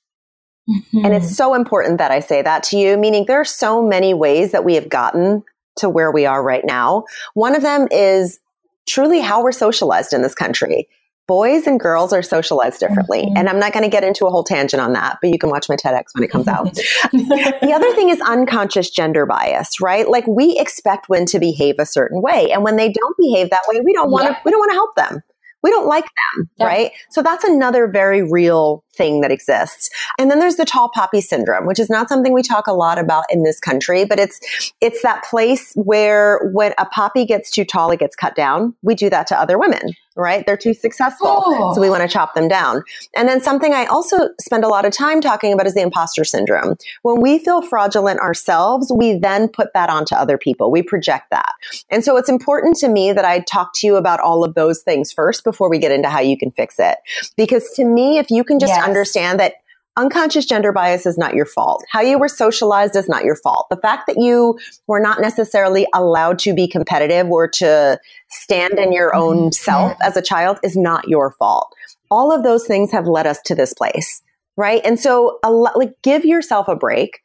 Mm-hmm. 0.70 1.06
And 1.06 1.14
it's 1.14 1.36
so 1.36 1.54
important 1.54 2.00
that 2.00 2.12
I 2.12 2.20
say 2.20 2.42
that 2.42 2.64
to 2.64 2.78
you, 2.78 2.98
meaning 2.98 3.26
there 3.28 3.40
are 3.40 3.46
so 3.46 3.84
many 3.84 4.14
ways 4.14 4.52
that 4.52 4.66
we 4.66 4.74
have 4.76 4.90
gotten 4.90 5.44
to 5.78 5.90
where 5.90 6.12
we 6.12 6.26
are 6.26 6.42
right 6.42 6.66
now. 6.66 7.04
One 7.34 7.56
of 7.56 7.62
them 7.62 7.88
is 7.92 8.40
truly 8.88 9.20
how 9.20 9.44
we're 9.44 9.52
socialized 9.52 10.14
in 10.14 10.22
this 10.22 10.36
country. 10.36 10.88
Boys 11.28 11.66
and 11.66 11.80
girls 11.80 12.14
are 12.14 12.22
socialized 12.22 12.80
differently. 12.80 13.24
Mhm. 13.24 13.34
And 13.36 13.50
I'm 13.50 13.58
not 13.60 13.74
going 13.74 13.84
to 13.84 13.90
get 13.90 14.04
into 14.04 14.26
a 14.28 14.30
whole 14.30 14.44
tangent 14.44 14.80
on 14.82 14.94
that, 14.94 15.18
but 15.22 15.32
you 15.32 15.40
can 15.40 15.50
watch 15.50 15.68
my 15.68 15.76
TEDx 15.76 16.14
when 16.14 16.24
it 16.24 16.30
comes 16.30 16.48
out. 16.48 16.66
The 17.12 17.72
other 17.74 17.92
thing 17.96 18.10
is 18.10 18.22
unconscious 18.22 18.90
gender 18.92 19.26
bias, 19.26 19.82
right? 19.82 20.08
Like 20.08 20.28
we 20.28 20.58
expect 20.60 21.10
women 21.10 21.26
to 21.28 21.40
behave 21.40 21.76
a 21.80 21.86
certain 21.86 22.22
way. 22.22 22.52
And 22.52 22.64
when 22.64 22.76
they 22.76 22.90
don't 22.92 23.18
behave 23.18 23.50
that 23.50 23.62
way, 23.68 23.82
we 23.84 23.92
don't 23.94 24.12
want 24.12 24.26
to, 24.28 24.32
Yeah. 24.34 24.40
we 24.46 24.52
don't 24.52 24.60
want 24.60 24.70
to 24.72 24.76
help 24.76 24.96
them. 24.96 25.24
We 25.64 25.72
don't 25.72 25.88
like 25.88 26.04
them, 26.06 26.50
Yeah. 26.58 26.66
right? 26.68 26.92
So 27.10 27.24
that's 27.24 27.44
another 27.44 27.88
very 27.88 28.22
real 28.22 28.84
thing 28.96 29.22
that 29.22 29.32
exists. 29.32 29.90
And 30.18 30.30
then 30.32 30.40
there's 30.40 30.56
the 30.56 30.66
tall 30.66 30.90
poppy 30.94 31.22
syndrome, 31.22 31.66
which 31.66 31.80
is 31.80 31.90
not 31.90 32.10
something 32.10 32.34
we 32.34 32.44
talk 32.44 32.68
a 32.68 32.74
lot 32.74 32.98
about 32.98 33.26
in 33.30 33.44
this 33.44 33.60
country, 33.60 34.06
but 34.06 34.20
it's 34.20 34.40
it's 34.82 35.02
that 35.02 35.24
place 35.24 35.74
where 35.76 36.50
when 36.54 36.74
a 36.78 36.86
poppy 36.86 37.26
gets 37.26 37.50
too 37.52 37.66
tall, 37.66 37.92
it 37.92 38.00
gets 38.00 38.16
cut 38.16 38.36
down. 38.36 38.76
We 38.82 38.96
do 38.96 39.10
that 39.10 39.28
to 39.28 39.40
other 39.40 39.58
women, 39.58 39.94
right? 40.16 40.46
They're 40.46 40.58
too 40.58 40.74
successful. 40.74 41.44
Oh. 41.46 41.74
So 41.74 41.82
we 41.82 41.90
want 41.90 42.04
to 42.04 42.08
chop 42.08 42.34
them 42.34 42.48
down. 42.48 42.84
And 43.16 43.28
then 43.28 43.42
something 43.42 43.74
I 43.74 43.86
also 43.86 44.30
spend 44.40 44.64
a 44.64 44.68
lot 44.68 44.86
of 44.86 44.94
time 44.94 45.22
talking 45.22 45.54
about 45.54 45.68
is 45.68 45.74
the 45.74 45.82
imposter 45.82 46.24
syndrome. 46.24 46.76
When 47.04 47.22
we 47.22 47.40
feel 47.40 47.62
fraudulent 47.62 48.20
ourselves, 48.20 48.92
we 48.96 49.18
then 49.18 49.48
put 49.48 49.74
that 49.74 49.90
onto 49.90 50.16
other 50.16 50.38
people. 50.38 50.72
We 50.72 50.82
project 50.82 51.30
that. 51.32 51.54
And 51.90 52.04
so 52.04 52.18
it's 52.18 52.30
important 52.30 52.78
to 52.78 52.90
me 52.90 53.12
that 53.12 53.26
I 53.26 53.40
talk 53.40 53.72
to 53.76 53.88
you 53.88 53.96
about 53.96 54.20
all 54.20 54.44
of 54.44 54.56
those 54.56 54.82
things 54.82 55.12
first 55.12 55.44
before 55.44 55.70
we 55.70 55.80
get 55.80 55.92
into 55.92 56.10
how 56.10 56.20
you 56.20 56.38
can 56.38 56.52
fix 56.52 56.76
it. 56.80 56.98
Because 57.36 57.70
to 57.72 57.86
me, 57.86 58.18
if 58.18 58.30
you 58.30 58.44
can 58.44 58.60
just 58.60 58.74
Understand 58.88 59.40
that 59.40 59.56
unconscious 59.98 60.46
gender 60.46 60.72
bias 60.72 61.06
is 61.06 61.18
not 61.18 61.36
your 61.36 61.46
fault. 61.46 61.84
How 61.90 62.02
you 62.02 62.20
were 62.20 62.28
socialized 62.28 62.96
is 62.96 63.08
not 63.08 63.24
your 63.24 63.38
fault. 63.38 63.68
The 63.70 63.78
fact 63.78 64.08
that 64.08 64.18
you 64.20 64.60
were 64.88 65.00
not 65.00 65.22
necessarily 65.22 65.88
allowed 65.94 66.38
to 66.40 66.54
be 66.54 66.68
competitive 66.68 67.30
or 67.30 67.48
to 67.48 67.98
stand 68.30 68.78
in 68.78 68.92
your 68.92 69.16
own 69.16 69.50
Mhm. 69.50 69.54
self 69.54 69.94
as 70.04 70.18
a 70.18 70.22
child 70.22 70.60
is 70.64 70.76
not 70.76 71.08
your 71.08 71.32
fault. 71.40 71.74
All 72.12 72.32
of 72.32 72.44
those 72.44 72.68
things 72.68 72.92
have 72.92 73.08
led 73.08 73.26
us 73.26 73.40
to 73.46 73.56
this 73.56 73.74
place, 73.74 74.22
right? 74.58 74.82
And 74.84 75.00
so, 75.00 75.40
like, 75.44 75.94
give 76.04 76.26
yourself 76.26 76.68
a 76.68 76.76
break. 76.76 77.22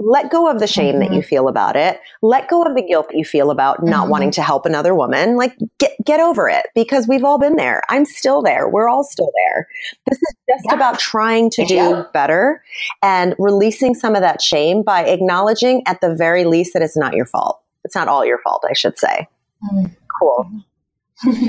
Let 0.00 0.30
go 0.30 0.48
of 0.48 0.60
the 0.60 0.66
shame 0.68 1.00
that 1.00 1.10
Mhm. 1.10 1.16
you 1.16 1.22
feel 1.22 1.48
about 1.48 1.74
it. 1.74 2.00
Let 2.22 2.48
go 2.48 2.62
of 2.62 2.74
the 2.76 2.82
guilt 2.82 3.08
that 3.08 3.16
you 3.16 3.24
feel 3.24 3.50
about 3.50 3.82
not 3.82 4.06
Mhm. 4.06 4.10
wanting 4.10 4.30
to 4.32 4.42
help 4.42 4.64
another 4.64 4.94
woman. 4.94 5.36
Like, 5.36 5.56
get 5.78 5.92
get 6.04 6.20
over 6.20 6.48
it 6.48 6.68
because 6.74 7.08
we've 7.08 7.24
all 7.24 7.38
been 7.38 7.56
there. 7.56 7.82
I'm 7.88 8.04
still 8.04 8.40
there. 8.40 8.68
We're 8.68 8.88
all 8.88 9.02
still 9.02 9.30
there. 9.48 9.66
This 10.08 10.18
is 10.18 10.34
just 10.48 10.64
Yeah. 10.68 10.74
about 10.74 10.98
trying 11.00 11.50
to 11.50 11.64
do 11.64 11.74
Yeah. 11.74 12.02
better 12.12 12.62
and 13.02 13.34
releasing 13.38 13.94
some 13.94 14.14
of 14.14 14.20
that 14.22 14.40
shame 14.40 14.82
by 14.82 15.04
acknowledging, 15.04 15.82
at 15.86 16.00
the 16.00 16.14
very 16.14 16.44
least, 16.44 16.72
that 16.74 16.82
it's 16.82 16.96
not 16.96 17.14
your 17.14 17.26
fault. 17.26 17.58
It's 17.84 17.96
not 17.96 18.06
all 18.08 18.24
your 18.24 18.38
fault, 18.38 18.64
I 18.68 18.74
should 18.74 18.98
say. 18.98 19.26
Mm. 19.72 19.90
Cool. 20.20 20.46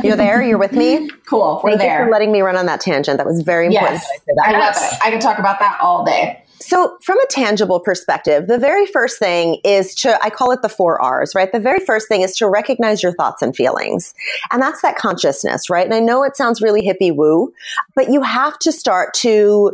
You're 0.04 0.16
there. 0.18 0.42
You're 0.42 0.58
with 0.58 0.72
me. 0.74 1.08
cool. 1.30 1.62
We're 1.64 1.78
Thank 1.78 1.92
you 1.92 2.06
for 2.06 2.12
letting 2.12 2.32
me 2.32 2.42
run 2.42 2.58
on 2.58 2.66
that 2.66 2.82
tangent. 2.82 3.18
That 3.18 3.28
was 3.28 3.42
very 3.42 3.68
important. 3.68 4.02
Yes. 4.02 4.08
that 4.26 4.44
I. 4.48 4.54
I 4.56 4.60
love 4.60 4.76
it. 4.76 5.00
I 5.04 5.12
could 5.12 5.22
talk 5.22 5.38
about 5.38 5.60
that 5.60 5.78
all 5.80 6.04
day. 6.04 6.44
So, 6.62 6.98
from 7.02 7.20
a 7.20 7.26
tangible 7.28 7.80
perspective, 7.80 8.48
the 8.48 8.58
very 8.58 8.86
first 8.86 9.18
thing 9.18 9.60
is 9.64 9.96
to, 9.96 10.22
I 10.22 10.30
call 10.30 10.52
it 10.52 10.62
the 10.62 10.70
four 10.70 11.02
R's, 11.02 11.34
right? 11.34 11.52
The 11.52 11.60
very 11.60 11.80
first 11.80 12.08
thing 12.08 12.22
is 12.22 12.36
to 12.38 12.48
recognize 12.48 13.02
your 13.02 13.14
thoughts 13.14 13.42
and 13.42 13.56
feelings. 13.56 14.14
And 14.52 14.62
that's 14.62 14.82
that 14.82 14.98
consciousness, 14.98 15.70
right? 15.70 15.86
And 15.86 15.94
I 15.94 16.00
know 16.00 16.24
it 16.24 16.36
sounds 16.36 16.62
really 16.62 16.82
hippie 16.82 17.16
woo, 17.16 17.54
but 17.96 18.12
you 18.12 18.22
have 18.22 18.60
to 18.60 18.72
start 18.72 19.14
to 19.16 19.72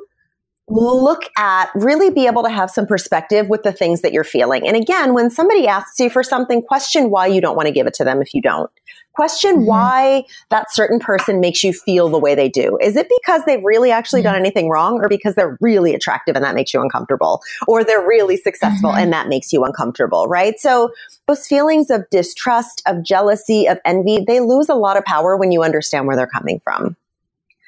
look 0.68 1.24
at 1.38 1.70
really 1.76 2.10
be 2.10 2.26
able 2.26 2.44
to 2.44 2.50
have 2.50 2.72
some 2.72 2.88
perspective 2.88 3.48
with 3.50 3.64
the 3.64 3.72
things 3.72 4.02
that 4.02 4.12
you're 4.12 4.24
feeling. 4.24 4.68
And 4.68 4.76
again, 4.76 5.14
when 5.14 5.30
somebody 5.30 5.68
asks 5.68 6.00
you 6.00 6.10
for 6.10 6.24
something, 6.24 6.62
question 6.62 7.10
why 7.12 7.28
you 7.28 7.40
don't 7.40 7.56
want 7.56 7.68
to 7.68 7.72
give 7.72 7.86
it 7.86 7.94
to 7.96 8.04
them 8.04 8.22
if 8.22 8.34
you 8.34 8.42
don't. 8.42 8.70
Question 9.14 9.60
Mhm. 9.62 9.66
why 9.66 10.26
that 10.50 10.74
certain 10.74 11.00
person 11.00 11.40
makes 11.40 11.64
you 11.64 11.72
feel 11.72 12.10
the 12.10 12.20
way 12.20 12.36
they 12.36 12.50
do. 12.50 12.78
Is 12.82 12.98
it 12.98 13.08
because 13.22 13.44
they've 13.46 13.64
really 13.64 13.90
actually 13.92 14.22
done 14.22 14.36
anything 14.36 14.70
wrong 14.70 15.00
or 15.02 15.08
because 15.08 15.36
they're 15.36 15.58
really 15.62 15.94
attractive 15.94 16.36
and 16.36 16.44
that 16.44 16.56
makes 16.56 16.74
you 16.74 16.82
uncomfortable 16.82 17.42
or 17.68 17.84
they're 17.84 18.06
really 18.06 18.36
successful 18.36 18.92
Mhm. 18.92 18.98
and 18.98 19.14
that 19.14 19.30
makes 19.30 19.54
you 19.54 19.64
uncomfortable, 19.64 20.28
right? 20.28 20.60
So 20.60 20.90
those 21.28 21.48
feelings 21.48 21.90
of 21.90 22.10
distrust, 22.10 22.82
of 22.86 23.04
jealousy, 23.04 23.68
of 23.68 23.80
envy, 23.86 24.26
they 24.28 24.42
lose 24.42 24.68
a 24.68 24.76
lot 24.76 24.98
of 24.98 25.06
power 25.06 25.38
when 25.38 25.52
you 25.52 25.64
understand 25.64 26.08
where 26.08 26.18
they're 26.18 26.28
coming 26.28 26.60
from. 26.64 26.98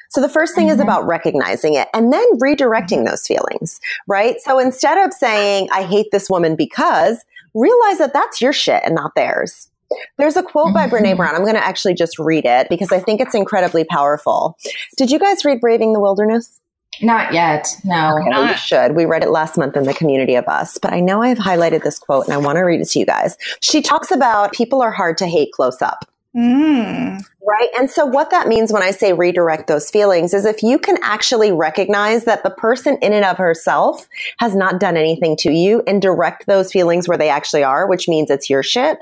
So 0.09 0.21
the 0.21 0.29
first 0.29 0.55
thing 0.55 0.69
is 0.69 0.77
Mhm. 0.77 0.83
about 0.83 1.05
recognizing 1.07 1.73
it 1.75 1.87
and 1.93 2.11
then 2.13 2.25
redirecting 2.39 3.05
those 3.05 3.25
feelings, 3.27 3.79
right? 4.07 4.39
So 4.41 4.59
instead 4.59 4.97
of 4.97 5.13
saying, 5.13 5.69
I 5.71 5.83
hate 5.83 6.07
this 6.11 6.29
woman 6.29 6.55
because, 6.55 7.17
realize 7.53 7.97
that 7.97 8.13
that's 8.13 8.41
your 8.41 8.53
shit 8.53 8.81
and 8.85 8.93
not 8.95 9.15
theirs. 9.15 9.69
There's 10.17 10.35
a 10.35 10.43
quote 10.43 10.73
by 10.73 10.87
Brene 10.87 11.13
Mhm. 11.13 11.17
Brown. 11.17 11.33
I'm 11.35 11.43
going 11.43 11.55
to 11.55 11.65
actually 11.65 11.93
just 11.93 12.19
read 12.19 12.45
it 12.45 12.67
because 12.69 12.91
I 12.91 12.99
think 12.99 13.21
it's 13.21 13.33
incredibly 13.33 13.83
powerful. 13.85 14.57
Did 14.97 15.09
you 15.11 15.17
guys 15.17 15.45
read 15.45 15.61
Braving 15.61 15.93
the 15.93 15.99
Wilderness? 15.99 16.59
Not 17.01 17.33
yet. 17.33 17.67
No. 17.83 18.17
Okay, 18.17 18.29
well, 18.29 18.47
you 18.47 18.55
should. 18.55 18.95
We 18.95 19.05
read 19.05 19.23
it 19.23 19.29
last 19.29 19.57
month 19.57 19.77
in 19.77 19.83
the 19.83 19.93
community 19.93 20.35
of 20.35 20.45
us, 20.47 20.77
but 20.81 20.91
I 20.93 20.99
know 20.99 21.21
I've 21.21 21.37
highlighted 21.37 21.83
this 21.83 21.99
quote 21.99 22.25
and 22.25 22.33
I 22.33 22.37
want 22.37 22.55
to 22.57 22.61
read 22.63 22.81
it 22.81 22.89
to 22.89 22.99
you 22.99 23.05
guys. 23.05 23.37
She 23.61 23.81
talks 23.81 24.09
about 24.11 24.51
people 24.51 24.81
are 24.81 24.91
hard 24.91 25.17
to 25.19 25.27
hate 25.27 25.51
close 25.53 25.81
up. 25.81 26.05
Mm. 26.37 27.21
Right. 27.47 27.69
And 27.79 27.89
so, 27.89 28.05
what 28.05 28.29
that 28.29 28.47
means 28.47 28.71
when 28.71 28.83
I 28.83 28.91
say 28.91 29.13
redirect 29.13 29.67
those 29.67 29.89
feelings 29.89 30.33
is 30.33 30.45
if 30.45 30.61
you 30.61 30.77
can 30.77 30.97
actually 31.01 31.51
recognize 31.51 32.25
that 32.25 32.43
the 32.43 32.51
person 32.51 32.97
in 33.01 33.11
and 33.13 33.25
of 33.25 33.37
herself 33.37 34.07
has 34.39 34.53
not 34.55 34.79
done 34.79 34.97
anything 34.97 35.35
to 35.37 35.51
you 35.51 35.81
and 35.87 36.01
direct 36.01 36.45
those 36.45 36.71
feelings 36.71 37.07
where 37.07 37.17
they 37.17 37.29
actually 37.29 37.63
are, 37.63 37.87
which 37.87 38.07
means 38.07 38.29
it's 38.29 38.49
your 38.49 38.61
shit, 38.61 38.99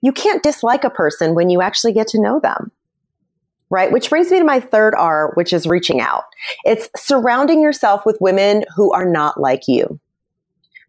you 0.00 0.12
can't 0.12 0.42
dislike 0.42 0.84
a 0.84 0.90
person 0.90 1.34
when 1.34 1.50
you 1.50 1.60
actually 1.60 1.92
get 1.92 2.06
to 2.08 2.20
know 2.22 2.40
them. 2.40 2.70
right? 3.70 3.92
Which 3.92 4.10
brings 4.10 4.30
me 4.30 4.38
to 4.38 4.44
my 4.44 4.60
third 4.60 4.94
R, 4.96 5.32
which 5.34 5.52
is 5.52 5.66
reaching 5.66 6.00
out. 6.00 6.24
It's 6.64 6.88
surrounding 6.96 7.62
yourself 7.62 8.04
with 8.04 8.18
women 8.20 8.64
who 8.74 8.92
are 8.92 9.04
not 9.04 9.40
like 9.40 9.62
you, 9.68 9.98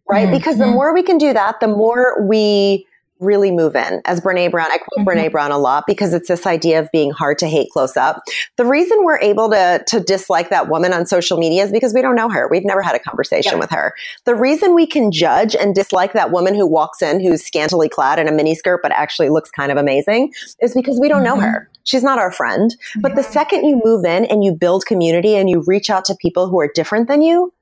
right? 0.08 0.26
Mm-hmm. 0.26 0.36
Because 0.36 0.58
the 0.58 0.66
more 0.66 0.92
we 0.92 1.02
can 1.02 1.16
do 1.16 1.32
that, 1.32 1.60
the 1.60 1.68
more 1.68 2.26
we 2.26 2.86
really 3.22 3.50
move 3.50 3.76
in. 3.76 4.02
As 4.04 4.20
Brene 4.20 4.50
Brown, 4.50 4.70
I 4.70 4.78
quote 4.78 5.06
mm-hmm. 5.06 5.08
Brene 5.08 5.32
Brown 5.32 5.52
a 5.52 5.58
lot 5.58 5.84
because 5.86 6.12
it's 6.12 6.28
this 6.28 6.46
idea 6.46 6.80
of 6.80 6.90
being 6.92 7.10
hard 7.10 7.38
to 7.38 7.46
hate 7.46 7.70
close 7.70 7.96
up. 7.96 8.22
The 8.56 8.64
reason 8.64 9.04
we're 9.04 9.20
able 9.20 9.50
to, 9.50 9.82
to 9.86 10.00
dislike 10.00 10.50
that 10.50 10.68
woman 10.68 10.92
on 10.92 11.06
social 11.06 11.38
media 11.38 11.64
is 11.64 11.72
because 11.72 11.94
we 11.94 12.02
don't 12.02 12.16
know 12.16 12.28
her. 12.28 12.48
We've 12.50 12.64
never 12.64 12.82
had 12.82 12.94
a 12.94 12.98
conversation 12.98 13.58
with 13.58 13.70
her. 13.70 13.94
The 14.24 14.34
reason 14.34 14.74
we 14.74 14.86
can 14.86 15.12
judge 15.12 15.54
and 15.54 15.74
dislike 15.74 16.12
that 16.12 16.30
woman 16.30 16.54
who 16.54 16.66
walks 16.66 17.02
in 17.02 17.20
who's 17.20 17.44
scantily 17.44 17.88
clad 17.88 18.18
in 18.18 18.28
a 18.28 18.32
miniskirt 18.32 18.78
but 18.82 18.92
actually 18.92 19.30
looks 19.30 19.50
kind 19.50 19.72
of 19.72 19.78
amazing 19.78 20.32
is 20.60 20.74
because 20.74 20.98
we 20.98 21.08
don't 21.08 21.24
mm-hmm. 21.24 21.40
know 21.40 21.40
her. 21.40 21.68
She's 21.84 22.02
not 22.02 22.18
our 22.18 22.30
friend. 22.30 22.74
But 23.00 23.14
the 23.14 23.22
second 23.22 23.64
you 23.64 23.80
move 23.84 24.04
in 24.04 24.24
and 24.26 24.44
you 24.44 24.54
build 24.54 24.86
community 24.86 25.34
and 25.34 25.50
you 25.50 25.64
reach 25.66 25.90
out 25.90 26.04
to 26.06 26.14
people 26.14 26.48
who 26.48 26.60
are 26.60 26.70
different 26.72 27.08
than 27.08 27.22
you, 27.22 27.52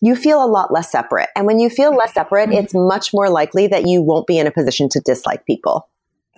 you 0.00 0.16
feel 0.16 0.42
a 0.44 0.46
lot 0.46 0.72
less 0.72 0.90
separate. 0.90 1.28
And 1.36 1.46
when 1.46 1.58
you 1.58 1.70
feel 1.70 1.94
less 1.94 2.14
separate, 2.14 2.50
mm-hmm. 2.50 2.58
it's 2.58 2.74
much 2.74 3.12
more 3.12 3.30
likely 3.30 3.66
that 3.68 3.86
you 3.86 4.02
won't 4.02 4.26
be 4.26 4.38
in 4.38 4.46
a 4.46 4.50
position 4.50 4.88
to 4.90 5.00
dislike 5.00 5.46
people. 5.46 5.88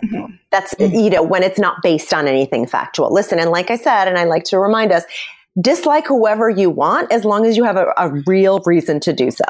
Mm-hmm. 0.02 0.34
That's, 0.50 0.74
you 0.78 1.10
know, 1.10 1.22
when 1.22 1.42
it's 1.42 1.58
not 1.58 1.82
based 1.82 2.12
on 2.12 2.26
anything 2.26 2.66
factual. 2.66 3.12
Listen, 3.12 3.38
and 3.38 3.50
like 3.50 3.70
I 3.70 3.76
said, 3.76 4.08
and 4.08 4.18
I 4.18 4.24
like 4.24 4.44
to 4.44 4.58
remind 4.58 4.92
us, 4.92 5.04
dislike 5.60 6.06
whoever 6.06 6.50
you 6.50 6.70
want 6.70 7.12
as 7.12 7.24
long 7.24 7.46
as 7.46 7.56
you 7.56 7.64
have 7.64 7.76
a, 7.76 7.92
a 7.96 8.10
real 8.26 8.60
reason 8.66 9.00
to 9.00 9.12
do 9.12 9.30
so. 9.30 9.44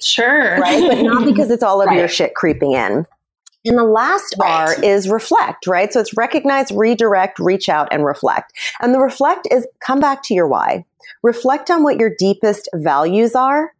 Sure. 0.00 0.58
Right. 0.58 0.88
But 0.88 1.02
not 1.02 1.24
because 1.24 1.50
it's 1.50 1.62
all 1.62 1.80
of 1.80 1.88
right. 1.88 1.98
your 1.98 2.08
shit 2.08 2.34
creeping 2.34 2.72
in. 2.72 3.06
And 3.64 3.76
the 3.76 3.84
last 3.84 4.36
right. 4.38 4.76
R 4.76 4.84
is 4.84 5.08
reflect, 5.08 5.66
right? 5.66 5.92
So 5.92 6.00
it's 6.00 6.16
recognize, 6.16 6.70
redirect, 6.70 7.38
reach 7.38 7.68
out, 7.68 7.88
and 7.90 8.04
reflect. 8.04 8.52
And 8.80 8.94
the 8.94 9.00
reflect 9.00 9.48
is 9.50 9.66
come 9.80 10.00
back 10.00 10.22
to 10.24 10.34
your 10.34 10.46
why 10.46 10.84
reflect 11.22 11.70
on 11.70 11.82
what 11.82 11.98
your 11.98 12.10
deepest 12.18 12.68
values 12.74 13.34
are. 13.34 13.72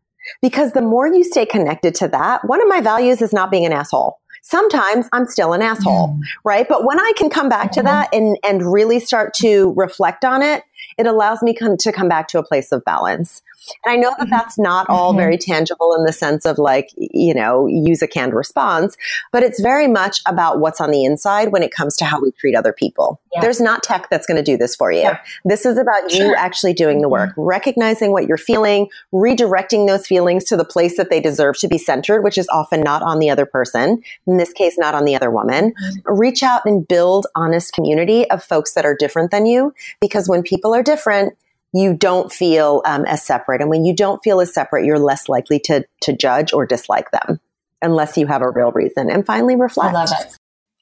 Because 0.42 0.72
the 0.72 0.82
more 0.82 1.06
you 1.08 1.24
stay 1.24 1.46
connected 1.46 1.94
to 1.96 2.08
that, 2.08 2.44
one 2.46 2.60
of 2.60 2.68
my 2.68 2.80
values 2.80 3.22
is 3.22 3.32
not 3.32 3.50
being 3.50 3.64
an 3.64 3.72
asshole. 3.72 4.18
Sometimes 4.42 5.08
I'm 5.12 5.26
still 5.26 5.52
an 5.52 5.62
asshole, 5.62 6.08
mm. 6.08 6.20
right? 6.44 6.66
But 6.68 6.84
when 6.84 6.98
I 6.98 7.12
can 7.16 7.30
come 7.30 7.48
back 7.48 7.72
to 7.72 7.80
mm-hmm. 7.80 7.86
that 7.86 8.08
and, 8.12 8.36
and 8.44 8.72
really 8.72 9.00
start 9.00 9.34
to 9.34 9.72
reflect 9.76 10.24
on 10.24 10.42
it, 10.42 10.62
it 10.96 11.06
allows 11.06 11.42
me 11.42 11.54
come, 11.54 11.76
to 11.78 11.92
come 11.92 12.08
back 12.08 12.28
to 12.28 12.38
a 12.38 12.42
place 12.42 12.72
of 12.72 12.84
balance. 12.84 13.42
And 13.84 13.92
I 13.92 13.96
know 13.96 14.10
that 14.10 14.24
mm-hmm. 14.24 14.30
that's 14.30 14.58
not 14.58 14.88
all 14.88 15.10
mm-hmm. 15.10 15.20
very 15.20 15.38
tangible 15.38 15.94
in 15.94 16.04
the 16.04 16.12
sense 16.12 16.44
of 16.44 16.58
like, 16.58 16.90
you 16.96 17.34
know, 17.34 17.66
use 17.66 18.02
a 18.02 18.08
canned 18.08 18.34
response, 18.34 18.96
but 19.32 19.42
it's 19.42 19.60
very 19.60 19.88
much 19.88 20.20
about 20.26 20.60
what's 20.60 20.80
on 20.80 20.90
the 20.90 21.04
inside 21.04 21.52
when 21.52 21.62
it 21.62 21.72
comes 21.72 21.96
to 21.96 22.04
how 22.04 22.20
we 22.20 22.30
treat 22.32 22.54
other 22.54 22.72
people. 22.72 23.20
Yeah. 23.34 23.40
There's 23.42 23.60
not 23.60 23.82
tech 23.82 24.08
that's 24.10 24.26
going 24.26 24.36
to 24.36 24.42
do 24.42 24.56
this 24.56 24.74
for 24.74 24.90
you. 24.90 25.00
Yeah. 25.00 25.18
This 25.44 25.66
is 25.66 25.78
about 25.78 26.10
sure. 26.10 26.28
you 26.28 26.34
actually 26.34 26.72
doing 26.72 27.00
the 27.00 27.08
work, 27.08 27.30
mm-hmm. 27.30 27.42
recognizing 27.42 28.12
what 28.12 28.26
you're 28.26 28.36
feeling, 28.36 28.88
redirecting 29.12 29.86
those 29.86 30.06
feelings 30.06 30.44
to 30.44 30.56
the 30.56 30.64
place 30.64 30.96
that 30.96 31.10
they 31.10 31.20
deserve 31.20 31.58
to 31.58 31.68
be 31.68 31.78
centered, 31.78 32.22
which 32.22 32.38
is 32.38 32.48
often 32.48 32.80
not 32.80 33.02
on 33.02 33.18
the 33.18 33.30
other 33.30 33.46
person. 33.46 34.02
In 34.26 34.36
this 34.36 34.52
case, 34.52 34.78
not 34.78 34.94
on 34.94 35.04
the 35.04 35.14
other 35.14 35.30
woman. 35.30 35.72
Mm-hmm. 35.72 36.18
Reach 36.18 36.42
out 36.42 36.62
and 36.64 36.86
build 36.86 37.26
honest 37.34 37.72
community 37.72 38.28
of 38.30 38.42
folks 38.42 38.74
that 38.74 38.84
are 38.84 38.96
different 38.96 39.30
than 39.30 39.46
you 39.46 39.74
because 40.00 40.28
when 40.28 40.42
people 40.42 40.74
are 40.74 40.82
different, 40.82 41.36
you 41.72 41.94
don't 41.94 42.32
feel 42.32 42.82
um, 42.84 43.04
as 43.04 43.22
separate. 43.22 43.60
And 43.60 43.70
when 43.70 43.84
you 43.84 43.94
don't 43.94 44.22
feel 44.22 44.40
as 44.40 44.52
separate, 44.52 44.84
you're 44.84 44.98
less 44.98 45.28
likely 45.28 45.58
to, 45.60 45.84
to 46.02 46.16
judge 46.16 46.52
or 46.52 46.66
dislike 46.66 47.10
them 47.10 47.40
unless 47.82 48.16
you 48.16 48.26
have 48.26 48.42
a 48.42 48.50
real 48.50 48.72
reason. 48.72 49.10
And 49.10 49.24
finally, 49.24 49.56
reflect. 49.56 49.94
I 49.94 50.04
love 50.04 50.10
it. 50.20 50.36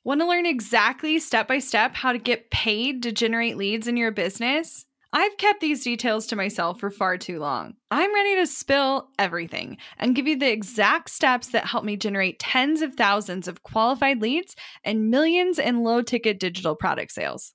Want 0.05 0.21
to 0.21 0.27
learn 0.27 0.47
exactly 0.47 1.19
step 1.19 1.49
by 1.49 1.59
step 1.59 1.95
how 1.97 2.13
to 2.13 2.19
get 2.19 2.51
paid 2.51 3.03
to 3.03 3.13
generate 3.13 3.57
leads 3.57 3.89
in 3.89 3.97
your 3.97 4.13
business? 4.13 4.85
I've 5.13 5.37
kept 5.37 5.61
these 5.61 5.83
details 5.83 6.27
to 6.27 6.37
myself 6.37 6.79
for 6.79 6.91
far 6.91 7.17
too 7.17 7.39
long. 7.39 7.75
I'm 7.91 8.15
ready 8.15 8.37
to 8.37 8.47
spill 8.47 9.09
everything 9.19 9.79
and 9.99 10.15
give 10.15 10.27
you 10.27 10.39
the 10.39 10.53
exact 10.53 11.11
steps 11.11 11.49
that 11.49 11.67
help 11.67 11.85
me 11.85 11.97
generate 11.97 12.39
tens 12.39 12.83
of 12.83 12.95
thousands 12.95 13.49
of 13.49 13.63
qualified 13.63 14.21
leads 14.21 14.55
and 14.85 15.11
millions 15.11 15.59
in 15.59 15.83
low 15.83 16.03
ticket 16.03 16.39
digital 16.39 16.77
product 16.77 17.13
sales. 17.13 17.55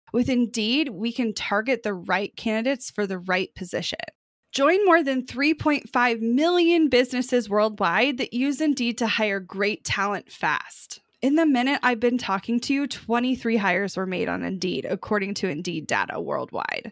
With 0.11 0.27
Indeed, 0.29 0.89
we 0.89 1.11
can 1.11 1.33
target 1.33 1.83
the 1.83 1.93
right 1.93 2.35
candidates 2.35 2.91
for 2.91 3.07
the 3.07 3.17
right 3.19 3.53
position. 3.55 3.99
Join 4.51 4.85
more 4.85 5.01
than 5.01 5.25
3.5 5.25 6.19
million 6.19 6.89
businesses 6.89 7.49
worldwide 7.49 8.17
that 8.17 8.33
use 8.33 8.59
Indeed 8.59 8.97
to 8.97 9.07
hire 9.07 9.39
great 9.39 9.85
talent 9.85 10.29
fast. 10.29 10.99
In 11.21 11.35
the 11.35 11.45
minute 11.45 11.79
I've 11.83 12.01
been 12.01 12.17
talking 12.17 12.59
to 12.61 12.73
you, 12.73 12.87
23 12.87 13.55
hires 13.55 13.95
were 13.95 14.05
made 14.05 14.27
on 14.27 14.43
Indeed, 14.43 14.85
according 14.89 15.35
to 15.35 15.47
Indeed 15.47 15.87
data 15.87 16.19
worldwide. 16.19 16.91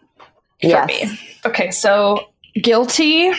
for 0.61 0.67
Yes. 0.67 0.87
me. 1.11 1.19
Okay, 1.45 1.71
so 1.71 2.27
guilty. 2.61 3.31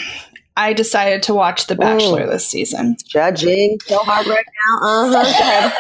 I 0.57 0.75
decided 0.75 1.23
to 1.25 1.35
watch 1.35 1.67
The 1.67 1.75
Bachelor 1.75 2.25
Ooh. 2.25 2.31
this 2.31 2.47
season. 2.47 2.97
Judging 3.07 3.79
so 3.87 3.99
hard 3.99 4.27
right 4.27 4.45
now. 4.45 5.13
Uh 5.15 5.25
huh. 5.25 5.71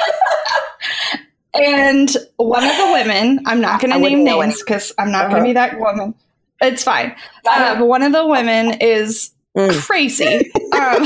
And 1.54 2.16
one 2.36 2.64
of 2.64 2.74
the 2.78 2.90
women, 2.92 3.40
I'm 3.44 3.60
not 3.60 3.80
going 3.80 3.92
to 3.92 3.98
name 3.98 4.24
names 4.24 4.58
because 4.62 4.92
I'm 4.98 5.12
not 5.12 5.24
going 5.30 5.34
Uh-huh. 5.34 5.40
to 5.42 5.48
be 5.50 5.52
that 5.52 5.78
woman. 5.78 6.14
It's 6.62 6.82
fine. 6.82 7.14
Uh, 7.46 7.78
but 7.78 7.86
one 7.86 8.02
of 8.02 8.12
the 8.12 8.26
women 8.26 8.78
is 8.80 9.30
Mm. 9.56 9.78
crazy. 9.86 10.50
Um, 10.72 11.02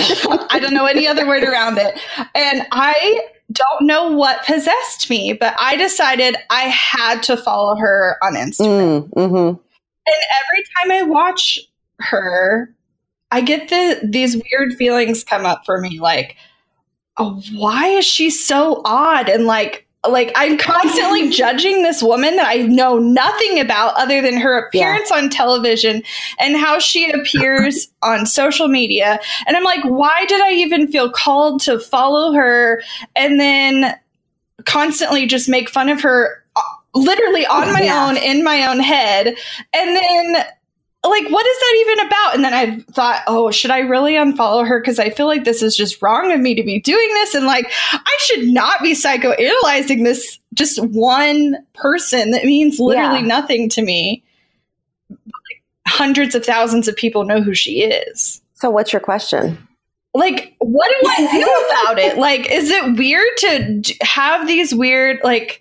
I 0.51 0.61
don't 0.61 0.73
know 0.73 0.87
any 0.87 1.09
other 1.09 1.27
word 1.27 1.43
around 1.43 1.79
it. 1.79 1.99
And 2.37 2.65
I 2.71 3.21
don't 3.53 3.83
know 3.83 4.13
what 4.13 4.45
possessed 4.47 5.11
me, 5.11 5.33
but 5.33 5.57
I 5.59 5.75
decided 5.75 6.37
I 6.51 6.63
had 6.69 7.25
to 7.25 7.37
follow 7.37 7.75
her 7.75 8.17
on 8.23 8.35
Instagram. 8.35 9.09
Mm, 9.11 9.29
hmm 9.57 9.61
And 10.07 10.17
every 10.41 10.65
time 10.77 10.91
I 10.93 11.11
watch 11.11 11.59
her, 11.99 12.75
I 13.31 13.41
get 13.41 13.69
the 13.69 14.01
these 14.05 14.37
weird 14.37 14.75
feelings 14.75 15.25
come 15.25 15.45
up 15.45 15.65
for 15.67 15.81
me 15.81 16.01
like 16.01 16.37
oh, 17.19 17.43
why 17.55 17.89
is 17.89 18.05
she 18.05 18.31
so 18.31 18.83
odd? 18.85 19.29
And 19.29 19.47
like 19.47 19.87
like 20.09 20.31
I'm 20.37 20.57
constantly 20.57 21.31
judging 21.33 21.83
this 21.83 22.03
woman 22.03 22.37
that 22.37 22.47
I 22.47 22.63
know 22.63 22.99
nothing 22.99 23.59
about 23.59 23.95
other 23.97 24.23
than 24.23 24.37
her 24.37 24.57
appearance 24.57 25.11
on 25.11 25.31
television 25.31 26.03
and 26.39 26.57
how 26.57 26.79
she 26.79 27.11
appears 27.11 27.89
on 28.03 28.27
social 28.27 28.69
media. 28.69 29.19
And 29.47 29.57
I'm 29.57 29.65
like 29.65 29.85
why 29.85 30.25
did 30.29 30.41
I 30.41 30.53
even 30.53 30.89
feel 30.89 31.11
called 31.11 31.61
to 31.63 31.81
follow 31.81 32.33
her? 32.33 32.83
And 33.15 33.41
then 33.41 33.99
constantly 34.65 35.27
just 35.27 35.49
make 35.49 35.69
fun 35.69 35.89
of 35.89 36.01
her 36.03 36.43
literally 36.97 37.47
on 37.47 37.73
my 37.73 37.83
Yeah. 37.83 38.07
own 38.09 38.17
in 38.17 38.43
my 38.45 38.67
own 38.67 38.81
head. 38.81 39.27
And 39.73 39.97
then 39.97 40.33
like 41.05 41.29
what 41.29 41.47
is 41.47 41.59
that 41.59 41.77
even 41.87 42.07
about? 42.07 42.35
And 42.35 42.45
then 42.45 42.53
i 42.55 42.79
thought 42.93 43.23
oh 43.29 43.51
should 43.53 43.71
i 43.71 43.79
really 43.81 44.15
unfollow 44.15 44.67
her? 44.67 44.81
Because 44.81 44.99
i 44.99 45.11
feel 45.11 45.27
like 45.27 45.45
this 45.45 45.63
is 45.63 45.77
just 45.77 46.03
wrong 46.03 46.33
of 46.33 46.41
me 46.41 46.55
to 46.57 46.65
be 46.65 46.81
doing 46.81 47.09
this. 47.15 47.35
And 47.35 47.47
like 47.47 47.71
i 47.93 48.17
should 48.21 48.49
not 48.49 48.83
be 48.83 48.93
psychoanalyzing 48.93 50.03
this 50.05 50.39
just 50.55 50.83
one 50.85 51.57
person. 51.75 52.31
That 52.33 52.45
means 52.45 52.81
literally 52.81 53.21
Yeah. 53.21 53.27
nothing 53.27 53.69
to 53.71 53.83
me. 53.83 54.25
Hundreds 55.87 56.35
of 56.35 56.45
thousands 56.45 56.89
of 56.89 56.97
people 56.97 57.25
know 57.25 57.41
who 57.41 57.55
she 57.55 57.83
is. 57.83 58.43
So, 58.55 58.71
what's 58.71 58.93
your 58.93 59.01
question? 59.01 59.59
like 60.15 60.55
what 60.61 60.89
do 60.89 61.09
i 61.11 61.31
do 61.31 61.67
about 61.85 61.99
it? 61.99 62.17
Like 62.17 62.51
is 62.51 62.71
it 62.71 62.97
weird 62.97 63.29
to 63.37 63.95
have 64.01 64.47
these 64.47 64.75
weird 64.75 65.19
like 65.23 65.61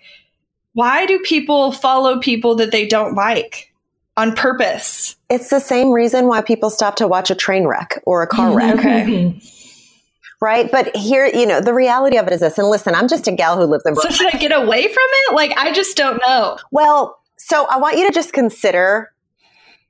why 0.76 1.06
do 1.06 1.18
people 1.20 1.72
follow 1.72 2.20
people 2.20 2.54
that 2.56 2.70
they 2.70 2.86
don't 2.86 3.14
like 3.14 3.72
on 4.16 4.34
purpose 4.34 5.16
It's 5.30 5.48
the 5.50 5.58
same 5.60 5.90
reason 5.90 6.26
why 6.28 6.40
people 6.42 6.70
stop 6.70 6.96
to 6.96 7.08
watch 7.08 7.30
a 7.30 7.34
train 7.34 7.66
wreck 7.66 8.00
or 8.06 8.22
a 8.22 8.26
car 8.26 8.54
wreck, 8.56 8.78
Okay. 8.78 9.40
right? 10.40 10.70
But 10.70 10.94
here, 10.94 11.26
you 11.26 11.46
know, 11.46 11.60
the 11.60 11.72
reality 11.72 12.18
of 12.18 12.26
it 12.26 12.32
is 12.34 12.40
this. 12.40 12.58
And 12.58 12.68
listen, 12.68 12.94
I'm 12.94 13.08
just 13.08 13.26
a 13.26 13.32
gal 13.32 13.56
who 13.56 13.64
lives 13.64 13.84
in 13.86 13.94
Brooklyn. 13.94 14.12
so 14.12 14.24
should 14.24 14.34
i 14.34 14.38
get 14.38 14.52
away 14.52 14.82
from 14.82 15.08
it 15.28 15.34
like 15.34 15.52
i 15.56 15.72
just 15.72 15.96
don't 15.96 16.20
know 16.26 16.58
Well, 16.70 17.18
so 17.38 17.66
I 17.70 17.78
want 17.78 17.96
you 17.98 18.06
to 18.06 18.12
just 18.12 18.32
consider 18.32 19.12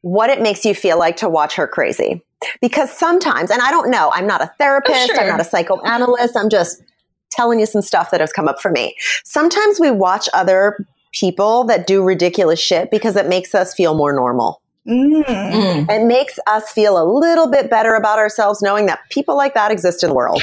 what 0.02 0.30
it 0.30 0.40
makes 0.40 0.64
you 0.64 0.74
feel 0.74 0.98
like 0.98 1.16
to 1.16 1.28
watch 1.28 1.54
her 1.56 1.66
crazy. 1.66 2.22
Because 2.60 2.92
sometimes, 2.92 3.50
and 3.50 3.60
I 3.62 3.70
don't 3.70 3.90
know, 3.90 4.10
I'm 4.14 4.26
not 4.26 4.42
a 4.42 4.52
therapist, 4.58 4.94
oh, 4.94 5.06
sure. 5.06 5.20
I'm 5.20 5.28
not 5.28 5.40
a 5.40 5.44
psychoanalyst, 5.44 6.36
I'm 6.36 6.48
just 6.50 6.82
telling 7.30 7.60
you 7.60 7.66
some 7.66 7.82
stuff 7.82 8.10
that 8.10 8.20
has 8.20 8.32
come 8.32 8.48
up 8.48 8.60
for 8.60 8.70
me. 8.70 8.94
Sometimes 9.24 9.80
we 9.80 9.90
watch 9.90 10.28
other 10.32 10.86
people 11.12 11.64
that 11.64 11.86
do 11.86 12.02
ridiculous 12.02 12.60
shit 12.60 12.90
because 12.90 13.16
it 13.16 13.26
makes 13.26 13.54
us 13.54 13.74
feel 13.74 13.94
more 13.94 14.12
normal. 14.12 14.60
Mm. 14.86 15.90
It 15.90 16.06
makes 16.06 16.38
us 16.46 16.70
feel 16.70 17.02
a 17.02 17.04
little 17.04 17.50
bit 17.50 17.68
better 17.68 17.94
about 17.94 18.18
ourselves 18.18 18.62
knowing 18.62 18.86
that 18.86 19.00
people 19.10 19.36
like 19.36 19.54
that 19.54 19.72
exist 19.72 20.04
in 20.04 20.10
the 20.10 20.14
world. 20.14 20.42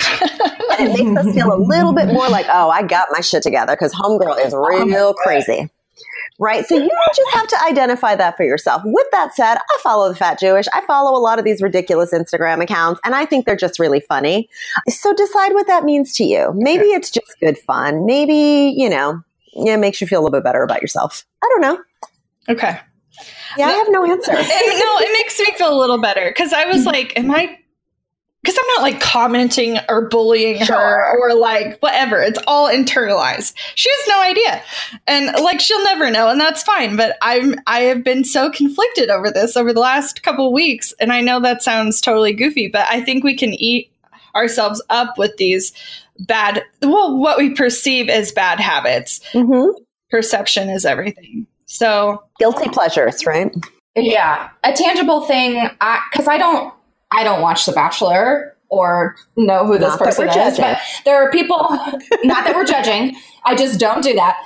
and 0.77 0.89
it 0.89 1.05
makes 1.05 1.25
us 1.25 1.33
feel 1.33 1.53
a 1.53 1.55
little 1.55 1.93
bit 1.93 2.07
more 2.07 2.27
like, 2.29 2.45
oh, 2.49 2.69
I 2.69 2.83
got 2.83 3.07
my 3.11 3.21
shit 3.21 3.41
together 3.41 3.73
because 3.73 3.93
Homegirl 3.93 4.45
is 4.45 4.53
real 4.89 5.13
crazy. 5.13 5.69
Right. 6.39 6.65
So 6.65 6.75
you 6.75 6.89
just 7.15 7.35
have 7.35 7.47
to 7.47 7.63
identify 7.65 8.15
that 8.15 8.35
for 8.35 8.43
yourself. 8.43 8.81
With 8.85 9.07
that 9.11 9.35
said, 9.35 9.55
I 9.55 9.79
follow 9.81 10.09
the 10.09 10.15
Fat 10.15 10.39
Jewish. 10.39 10.65
I 10.73 10.81
follow 10.85 11.17
a 11.17 11.21
lot 11.21 11.37
of 11.37 11.45
these 11.45 11.61
ridiculous 11.61 12.11
Instagram 12.11 12.61
accounts 12.61 12.99
and 13.03 13.13
I 13.13 13.25
think 13.25 13.45
they're 13.45 13.55
just 13.55 13.79
really 13.79 13.99
funny. 13.99 14.49
So 14.89 15.13
decide 15.13 15.53
what 15.53 15.67
that 15.67 15.83
means 15.83 16.13
to 16.15 16.23
you. 16.23 16.51
Maybe 16.55 16.85
it's 16.85 17.11
just 17.11 17.39
good 17.39 17.57
fun. 17.57 18.05
Maybe, 18.05 18.73
you 18.75 18.89
know, 18.89 19.21
yeah, 19.53 19.75
it 19.75 19.79
makes 19.79 20.01
you 20.01 20.07
feel 20.07 20.19
a 20.19 20.23
little 20.23 20.37
bit 20.37 20.43
better 20.43 20.63
about 20.63 20.81
yourself. 20.81 21.23
I 21.43 21.49
don't 21.53 21.61
know. 21.61 21.83
okay 22.49 22.79
Yeah, 23.57 23.67
I 23.67 23.71
have 23.73 23.87
no 23.91 24.03
answer. 24.03 24.31
No 24.33 24.39
it 24.39 25.13
makes 25.13 25.39
me 25.39 25.53
feel 25.55 25.71
a 25.71 25.79
little 25.79 25.99
better 25.99 26.29
because 26.29 26.51
i 26.53 26.65
was 26.65 26.77
mm-hmm. 26.77 26.87
like 26.87 27.17
am 27.17 27.31
i 27.31 27.57
because 28.43 28.57
i'm 28.59 28.67
not 28.75 28.81
like 28.81 28.99
commenting 28.99 29.79
or 29.89 30.07
bullying 30.09 30.57
her 30.57 31.17
or 31.17 31.33
like 31.33 31.79
whatever. 31.79 32.21
It's 32.21 32.39
all 32.45 32.69
internalized. 32.69 33.53
She 33.75 33.89
has 33.89 34.07
no 34.09 34.21
idea. 34.21 34.63
And 35.07 35.27
like 35.43 35.59
she'll 35.59 35.83
never 35.83 36.11
know 36.11 36.29
and 36.29 36.39
that's 36.39 36.63
fine 36.63 36.95
but 36.95 37.17
i'm 37.21 37.55
i 37.67 37.79
have 37.81 38.03
been 38.03 38.23
so 38.23 38.51
conflicted 38.51 39.09
over 39.09 39.31
this 39.31 39.57
over 39.57 39.73
the 39.73 39.79
last 39.79 40.23
couple 40.23 40.51
weeks 40.53 40.93
and 40.99 41.11
i 41.11 41.21
know 41.21 41.39
that 41.39 41.63
sounds 41.63 42.01
totally 42.01 42.33
goofy 42.33 42.67
but 42.67 42.85
i 42.89 43.01
think 43.01 43.23
we 43.23 43.35
can 43.35 43.53
eat 43.53 43.91
ourselves 44.35 44.81
up 44.89 45.17
with 45.17 45.35
these 45.37 45.73
bad 46.19 46.63
well 46.81 47.17
what 47.17 47.37
we 47.37 47.49
perceive 47.53 48.09
as 48.09 48.31
bad 48.31 48.59
habits. 48.59 49.19
Hmm 49.31 49.71
perception 50.13 50.69
is 50.69 50.85
everything. 50.85 51.47
So 51.65 52.23
Guilty 52.37 52.69
pleasures, 52.69 53.25
right? 53.25 53.51
Yeah, 53.95 54.49
a 54.63 54.71
tangible 54.71 55.21
thing. 55.21 55.53
Because 56.11 56.27
I, 56.27 56.37
don't, 56.37 56.71
I 57.15 57.23
don't 57.23 57.41
watch 57.41 57.65
The 57.65 57.71
Bachelor 57.71 58.55
or 58.69 59.15
know 59.37 59.65
who 59.65 59.73
this 59.77 59.89
Not 59.89 59.99
person 59.99 60.27
is. 60.29 60.35
judging. 60.35 60.63
But 60.63 60.79
there 61.05 61.15
are 61.17 61.31
people. 61.31 61.57
not 62.23 62.43
that 62.45 62.53
we're 62.55 62.65
judging. 62.65 63.15
I 63.45 63.55
just 63.55 63.79
don't 63.79 64.01
do 64.03 64.13
that. 64.15 64.37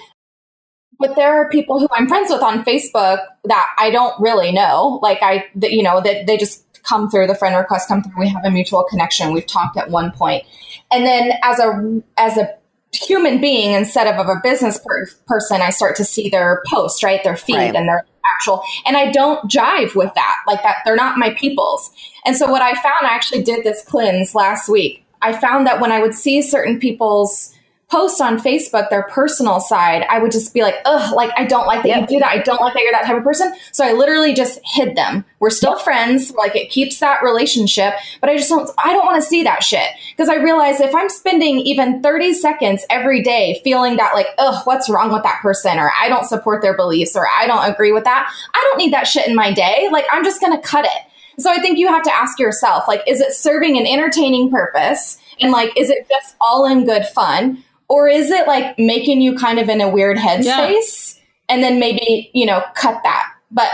But 0.99 1.15
there 1.15 1.33
are 1.39 1.49
people 1.49 1.79
who 1.79 1.87
I'm 1.93 2.07
friends 2.07 2.31
with 2.31 2.41
on 2.41 2.65
Facebook 2.65 3.23
that 3.45 3.67
I 3.77 3.91
don't 3.91 4.19
really 4.19 4.51
know. 4.51 4.99
Like 5.03 5.19
I, 5.21 5.45
that, 5.55 5.71
you 5.71 5.83
know, 5.83 6.01
that 6.01 6.25
they 6.25 6.37
just 6.37 6.63
come 6.83 7.09
through 7.09 7.27
the 7.27 7.35
friend 7.35 7.55
request 7.55 7.87
come 7.87 8.01
through. 8.01 8.13
We 8.19 8.29
have 8.29 8.43
a 8.43 8.49
mutual 8.51 8.83
connection. 8.89 9.31
We've 9.31 9.45
talked 9.45 9.77
at 9.77 9.89
one 9.91 10.11
point, 10.11 10.43
and 10.91 11.05
then 11.05 11.33
as 11.43 11.59
a 11.59 12.01
as 12.17 12.37
a 12.37 12.49
human 12.93 13.39
being 13.39 13.73
instead 13.73 14.07
of, 14.07 14.15
of 14.15 14.27
a 14.27 14.39
business 14.41 14.79
per- 14.83 15.05
person, 15.27 15.61
I 15.61 15.69
start 15.69 15.95
to 15.97 16.05
see 16.05 16.29
their 16.29 16.63
post 16.67 17.03
right, 17.03 17.23
their 17.23 17.35
feed 17.35 17.57
Right. 17.57 17.75
and 17.75 17.87
their 17.87 18.05
actual, 18.37 18.61
and 18.85 18.97
I 18.97 19.11
don't 19.11 19.49
jive 19.49 19.95
with 19.95 20.13
that. 20.15 20.37
Like 20.47 20.63
that, 20.63 20.77
they're 20.85 20.95
not 20.95 21.17
my 21.17 21.33
peoples. 21.33 21.91
And 22.25 22.35
so 22.35 22.49
what 22.49 22.61
I 22.61 22.73
found, 22.75 23.05
I 23.07 23.13
actually 23.13 23.43
did 23.43 23.63
this 23.63 23.83
cleanse 23.85 24.35
last 24.35 24.69
week. 24.69 25.03
I 25.21 25.33
found 25.33 25.65
that 25.67 25.81
when 25.81 25.91
I 25.91 25.99
would 25.99 26.13
see 26.13 26.41
certain 26.41 26.79
people's 26.79 27.53
posts 27.89 28.19
on 28.19 28.37
Facebook, 28.37 28.89
their 28.89 29.03
personal 29.03 29.61
side, 29.61 30.05
I 30.09 30.19
would 30.19 30.31
just 30.31 30.53
be 30.53 30.61
like, 30.61 30.75
ugh, 30.83 31.13
like 31.15 31.31
I 31.37 31.45
don't 31.45 31.65
like 31.65 31.83
that 31.83 31.87
Yep. 31.87 32.01
you 32.01 32.07
do 32.17 32.19
that. 32.19 32.31
I 32.31 32.39
don't 32.39 32.59
like 32.59 32.73
that 32.73 32.83
you're 32.83 32.91
that 32.91 33.05
type 33.05 33.15
of 33.17 33.23
person. 33.23 33.53
So 33.71 33.85
I 33.85 33.93
literally 33.93 34.33
just 34.33 34.59
hid 34.65 34.97
them. 34.97 35.23
We're 35.39 35.49
still 35.51 35.79
friends, 35.79 36.33
like 36.33 36.55
it 36.55 36.69
keeps 36.69 36.99
that 36.99 37.23
relationship, 37.23 37.93
but 38.19 38.29
I 38.29 38.35
just 38.35 38.49
don't 38.49 38.69
I 38.77 38.91
don't 38.91 39.05
want 39.05 39.21
to 39.21 39.27
see 39.27 39.41
that 39.43 39.63
shit. 39.63 39.87
Because 40.11 40.27
I 40.27 40.35
realize 40.35 40.81
if 40.81 40.93
I'm 40.93 41.09
spending 41.09 41.59
even 41.59 42.01
30 42.01 42.33
seconds 42.33 42.85
every 42.89 43.23
day 43.23 43.61
feeling 43.63 43.95
that 43.97 44.13
like, 44.13 44.27
ugh, 44.37 44.61
what's 44.65 44.89
wrong 44.89 45.13
with 45.13 45.23
that 45.23 45.41
person? 45.41 45.79
Or 45.79 45.91
I 45.97 46.09
don't 46.09 46.25
support 46.25 46.61
their 46.61 46.75
beliefs 46.75 47.15
or 47.15 47.25
I 47.27 47.47
don't 47.47 47.71
agree 47.71 47.93
with 47.93 48.03
that, 48.03 48.29
I 48.53 48.67
don't 48.69 48.77
need 48.79 48.93
that 48.93 49.07
shit 49.07 49.27
in 49.27 49.35
my 49.35 49.53
day. 49.53 49.87
Like 49.91 50.05
I'm 50.11 50.25
just 50.25 50.41
gonna 50.41 50.59
cut 50.61 50.83
it. 50.83 50.91
So 51.39 51.51
I 51.51 51.59
think 51.59 51.77
you 51.77 51.87
have 51.87 52.01
to 52.03 52.11
ask 52.13 52.39
yourself, 52.39 52.85
like, 52.87 53.01
is 53.05 53.21
it 53.21 53.31
serving 53.31 53.77
an 53.77 53.85
entertaining 53.85 54.49
purpose? 54.49 55.19
And 55.39 55.51
like, 55.51 55.71
is 55.77 55.91
it 55.91 56.09
just 56.09 56.35
all 56.41 56.65
in 56.65 56.83
good 56.83 57.05
fun? 57.05 57.63
Or 57.89 58.07
is 58.07 58.31
it 58.31 58.47
like 58.47 58.77
making 58.77 59.21
you 59.21 59.35
kind 59.35 59.59
of 59.59 59.69
in 59.69 59.81
a 59.81 59.89
weird 59.89 60.17
headspace? 60.17 61.19
And 61.49 61.63
then 61.63 61.79
maybe, 61.79 62.29
you 62.33 62.45
know, 62.45 62.63
cut 62.75 63.01
that. 63.03 63.31
But 63.51 63.69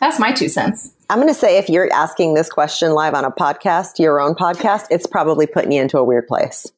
that's 0.00 0.18
my 0.18 0.32
two 0.32 0.48
cents. 0.48 0.92
I'm 1.08 1.18
going 1.18 1.32
to 1.32 1.38
say 1.38 1.56
if 1.56 1.68
you're 1.68 1.90
asking 1.92 2.34
this 2.34 2.50
question 2.50 2.92
live 2.92 3.14
on 3.14 3.24
a 3.24 3.30
podcast, 3.30 3.98
your 3.98 4.20
own 4.20 4.34
podcast, 4.34 4.86
it's 4.90 5.06
probably 5.06 5.46
putting 5.46 5.72
you 5.72 5.80
into 5.80 5.98
a 5.98 6.04
weird 6.04 6.26
place. 6.26 6.70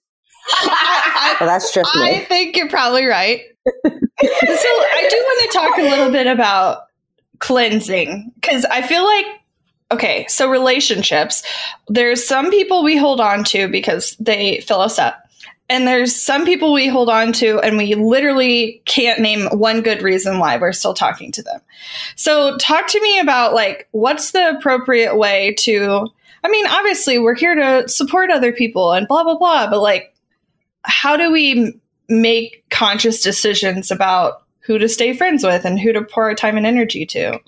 I, 0.48 1.36
But 1.38 1.46
that's 1.46 1.74
just 1.74 1.94
me. 1.96 2.02
I 2.02 2.24
think 2.24 2.56
you're 2.56 2.68
probably 2.68 3.04
right. 3.04 3.40
so 3.66 3.90
I 3.90 5.08
do 5.10 5.16
want 5.16 5.52
to 5.52 5.58
talk 5.58 5.78
a 5.78 5.82
little 5.82 6.10
bit 6.10 6.26
about 6.26 6.84
cleansing 7.40 8.32
because 8.36 8.64
I 8.64 8.82
feel 8.82 9.04
like 9.04 9.26
okay, 9.92 10.26
so 10.28 10.50
relationships, 10.50 11.42
there's 11.88 12.26
some 12.26 12.50
people 12.50 12.82
we 12.82 12.96
hold 12.96 13.20
on 13.20 13.44
to 13.44 13.68
because 13.68 14.16
they 14.18 14.60
fill 14.60 14.80
us 14.80 14.98
up. 14.98 15.25
And 15.68 15.86
there's 15.86 16.14
some 16.14 16.44
people 16.44 16.72
we 16.72 16.86
hold 16.86 17.08
on 17.08 17.32
to, 17.34 17.58
and 17.60 17.76
we 17.76 17.94
literally 17.94 18.80
can't 18.84 19.20
name 19.20 19.46
one 19.48 19.82
good 19.82 20.00
reason 20.00 20.38
why 20.38 20.56
we're 20.56 20.72
still 20.72 20.94
talking 20.94 21.32
to 21.32 21.42
them. 21.42 21.60
So, 22.14 22.56
talk 22.58 22.86
to 22.88 23.00
me 23.00 23.18
about 23.18 23.52
like 23.52 23.88
what's 23.90 24.30
the 24.30 24.50
appropriate 24.50 25.16
way 25.16 25.54
to. 25.60 26.08
I 26.44 26.48
mean, 26.48 26.66
obviously, 26.68 27.18
we're 27.18 27.34
here 27.34 27.56
to 27.56 27.88
support 27.88 28.30
other 28.30 28.52
people 28.52 28.92
and 28.92 29.08
blah, 29.08 29.24
blah, 29.24 29.36
blah, 29.36 29.68
but 29.68 29.80
like, 29.80 30.14
how 30.82 31.16
do 31.16 31.32
we 31.32 31.80
make 32.08 32.64
conscious 32.70 33.20
decisions 33.20 33.90
about 33.90 34.44
who 34.60 34.78
to 34.78 34.88
stay 34.88 35.12
friends 35.12 35.42
with 35.42 35.64
and 35.64 35.80
who 35.80 35.92
to 35.92 36.02
pour 36.02 36.24
our 36.24 36.34
time 36.36 36.56
and 36.56 36.66
energy 36.66 37.04
to? 37.06 37.40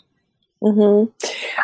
Mm-hmm. 0.63 1.11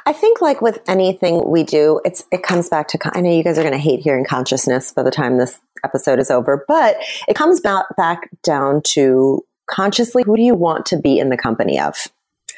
I 0.06 0.12
think, 0.12 0.40
like 0.40 0.62
with 0.62 0.80
anything 0.86 1.50
we 1.50 1.64
do, 1.64 2.00
it's 2.04 2.24
it 2.30 2.44
comes 2.44 2.68
back 2.68 2.86
to. 2.88 2.98
I 3.12 3.20
know 3.20 3.30
you 3.30 3.42
guys 3.42 3.58
are 3.58 3.62
going 3.62 3.72
to 3.72 3.78
hate 3.78 4.00
hearing 4.00 4.24
consciousness 4.24 4.92
by 4.92 5.02
the 5.02 5.10
time 5.10 5.36
this 5.36 5.58
episode 5.84 6.18
is 6.18 6.30
over, 6.30 6.64
but 6.66 6.96
it 7.28 7.36
comes 7.36 7.60
back 7.60 7.84
back 7.96 8.30
down 8.42 8.82
to 8.82 9.44
consciously 9.70 10.22
who 10.24 10.36
do 10.36 10.42
you 10.42 10.54
want 10.54 10.86
to 10.86 10.98
be 10.98 11.18
in 11.18 11.28
the 11.28 11.36
company 11.36 11.78
of, 11.78 11.94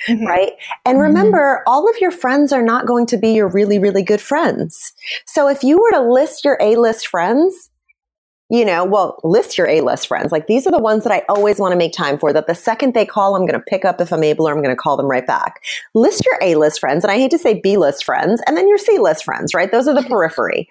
mm-hmm. 0.08 0.24
right? 0.24 0.52
And 0.84 1.00
remember, 1.00 1.58
mm-hmm. 1.58 1.70
all 1.70 1.88
of 1.88 1.96
your 2.00 2.10
friends 2.10 2.52
are 2.52 2.62
not 2.62 2.86
going 2.86 3.06
to 3.06 3.16
be 3.16 3.32
your 3.32 3.48
really 3.48 3.78
really 3.78 4.02
good 4.02 4.20
friends. 4.20 4.92
So 5.26 5.48
if 5.48 5.62
you 5.62 5.78
were 5.78 5.90
to 5.92 6.02
list 6.02 6.44
your 6.44 6.58
A 6.60 6.76
list 6.76 7.08
friends, 7.08 7.70
you 8.48 8.64
know, 8.64 8.84
well, 8.84 9.18
list 9.24 9.58
your 9.58 9.68
A 9.68 9.80
list 9.80 10.06
friends. 10.06 10.30
Like 10.30 10.46
these 10.46 10.66
are 10.66 10.70
the 10.70 10.78
ones 10.78 11.02
that 11.02 11.12
I 11.12 11.22
always 11.28 11.58
want 11.58 11.72
to 11.72 11.76
make 11.76 11.92
time 11.92 12.16
for, 12.16 12.32
that 12.32 12.46
the 12.46 12.54
second 12.54 12.94
they 12.94 13.04
call, 13.04 13.34
I'm 13.34 13.42
going 13.42 13.58
to 13.58 13.64
pick 13.66 13.84
up 13.84 14.00
if 14.00 14.12
I'm 14.12 14.22
able 14.22 14.48
or 14.48 14.52
I'm 14.52 14.62
going 14.62 14.74
to 14.74 14.80
call 14.80 14.96
them 14.96 15.06
right 15.06 15.26
back. 15.26 15.62
List 15.94 16.24
your 16.24 16.38
A 16.40 16.54
list 16.54 16.78
friends. 16.78 17.02
And 17.02 17.10
I 17.10 17.16
hate 17.16 17.32
to 17.32 17.38
say 17.38 17.60
B 17.60 17.76
list 17.76 18.04
friends 18.04 18.40
and 18.46 18.56
then 18.56 18.68
your 18.68 18.78
C 18.78 18.98
list 18.98 19.24
friends, 19.24 19.52
right? 19.52 19.70
Those 19.72 19.88
are 19.88 19.94
the 19.94 20.02
periphery. 20.08 20.68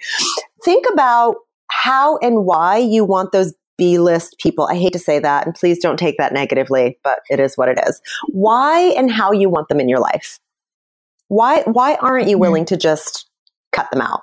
Think 0.64 0.86
about 0.92 1.36
how 1.70 2.18
and 2.18 2.46
why 2.46 2.78
you 2.78 3.04
want 3.06 3.32
those 3.32 3.54
B 3.78 3.98
list 3.98 4.38
people. 4.40 4.68
I 4.68 4.76
hate 4.76 4.94
to 4.94 5.00
say 5.00 5.20
that. 5.20 5.46
And 5.46 5.56
please 5.56 5.80
don't 5.80 5.98
take 5.98 6.18
that 6.18 6.34
negatively, 6.34 6.98
but 7.04 7.20
it 7.30 7.40
is 7.40 7.56
what 7.56 7.70
it 7.70 7.80
is. 7.86 8.02
Why 8.30 8.94
and 8.98 9.12
how 9.12 9.32
you 9.32 9.50
want 9.50 9.68
them 9.68 9.80
in 9.80 9.90
your 9.90 10.00
life. 10.00 10.40
Why, 11.28 11.64
why 11.64 11.96
aren't 11.96 12.28
you 12.28 12.36
mm-hmm. 12.36 12.42
willing 12.42 12.66
to 12.66 12.78
just 12.78 13.30
cut 13.72 13.90
them 13.92 14.02
out? 14.02 14.22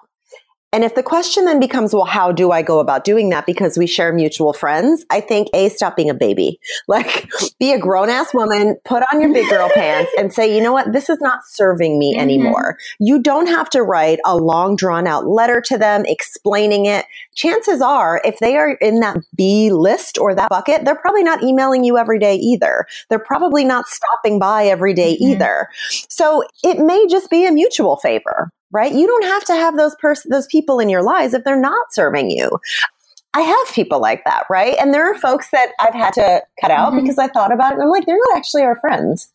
And 0.73 0.85
if 0.85 0.95
the 0.95 1.03
question 1.03 1.45
then 1.45 1.61
becomes, 1.61 1.95
well, 1.95 2.07
how 2.07 2.33
do 2.33 2.51
I 2.51 2.63
go 2.63 2.79
about 2.79 3.05
doing 3.05 3.29
that? 3.29 3.45
Because 3.45 3.77
we 3.77 3.87
share 3.87 4.13
mutual 4.13 4.55
friends, 4.55 5.05
I 5.11 5.21
think 5.21 5.49
A, 5.53 5.69
stop 5.69 5.97
being 5.97 6.11
a 6.11 6.15
baby. 6.15 6.59
Like, 6.89 7.29
be 7.59 7.73
a 7.73 7.79
grown 7.79 8.11
ass 8.11 8.35
woman, 8.35 8.77
put 8.85 9.03
on 9.13 9.21
your 9.21 9.33
big 9.33 9.49
girl 9.49 9.71
pants 9.75 10.11
and 10.19 10.33
say, 10.33 10.55
you 10.55 10.63
know 10.63 10.73
what? 10.73 10.93
This 10.93 11.09
is 11.09 11.19
not 11.21 11.41
serving 11.47 11.99
me 11.99 12.13
mm-hmm. 12.13 12.21
anymore. 12.21 12.77
You 12.99 13.23
don't 13.23 13.47
have 13.47 13.71
to 13.71 13.83
write 13.83 14.19
a 14.27 14.37
long 14.37 14.77
drawn 14.77 15.07
out 15.07 15.27
letter 15.27 15.61
to 15.67 15.79
them 15.79 16.05
explaining 16.07 16.87
it. 16.87 17.07
Chances 17.35 17.81
are, 17.81 18.21
if 18.25 18.41
they 18.41 18.57
are 18.57 18.73
in 18.73 19.01
that 19.01 19.19
B 19.35 19.71
list 19.73 20.19
or 20.19 20.35
that 20.35 20.51
bucket, 20.51 20.85
they're 20.85 20.97
probably 20.97 21.23
not 21.23 21.43
emailing 21.43 21.85
you 21.85 21.97
every 21.97 22.19
day 22.19 22.35
either. 22.35 22.87
They're 23.09 23.19
probably 23.19 23.65
not 23.65 23.87
stopping 23.87 24.39
by 24.39 24.65
every 24.67 24.93
day 24.93 25.15
mm-hmm. 25.15 25.33
either. 25.33 25.69
So 26.09 26.45
it 26.63 26.79
may 26.79 27.07
just 27.07 27.31
be 27.31 27.47
a 27.47 27.53
mutual 27.53 27.97
favor 27.97 28.53
right? 28.73 28.93
You 28.93 29.07
don't 29.07 29.25
have 29.25 29.45
to 29.45 29.55
have 29.55 29.77
those 29.77 29.95
person 29.97 30.31
those 30.31 30.47
people 30.47 30.81
in 30.81 30.89
your 30.89 31.03
lives 31.03 31.35
if 31.35 31.45
they're 31.45 31.61
not 31.61 31.93
serving 31.93 32.31
you. 32.31 32.59
I 33.35 33.41
have 33.41 33.75
people 33.75 34.01
like 34.01 34.25
that, 34.25 34.45
right? 34.51 34.77
And 34.79 34.93
there 34.93 35.11
are 35.11 35.19
folks 35.19 35.49
that 35.53 35.73
I've 35.81 35.95
had 35.95 36.13
to 36.15 36.43
cut 36.61 36.71
out 36.71 36.93
mm-hmm. 36.93 37.01
because 37.01 37.19
I 37.19 37.29
thought 37.29 37.53
about 37.53 37.73
it 37.73 37.75
and 37.77 37.85
I'm 37.85 37.89
like, 37.89 38.05
they're 38.05 38.19
not 38.29 38.37
actually 38.37 38.63
our 38.63 38.79
friends. 38.79 39.31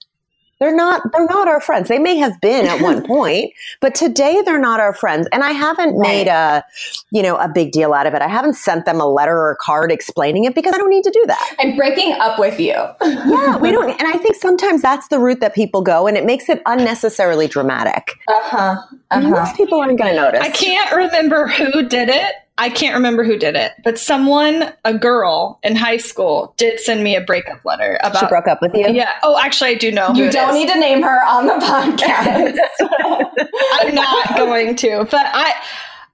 They're 0.59 0.75
not 0.75 1.01
they're 1.11 1.25
not 1.25 1.47
our 1.47 1.61
friends. 1.61 1.87
They 1.87 1.99
may 1.99 2.17
have 2.17 2.39
been 2.41 2.65
at 2.65 2.81
one 2.81 3.03
point, 3.07 3.53
but 3.79 3.93
today 3.93 4.41
they're 4.43 4.59
not 4.59 4.79
our 4.79 4.93
friends. 4.93 5.27
And 5.31 5.43
I 5.43 5.51
haven't 5.51 5.95
right. 5.97 6.07
made 6.07 6.27
a 6.27 6.63
you 7.11 7.21
know 7.21 7.37
a 7.37 7.47
big 7.47 7.71
deal 7.71 7.93
out 7.93 8.07
of 8.07 8.13
it. 8.13 8.21
I 8.21 8.27
haven't 8.27 8.55
sent 8.55 8.85
them 8.85 8.99
a 8.99 9.07
letter 9.07 9.37
or 9.37 9.51
a 9.51 9.55
card 9.57 9.91
explaining 9.91 10.45
it 10.45 10.55
because 10.55 10.73
I 10.73 10.77
don't 10.77 10.89
need 10.89 11.03
to 11.03 11.11
do 11.11 11.23
that. 11.27 11.55
I'm 11.59 11.75
breaking 11.75 12.13
up 12.13 12.39
with 12.39 12.59
you. 12.59 12.73
yeah, 13.01 13.57
we 13.57 13.71
don't 13.71 13.89
and 13.89 14.07
I 14.07 14.17
think 14.17 14.35
sometimes 14.35 14.81
that's 14.81 15.07
the 15.09 15.19
route 15.19 15.39
that 15.41 15.53
people 15.53 15.81
go 15.81 16.07
and 16.07 16.17
it 16.17 16.25
makes 16.25 16.49
it 16.49 16.61
unnecessarily 16.65 17.47
dramatic. 17.47 18.19
Uh-huh. 18.27 18.81
uh-huh. 19.11 19.29
Most 19.29 19.55
people 19.55 19.79
aren't 19.79 19.99
going 19.99 20.15
to 20.15 20.21
notice. 20.21 20.41
I 20.41 20.49
can't 20.49 20.95
remember 20.95 21.47
who 21.47 21.87
did 21.87 22.09
it 22.09 22.33
I 22.59 22.69
can't 22.69 22.95
remember 22.95 23.23
who 23.23 23.37
did 23.37 23.55
it, 23.55 23.73
but 23.83 23.99
someone, 23.99 24.73
a 24.83 24.97
girl 24.97 25.59
in 25.61 25.75
high 25.75 25.97
school, 25.97 26.55
did 26.57 26.79
send 26.79 27.03
me 27.03 27.15
a 27.15 27.21
breakup 27.21 27.63
letter 27.63 27.99
about. 28.03 28.21
She 28.21 28.25
broke 28.27 28.47
up 28.47 28.61
with 28.61 28.73
you. 28.73 28.87
Yeah. 28.87 29.13
Oh, 29.21 29.39
actually, 29.39 29.71
I 29.71 29.75
do 29.75 29.91
know. 29.91 30.11
You 30.13 30.31
don't 30.31 30.55
need 30.55 30.67
to 30.69 30.79
name 30.79 31.03
her 31.03 31.23
on 31.25 31.45
the 31.45 31.53
podcast. 31.53 32.57
I'm 33.73 33.93
not 33.93 34.35
going 34.35 34.75
to, 34.77 35.07
but 35.09 35.27
I. 35.33 35.53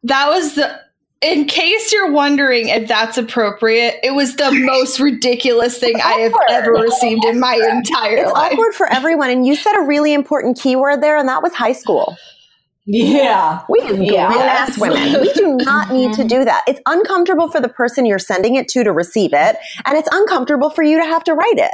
That 0.04 0.30
was 0.30 0.56
the. 0.56 0.82
In 1.22 1.46
case 1.46 1.94
you're 1.94 2.12
wondering 2.12 2.68
if 2.68 2.90
that's 2.90 3.18
appropriate, 3.18 3.96
it 4.04 4.14
was 4.14 4.36
the 4.36 4.52
most 4.52 5.00
ridiculous 5.00 5.78
thing 5.78 5.96
I 6.04 6.16
have 6.16 6.34
ever 6.50 6.74
received 6.74 7.24
in 7.24 7.40
my 7.40 7.54
entire 7.54 8.18
it's 8.18 8.34
life. 8.34 8.52
It's 8.52 8.60
awkward 8.60 8.74
for 8.74 8.88
everyone, 8.92 9.30
and 9.30 9.48
you 9.48 9.56
said 9.56 9.78
a 9.78 9.84
really 9.84 10.14
important 10.14 10.60
keyword 10.60 11.02
there, 11.02 11.16
and 11.16 11.30
that 11.30 11.42
was 11.42 11.54
high 11.54 11.72
school. 11.72 12.18
Yeah. 12.86 13.64
We 13.70 13.80
as 13.82 13.98
yeah. 14.00 14.28
grown 14.28 14.42
ass 14.42 14.78
women. 14.78 15.22
We 15.22 15.32
do 15.34 15.56
not 15.58 15.92
need 15.92 16.14
to 16.14 16.24
do 16.24 16.44
that. 16.44 16.64
It's 16.68 16.82
uncomfortable 16.86 17.50
for 17.50 17.62
the 17.62 17.70
person 17.70 18.06
you're 18.06 18.20
sending 18.20 18.56
it 18.56 18.68
to 18.70 18.84
to 18.84 18.92
receive 18.92 19.32
it, 19.34 19.58
and 19.86 19.98
it's 19.98 20.10
uncomfortable 20.12 20.70
for 20.70 20.84
you 20.84 21.00
to 21.00 21.06
have 21.06 21.24
to 21.26 21.34
write 21.34 21.58
it. 21.58 21.72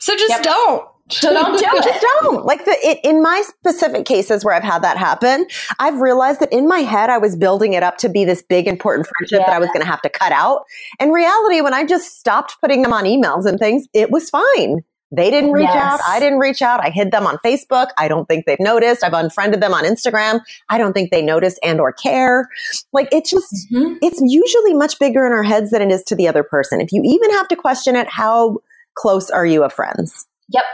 So 0.00 0.14
just 0.16 0.30
yep. 0.30 0.42
don't. 0.42 0.88
So 1.10 1.32
don't 1.32 1.58
do 1.58 1.64
it. 1.72 1.84
Just 1.84 2.06
don't. 2.20 2.44
Like 2.44 2.64
the 2.64 2.76
it, 2.82 3.00
in 3.04 3.22
my 3.22 3.42
specific 3.46 4.04
cases 4.04 4.44
where 4.44 4.54
I've 4.54 4.62
had 4.62 4.82
that 4.82 4.98
happen, 4.98 5.46
I've 5.78 6.00
realized 6.00 6.40
that 6.40 6.52
in 6.52 6.68
my 6.68 6.80
head 6.80 7.08
I 7.08 7.18
was 7.18 7.36
building 7.36 7.72
it 7.72 7.82
up 7.82 7.96
to 7.98 8.08
be 8.08 8.24
this 8.24 8.42
big 8.42 8.66
important 8.66 9.06
friendship 9.06 9.40
yeah. 9.40 9.46
that 9.46 9.56
I 9.56 9.58
was 9.58 9.68
going 9.68 9.80
to 9.80 9.86
have 9.86 10.02
to 10.02 10.10
cut 10.10 10.32
out. 10.32 10.64
In 11.00 11.10
reality, 11.10 11.60
when 11.62 11.74
I 11.74 11.84
just 11.84 12.18
stopped 12.18 12.56
putting 12.60 12.82
them 12.82 12.92
on 12.92 13.04
emails 13.04 13.46
and 13.46 13.58
things, 13.58 13.86
it 13.94 14.10
was 14.10 14.28
fine. 14.28 14.82
They 15.10 15.30
didn't 15.30 15.52
reach 15.52 15.68
yes. 15.72 15.76
out. 15.76 16.00
I 16.08 16.18
didn't 16.18 16.38
reach 16.38 16.62
out. 16.62 16.84
I 16.84 16.90
hid 16.90 17.12
them 17.12 17.26
on 17.26 17.38
Facebook. 17.44 17.88
I 17.98 18.08
don't 18.08 18.26
think 18.26 18.46
they've 18.46 18.58
noticed. 18.58 19.04
I've 19.04 19.12
unfriended 19.12 19.60
them 19.60 19.72
on 19.72 19.84
Instagram. 19.84 20.40
I 20.68 20.78
don't 20.78 20.92
think 20.92 21.10
they 21.10 21.22
notice 21.22 21.58
and 21.62 21.80
or 21.80 21.92
care. 21.92 22.48
Like 22.92 23.08
it's 23.12 23.30
just, 23.30 23.52
mm-hmm. 23.72 23.94
it's 24.02 24.20
usually 24.20 24.74
much 24.74 24.98
bigger 24.98 25.26
in 25.26 25.32
our 25.32 25.42
heads 25.42 25.70
than 25.70 25.82
it 25.82 25.92
is 25.92 26.02
to 26.04 26.16
the 26.16 26.26
other 26.26 26.42
person. 26.42 26.80
If 26.80 26.90
you 26.90 27.02
even 27.04 27.30
have 27.32 27.48
to 27.48 27.56
question 27.56 27.96
it, 27.96 28.08
how 28.08 28.58
close 28.94 29.30
are 29.30 29.46
you 29.46 29.62
of 29.62 29.72
friends? 29.72 30.26
Yep. 30.48 30.64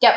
Yep. 0.00 0.14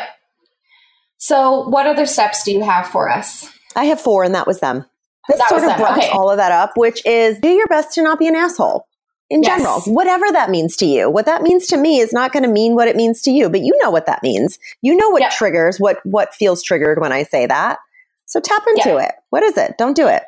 So 1.18 1.68
what 1.68 1.86
other 1.86 2.06
steps 2.06 2.44
do 2.44 2.52
you 2.52 2.64
have 2.64 2.86
for 2.86 3.10
us? 3.10 3.48
I 3.76 3.84
have 3.84 4.00
four 4.00 4.24
and 4.24 4.34
that 4.34 4.46
was 4.46 4.60
them. 4.60 4.86
This 5.28 5.38
that 5.38 5.48
sort 5.50 5.62
of 5.62 5.78
wraps 5.78 5.98
okay. 5.98 6.08
all 6.08 6.30
of 6.30 6.38
that 6.38 6.52
up, 6.52 6.72
which 6.76 7.04
is 7.04 7.38
do 7.38 7.48
your 7.48 7.66
best 7.66 7.92
to 7.94 8.02
not 8.02 8.18
be 8.18 8.26
an 8.26 8.34
asshole 8.34 8.88
in 9.30 9.42
yes. 9.42 9.58
general, 9.58 9.80
whatever 9.94 10.30
that 10.32 10.50
means 10.50 10.76
to 10.76 10.86
you. 10.86 11.10
What 11.10 11.26
that 11.26 11.42
means 11.42 11.66
to 11.68 11.76
me 11.76 11.98
is 11.98 12.12
not 12.12 12.32
going 12.32 12.44
to 12.44 12.48
mean 12.48 12.74
what 12.74 12.88
it 12.88 12.96
means 12.96 13.20
to 13.22 13.30
you, 13.30 13.50
but 13.50 13.60
you 13.60 13.76
know 13.82 13.90
what 13.90 14.06
that 14.06 14.22
means. 14.22 14.58
You 14.80 14.96
know 14.96 15.10
what 15.10 15.22
yep. 15.22 15.32
triggers, 15.32 15.78
what 15.78 15.98
what 16.04 16.34
feels 16.34 16.62
triggered 16.62 17.00
when 17.00 17.12
I 17.12 17.24
say 17.24 17.46
that. 17.46 17.78
So 18.26 18.40
tap 18.40 18.62
into 18.68 18.90
yep. 18.90 19.10
it. 19.10 19.14
What 19.30 19.42
is 19.42 19.56
it? 19.56 19.76
Don't 19.78 19.96
do 19.96 20.08
it. 20.08 20.22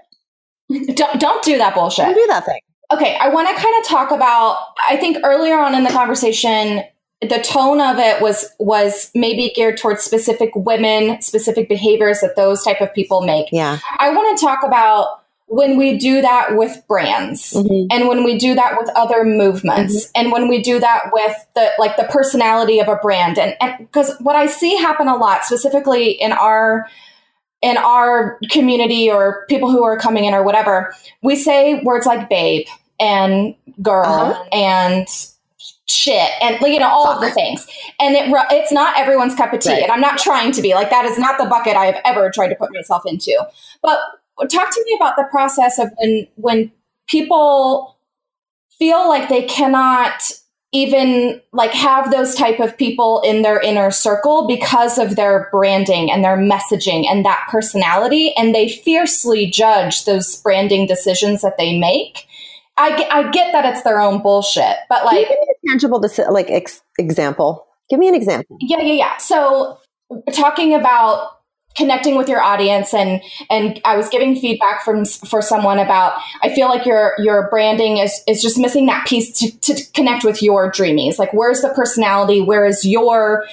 Don't 0.97 1.21
don't 1.21 1.43
do 1.43 1.59
that 1.59 1.75
bullshit. 1.75 2.05
Don't 2.05 2.15
do 2.15 2.27
that 2.29 2.47
thing. 2.47 2.61
Okay, 2.93 3.17
I 3.21 3.29
want 3.29 3.49
to 3.49 3.55
kind 3.61 3.75
of 3.81 3.89
talk 3.89 4.13
about 4.13 4.57
I 4.89 4.97
think 4.97 5.19
earlier 5.25 5.59
on 5.59 5.75
in 5.75 5.83
the 5.83 5.91
conversation 5.91 6.85
the 7.21 7.39
tone 7.39 7.81
of 7.81 7.99
it 7.99 8.23
was 8.23 8.47
was 8.59 9.11
maybe 9.15 9.53
geared 9.55 9.77
towards 9.77 10.03
specific 10.03 10.51
women, 10.55 11.21
specific 11.21 11.69
behaviors 11.69 12.21
that 12.21 12.35
those 12.35 12.63
type 12.65 12.81
of 12.81 12.93
people 12.95 13.21
make. 13.23 13.49
Yeah. 13.53 13.79
I 13.99 14.11
want 14.11 14.39
to 14.39 14.45
talk 14.45 14.61
about 14.65 15.20
when 15.51 15.77
we 15.77 15.99
do 15.99 16.23
that 16.23 16.57
with 16.57 16.81
brands 16.87 17.55
mm-hmm. 17.55 17.87
and 17.91 18.07
when 18.07 18.23
we 18.23 18.39
do 18.39 18.55
that 18.55 18.77
with 18.79 18.89
other 18.95 19.25
movements 19.25 20.07
mm-hmm. 20.07 20.11
and 20.15 20.33
when 20.33 20.47
we 20.49 20.63
do 20.63 20.79
that 20.79 21.11
with 21.13 21.37
the 21.57 21.69
like 21.77 21.97
the 21.97 22.05
personality 22.05 22.79
of 22.79 22.87
a 22.87 22.95
brand 22.97 23.37
and 23.37 23.57
because 23.79 24.17
what 24.21 24.37
i 24.37 24.47
see 24.47 24.77
happen 24.77 25.09
a 25.09 25.17
lot 25.17 25.45
specifically 25.45 26.13
in 26.13 26.31
our 26.31 26.87
in 27.63 27.77
our 27.77 28.39
community 28.51 29.11
or 29.11 29.45
people 29.49 29.73
who 29.73 29.83
are 29.83 29.99
coming 29.99 30.25
in 30.25 30.35
or 30.35 30.45
whatever 30.45 30.95
we 31.21 31.35
say 31.35 31.83
words 31.83 32.07
like 32.07 32.29
babe 32.29 32.67
and 33.01 33.57
girl 33.83 34.07
uh-huh. 34.07 34.45
and 34.53 35.09
shit 35.87 36.31
and 36.41 36.61
you 36.61 36.79
know 36.79 36.87
all 36.87 37.07
Fuck. 37.07 37.17
of 37.17 37.23
the 37.23 37.31
things 37.33 37.67
and 37.99 38.15
it 38.15 38.33
it's 38.53 38.71
not 38.71 38.97
everyone's 38.97 39.35
cup 39.35 39.53
of 39.53 39.59
tea 39.59 39.71
right. 39.71 39.83
and 39.83 39.91
i'm 39.91 40.01
not 40.01 40.17
trying 40.17 40.53
to 40.53 40.63
be 40.63 40.75
like 40.75 40.91
that 40.91 41.05
is 41.05 41.19
not 41.19 41.39
the 41.39 41.47
bucket 41.47 41.75
i 41.75 41.87
have 41.87 42.01
ever 42.05 42.31
tried 42.31 42.51
to 42.51 42.55
put 42.55 42.73
myself 42.73 43.03
into 43.05 43.37
but 43.83 43.99
talk 44.49 44.70
to 44.70 44.84
me 44.84 44.97
about 44.97 45.16
the 45.16 45.24
process 45.30 45.78
of 45.78 45.91
when 45.99 46.26
when 46.36 46.72
people 47.09 47.99
feel 48.78 49.09
like 49.09 49.28
they 49.28 49.43
cannot 49.43 50.22
even 50.72 51.41
like 51.53 51.72
have 51.72 52.11
those 52.12 52.34
type 52.34 52.61
of 52.61 52.76
people 52.78 53.20
in 53.22 53.43
their 53.43 53.61
inner 53.61 53.91
circle 53.91 54.47
because 54.47 54.99
of 54.99 55.16
their 55.16 55.49
branding 55.51 56.11
and 56.11 56.22
their 56.22 56.36
messaging 56.36 57.07
and 57.11 57.24
that 57.24 57.47
personality 57.51 58.32
and 58.36 58.55
they 58.55 58.68
fiercely 58.68 59.51
judge 59.51 60.05
those 60.05 60.36
branding 60.43 60.86
decisions 60.86 61.43
that 61.43 61.59
they 61.59 61.76
make. 61.78 62.26
I, 62.76 63.07
I 63.11 63.30
get 63.30 63.53
that 63.53 63.66
it's 63.66 63.82
their 63.82 64.01
own 64.01 64.22
bullshit 64.22 64.76
but 64.88 65.05
like 65.05 65.28
tangible 65.68 66.03
like 66.30 66.51
ex- 66.51 66.82
example. 66.99 67.66
Give 67.91 67.99
me 67.99 68.09
an 68.09 68.14
example. 68.14 68.57
Yeah 68.61 68.80
yeah 68.80 68.93
yeah. 68.93 69.16
So 69.16 69.78
talking 70.32 70.72
about 70.74 71.39
connecting 71.77 72.16
with 72.16 72.29
your 72.29 72.41
audience 72.41 72.93
and 72.93 73.23
and 73.49 73.81
I 73.85 73.97
was 73.97 74.09
giving 74.09 74.35
feedback 74.35 74.85
from 74.85 75.05
for 75.05 75.41
someone 75.41 75.79
about 75.79 76.21
I 76.43 76.53
feel 76.55 76.68
like 76.68 76.85
your 76.85 77.14
your 77.18 77.49
branding 77.49 77.99
is 77.99 78.21
is 78.27 78.43
just 78.43 78.59
missing 78.59 78.87
that 78.87 79.07
piece 79.07 79.39
to, 79.39 79.57
to 79.61 79.85
connect 79.93 80.25
with 80.25 80.43
your 80.43 80.71
dreamies. 80.71 81.18
Like 81.18 81.33
where's 81.33 81.61
the 81.61 81.68
personality? 81.68 82.41
Where 82.41 82.64
is 82.64 82.85
your 82.85 83.45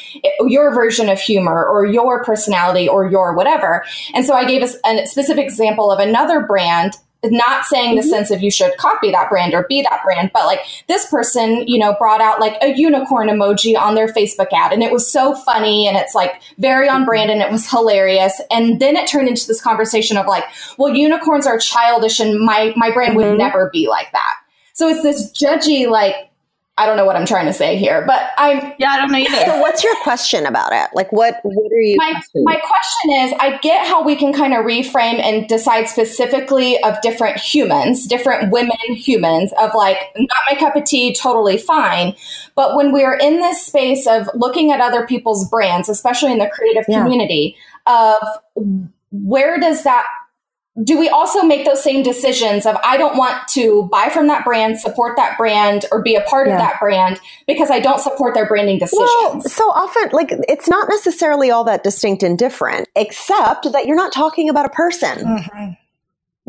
your 0.42 0.74
version 0.74 1.10
of 1.10 1.20
humor 1.20 1.66
or 1.66 1.86
your 1.86 2.24
personality 2.24 2.90
or 2.90 3.08
your 3.08 3.36
whatever? 3.36 3.86
And 4.14 4.26
so 4.26 4.34
I 4.34 4.46
gave 4.46 4.64
us 4.64 4.76
a 4.86 5.06
specific 5.06 5.46
example 5.46 5.92
of 5.92 6.00
another 6.00 6.42
brand 6.42 6.94
not 7.24 7.66
saying 7.66 7.96
the 7.96 8.02
mm-hmm. 8.02 8.10
sense 8.10 8.32
of 8.32 8.42
you 8.42 8.52
should 8.52 8.76
copy 8.78 9.12
that 9.12 9.30
brand 9.30 9.54
or 9.54 9.66
be 9.68 9.82
that 9.82 10.02
brand, 10.04 10.32
but 10.34 10.46
like 10.46 10.60
this 10.88 11.10
person, 11.10 11.68
you 11.68 11.80
know, 11.80 11.96
brought 11.98 12.22
out 12.22 12.40
like 12.40 12.58
a 12.62 12.76
unicorn 12.76 13.28
emoji 13.28 13.78
on 13.78 13.96
their 13.96 14.08
Facebook 14.08 14.48
ad 14.54 14.72
and 14.72 14.84
it 14.84 14.92
was 14.92 15.12
so 15.12 15.34
funny 15.34 15.88
and 15.88 15.98
it's 15.98 16.14
like 16.14 16.42
very 16.58 16.88
on 16.88 17.06
brand 17.06 17.32
and 17.32 17.42
it 17.42 17.52
was 17.52 17.70
hilarious. 17.70 18.40
And 18.52 18.80
then 18.80 18.96
it 18.96 19.08
turned 19.08 19.28
into 19.28 19.48
this 19.48 19.62
conversation 19.62 20.18
of 20.18 20.28
like, 20.28 20.46
well, 20.78 20.94
unicorns 20.94 21.48
are 21.48 21.58
childish 21.58 22.20
and 22.20 22.40
my, 22.40 22.74
my 22.76 22.92
brand 22.92 23.18
mm-hmm. 23.18 23.30
would 23.30 23.38
never 23.38 23.70
be 23.72 23.88
like 23.88 24.12
that. 24.12 24.34
So 24.74 24.88
it's 24.88 25.02
this 25.02 25.32
judgy, 25.32 25.90
like, 25.90 26.27
I 26.80 26.86
don't 26.86 26.96
know 26.96 27.06
what 27.06 27.16
I'm 27.16 27.26
trying 27.26 27.48
to 27.48 27.54
say 27.54 27.76
here, 27.76 28.06
but 28.06 28.30
I'm 28.38 28.74
yeah, 28.78 28.92
I 28.92 28.98
don't 28.98 29.12
know 29.12 29.18
either. 29.18 29.46
So 29.46 29.60
what's 29.60 29.84
your 29.84 29.96
question 30.04 30.46
about 30.46 30.74
it? 30.74 30.90
Like 30.94 31.12
what 31.12 31.40
what 31.44 31.72
are 31.72 31.80
you 31.80 31.98
My 31.98 32.22
my 32.36 32.56
question 32.56 33.24
is 33.24 33.34
I 33.40 33.58
get 33.62 33.88
how 33.88 34.04
we 34.04 34.16
can 34.16 34.32
kind 34.32 34.54
of 34.54 34.64
reframe 34.64 35.20
and 35.20 35.48
decide 35.48 35.86
specifically 35.86 36.82
of 36.84 37.02
different 37.02 37.38
humans, 37.38 38.06
different 38.06 38.52
women 38.52 38.78
humans 38.90 39.52
of 39.60 39.72
like 39.74 39.98
not 40.18 40.38
my 40.50 40.56
cup 40.58 40.76
of 40.76 40.84
tea, 40.84 41.16
totally 41.16 41.58
fine. 41.58 42.16
But 42.56 42.76
when 42.76 42.92
we're 42.92 43.16
in 43.16 43.38
this 43.40 43.66
space 43.66 44.06
of 44.06 44.30
looking 44.36 44.72
at 44.72 44.80
other 44.80 45.08
people's 45.08 45.50
brands, 45.50 45.90
especially 45.90 46.32
in 46.32 46.38
the 46.38 46.50
creative 46.50 46.86
yeah. 46.88 47.02
community, 47.02 47.56
of 47.88 48.18
where 49.12 49.60
does 49.60 49.84
that 49.84 50.06
do 50.84 50.98
we 50.98 51.10
also 51.10 51.42
make 51.42 51.66
those 51.66 51.84
same 51.84 52.04
decisions 52.04 52.66
of 52.66 52.78
I 52.84 52.98
don't 52.98 53.18
want 53.18 53.48
to 53.50 53.90
buy 53.92 54.10
from 54.10 54.28
that 54.28 54.46
brand, 54.46 54.80
support 54.80 55.18
that 55.18 55.38
brand, 55.38 55.86
or 55.92 56.02
be 56.04 56.16
a 56.16 56.22
part 56.22 56.48
yeah. 56.48 56.54
of 56.54 56.60
that 56.60 56.80
brand 56.80 57.20
because 57.48 57.72
I 57.72 57.80
don't 57.80 58.00
support 58.00 58.36
their 58.36 58.48
branding 58.48 58.78
decisions? 58.78 59.10
Well, 59.10 59.42
so 59.42 59.70
often, 59.72 60.10
like 60.12 60.32
it's 60.48 60.70
not 60.70 60.88
necessarily 60.88 61.50
all 61.50 61.64
that 61.64 61.84
distinct 61.84 62.22
and 62.22 62.38
different, 62.38 62.88
except 62.96 63.72
that 63.72 63.88
you're 63.88 63.96
not 63.96 64.14
talking 64.14 64.50
about 64.50 64.66
a 64.66 64.70
person. 64.70 65.18
Mm-hmm. 65.18 65.72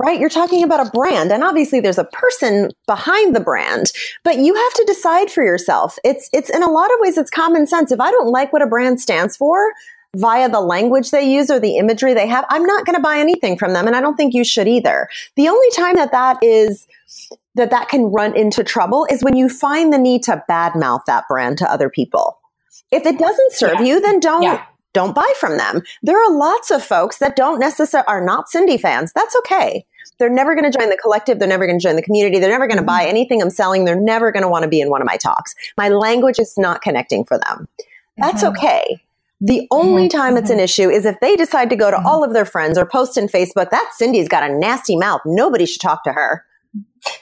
Right? 0.01 0.21
You're 0.21 0.29
talking 0.29 0.63
about 0.63 0.87
a 0.87 0.91
brand. 0.91 1.33
And 1.33 1.43
obviously 1.43 1.81
there's 1.81 1.99
a 1.99 2.05
person 2.05 2.71
behind 2.87 3.35
the 3.35 3.41
brand, 3.41 3.87
but 4.23 4.39
you 4.39 4.55
have 4.55 4.75
to 4.75 4.85
decide 4.87 5.29
for 5.29 5.43
yourself. 5.43 5.99
It's, 6.05 6.31
it's 6.33 6.51
in 6.51 6.63
a 6.63 6.71
lot 6.71 6.89
of 6.93 7.01
ways, 7.01 7.19
it's 7.19 7.31
common 7.31 7.67
sense. 7.67 7.91
If 7.91 7.99
I 7.99 8.13
don't 8.13 8.29
like 8.29 8.53
what 8.53 8.63
a 8.63 8.69
brand 8.69 9.01
stands 9.01 9.37
for, 9.37 9.73
via 10.17 10.49
the 10.49 10.61
language 10.61 11.11
they 11.11 11.31
use 11.31 11.51
or 11.51 11.61
the 11.61 11.77
imagery 11.77 12.15
they 12.15 12.27
have, 12.27 12.45
I'm 12.49 12.65
not 12.65 12.87
going 12.87 12.97
to 12.97 13.03
buy 13.03 13.19
anything 13.19 13.59
from 13.59 13.73
them. 13.73 13.87
And 13.87 13.95
I 13.95 14.01
don't 14.01 14.17
think 14.17 14.35
you 14.35 14.45
should 14.45 14.69
either. 14.69 15.09
The 15.37 15.49
only 15.49 15.71
time 15.71 15.97
that 15.97 16.13
that 16.13 16.39
is, 16.43 16.87
that 17.55 17.71
that 17.71 17.89
can 17.89 18.05
run 18.05 18.37
into 18.37 18.65
trouble 18.65 19.07
is 19.11 19.23
when 19.23 19.37
you 19.37 19.49
find 19.49 19.93
the 19.93 19.99
need 19.99 20.23
to 20.25 20.43
badmouth 20.49 21.05
that 21.07 21.25
brand 21.29 21.59
to 21.59 21.71
other 21.71 21.91
people. 21.91 22.39
If 22.91 23.05
it 23.05 23.19
doesn't 23.19 23.53
serve 23.53 23.81
yeah. 23.81 23.87
you, 23.87 24.01
then 24.01 24.21
don't. 24.21 24.43
Yeah. 24.43 24.65
Don't 24.95 25.15
buy 25.15 25.31
from 25.39 25.59
them. 25.59 25.83
There 26.03 26.19
are 26.19 26.33
lots 26.33 26.71
of 26.71 26.83
folks 26.83 27.19
that 27.19 27.37
don't 27.37 27.61
necessarily 27.61 28.07
are 28.09 28.25
not 28.25 28.47
Cyndie 28.53 28.81
fans. 28.81 29.13
That's 29.15 29.37
okay 29.37 29.85
they're 30.19 30.29
never 30.29 30.55
going 30.55 30.71
to 30.71 30.77
join 30.77 30.91
the 30.91 30.97
collective. 30.97 31.39
They're 31.39 31.49
never 31.49 31.67
going 31.67 31.79
to 31.79 31.83
join 31.83 31.97
the 31.97 32.03
community. 32.03 32.39
They're 32.39 32.51
never 32.51 32.67
going 32.67 32.79
to 32.79 32.85
buy 32.85 33.03
mm-hmm. 33.03 33.11
anything 33.11 33.43
I'm 33.43 33.51
selling. 33.51 33.85
They're 33.85 34.01
never 34.01 34.31
going 34.31 34.43
to 34.43 34.49
want 34.49 34.65
to 34.65 34.69
be 34.69 34.81
in 34.81 34.91
one 34.91 35.01
of 35.01 35.07
my 35.07 35.17
talks. 35.17 35.55
My 35.77 35.89
language 35.89 36.39
is 36.39 36.55
not 36.59 36.83
connecting 36.83 37.25
for 37.25 37.39
them. 37.39 37.69
That's 38.17 38.43
mm-hmm. 38.43 38.57
okay. 38.57 39.03
The 39.41 39.67
only 39.71 40.09
mm-hmm. 40.09 40.19
time 40.19 40.37
it's 40.37 40.51
an 40.51 40.57
mm-hmm. 40.57 40.65
issue 40.65 40.91
is 40.91 41.05
if 41.05 41.21
they 41.21 41.37
decide 41.37 41.71
to 41.71 41.77
go 41.77 41.91
to 41.91 41.97
mm-hmm. 41.97 42.07
all 42.07 42.25
of 42.25 42.33
their 42.33 42.45
friends 42.45 42.77
or 42.77 42.87
post 42.87 43.17
in 43.17 43.27
Facebook, 43.27 43.71
that 43.71 43.93
Cyndie's 44.01 44.29
got 44.29 44.49
a 44.49 44.53
nasty 44.53 44.97
mouth. 44.97 45.21
Nobody 45.25 45.67
should 45.67 45.81
talk 45.81 46.03
to 46.05 46.13
her. 46.13 46.45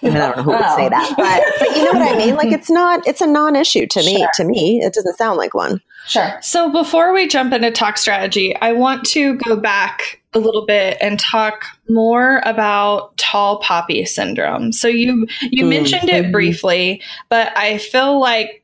I, 0.03 0.07
mean, 0.07 0.17
I 0.17 0.19
don't 0.19 0.37
know 0.39 0.43
who 0.43 0.51
would 0.53 0.75
say 0.75 0.89
that, 0.89 1.15
but, 1.17 1.45
but 1.59 1.77
you 1.77 1.85
know 1.85 1.99
what 1.99 2.15
I 2.15 2.19
mean? 2.19 2.35
Like 2.35 2.53
it's 2.53 2.71
not, 2.71 3.07
it's 3.07 3.21
a 3.21 3.27
non-issue 3.27 3.87
to 3.87 4.01
me. 4.01 4.19
Sure. 4.19 4.31
To 4.37 4.45
me, 4.45 4.81
it 4.83 4.95
doesn't 4.95 5.17
sound 5.17 5.37
like 5.37 5.55
one. 5.55 5.81
Sure. 6.07 6.39
So 6.41 6.71
before 6.73 7.13
we 7.13 7.27
jump 7.27 7.53
into 7.53 7.71
talk 7.71 7.99
strategy, 7.99 8.57
I 8.57 8.73
want 8.73 9.05
to 9.11 9.35
go 9.37 9.57
back 9.57 10.21
a 10.33 10.39
little 10.39 10.65
bit 10.67 10.97
and 11.01 11.19
talk 11.19 11.65
more 11.89 12.41
about 12.45 13.17
tall 13.17 13.59
poppy 13.61 14.05
syndrome. 14.05 14.73
So 14.73 14.87
you 14.87 15.27
you 15.41 15.63
mm-hmm. 15.63 15.69
mentioned 15.69 16.09
it 16.09 16.31
briefly, 16.31 17.03
but 17.29 17.57
I 17.57 17.79
feel 17.79 18.21
like 18.21 18.63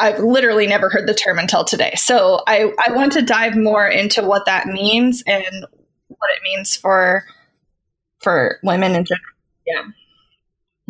I've 0.00 0.18
literally 0.18 0.66
never 0.66 0.88
heard 0.88 1.06
the 1.06 1.14
term 1.14 1.38
until 1.38 1.64
today. 1.64 1.92
So 1.96 2.42
I, 2.46 2.72
I 2.86 2.92
want 2.92 3.12
to 3.12 3.22
dive 3.22 3.56
more 3.56 3.86
into 3.86 4.22
what 4.22 4.46
that 4.46 4.66
means 4.66 5.22
and 5.26 5.66
what 6.08 6.30
it 6.36 6.42
means 6.42 6.74
for 6.76 7.24
for 8.20 8.58
women 8.62 8.94
in 8.94 9.04
general. 9.04 9.24
Yeah. 9.66 9.82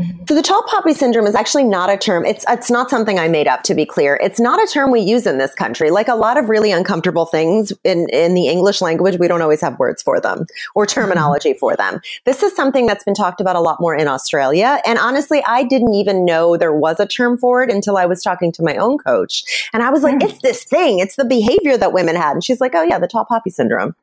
Mm-hmm. 0.01 0.24
So 0.28 0.34
the 0.34 0.42
tall 0.42 0.62
poppy 0.62 0.94
syndrome 0.94 1.26
is 1.26 1.34
actually 1.34 1.64
not 1.64 1.90
a 1.90 1.96
term. 1.96 2.24
It's 2.24 2.44
it's 2.48 2.70
not 2.70 2.90
something 2.90 3.18
I 3.18 3.28
made 3.28 3.46
up 3.46 3.62
to 3.64 3.74
be 3.74 3.84
clear. 3.84 4.18
It's 4.22 4.40
not 4.40 4.62
a 4.62 4.66
term 4.72 4.90
we 4.90 5.01
use 5.01 5.26
in 5.26 5.38
this 5.38 5.55
country. 5.55 5.90
Like 5.90 6.09
a 6.09 6.14
lot 6.14 6.36
of 6.36 6.48
really 6.48 6.72
uncomfortable 6.72 7.26
things 7.26 7.72
in 7.84 8.09
in 8.09 8.34
the 8.34 8.48
English 8.48 8.80
language, 8.80 9.18
we 9.18 9.28
don't 9.28 9.42
always 9.42 9.61
have 9.61 9.78
words 9.78 10.03
for 10.03 10.20
them 10.20 10.46
or 10.74 10.86
mm-hmm. 10.86 11.01
terminology 11.01 11.55
for 11.55 11.76
them. 11.76 12.01
This 12.24 12.42
is 12.42 12.55
something 12.55 12.86
that's 12.86 13.05
been 13.05 13.14
talked 13.14 13.40
about 13.40 13.57
a 13.57 13.61
lot 13.61 13.80
more 13.80 13.94
in 13.94 14.09
Australia, 14.09 14.80
and 14.86 14.98
honestly, 14.98 15.42
I 15.46 15.64
didn't 15.64 15.94
even 15.94 16.24
know 16.24 16.57
there 16.57 16.74
was 16.74 17.01
a 17.01 17.07
term 17.07 17.36
for 17.36 17.62
it 17.62 17.70
until 17.70 17.96
I 17.96 18.07
was 18.07 18.22
talking 18.22 18.53
to 18.53 18.62
my 18.62 18.76
own 18.76 18.98
coach. 18.98 19.44
And 19.72 19.82
I 19.82 19.90
was 19.90 20.03
like, 20.03 20.16
mm. 20.16 20.28
"It's 20.28 20.40
this 20.42 20.64
thing. 20.64 20.98
It's 20.98 21.16
the 21.16 21.24
behavior 21.24 21.76
that 21.76 21.92
women 21.92 22.16
had." 22.16 22.32
And 22.32 22.44
she's 22.44 22.61
like, 22.61 22.74
"Oh 22.74 22.82
yeah, 22.82 22.98
the 22.98 23.09
tall 23.09 23.24
poppy 23.24 23.51
syndrome." 23.51 23.94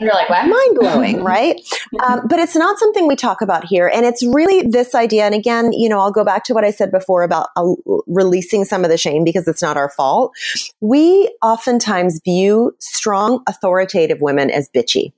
You're 0.00 0.12
like, 0.12 0.28
what? 0.28 0.46
Mind 0.46 0.78
blowing, 0.78 1.22
right? 1.24 1.60
um, 2.04 2.26
but 2.28 2.38
it's 2.38 2.56
not 2.56 2.78
something 2.78 3.06
we 3.06 3.14
talk 3.14 3.40
about 3.40 3.64
here. 3.64 3.88
And 3.92 4.04
it's 4.04 4.24
really 4.24 4.66
this 4.68 4.94
idea. 4.94 5.24
And 5.24 5.34
again, 5.34 5.72
you 5.72 5.88
know, 5.88 6.00
I'll 6.00 6.10
go 6.10 6.24
back 6.24 6.44
to 6.44 6.54
what 6.54 6.64
I 6.64 6.70
said 6.70 6.90
before 6.90 7.22
about 7.22 7.50
uh, 7.56 7.74
releasing 8.06 8.64
some 8.64 8.84
of 8.84 8.90
the 8.90 8.98
shame 8.98 9.22
because 9.22 9.46
it's 9.46 9.62
not 9.62 9.76
our 9.76 9.90
fault. 9.90 10.32
We 10.80 11.32
oftentimes 11.42 12.20
view 12.24 12.74
strong, 12.80 13.42
authoritative 13.46 14.20
women 14.20 14.50
as 14.50 14.68
bitchy 14.68 15.12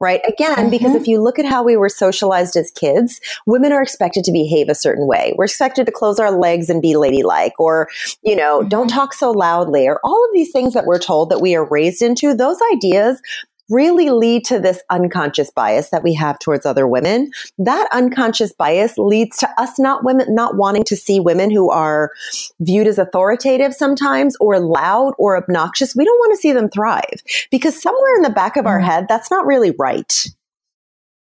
right? 0.00 0.20
Again, 0.28 0.56
mm-hmm. 0.56 0.70
because 0.70 0.94
if 0.94 1.06
you 1.06 1.22
look 1.22 1.38
at 1.38 1.46
how 1.46 1.62
we 1.62 1.76
were 1.76 1.88
socialized 1.88 2.56
as 2.56 2.70
kids, 2.72 3.20
women 3.46 3.72
are 3.72 3.80
expected 3.82 4.24
to 4.24 4.32
behave 4.32 4.68
a 4.68 4.74
certain 4.74 5.06
way. 5.06 5.32
We're 5.36 5.44
expected 5.44 5.86
to 5.86 5.92
close 5.92 6.18
our 6.18 6.30
legs 6.30 6.68
and 6.68 6.82
be 6.82 6.96
ladylike, 6.96 7.58
or, 7.58 7.88
you 8.22 8.36
know, 8.36 8.60
mm-hmm. 8.60 8.68
don't 8.68 8.88
talk 8.88 9.14
so 9.14 9.30
loudly, 9.30 9.86
or 9.86 10.00
all 10.04 10.24
of 10.24 10.30
these 10.34 10.50
things 10.52 10.74
that 10.74 10.84
we're 10.84 10.98
told 10.98 11.30
that 11.30 11.40
we 11.40 11.54
are 11.54 11.64
raised 11.64 12.02
into. 12.02 12.34
Those 12.34 12.58
ideas 12.72 13.22
really 13.70 14.10
lead 14.10 14.44
to 14.46 14.58
this 14.58 14.82
unconscious 14.90 15.50
bias 15.50 15.90
that 15.90 16.02
we 16.02 16.14
have 16.14 16.38
towards 16.38 16.66
other 16.66 16.86
women. 16.86 17.30
That 17.58 17.88
unconscious 17.92 18.52
bias 18.52 18.98
leads 18.98 19.38
to 19.38 19.48
us 19.60 19.78
not 19.78 20.04
women, 20.04 20.34
not 20.34 20.56
wanting 20.56 20.84
to 20.84 20.96
see 20.96 21.20
women 21.20 21.50
who 21.50 21.70
are 21.70 22.10
viewed 22.60 22.86
as 22.86 22.98
authoritative 22.98 23.74
sometimes 23.74 24.36
or 24.40 24.60
loud 24.60 25.14
or 25.18 25.36
obnoxious. 25.36 25.96
We 25.96 26.04
don't 26.04 26.18
want 26.18 26.32
to 26.34 26.40
see 26.40 26.52
them 26.52 26.68
thrive 26.68 27.22
because 27.50 27.80
somewhere 27.80 28.16
in 28.16 28.22
the 28.22 28.30
back 28.30 28.56
of 28.56 28.60
mm-hmm. 28.60 28.68
our 28.68 28.80
head, 28.80 29.06
that's 29.08 29.30
not 29.30 29.46
really 29.46 29.72
right. 29.78 30.26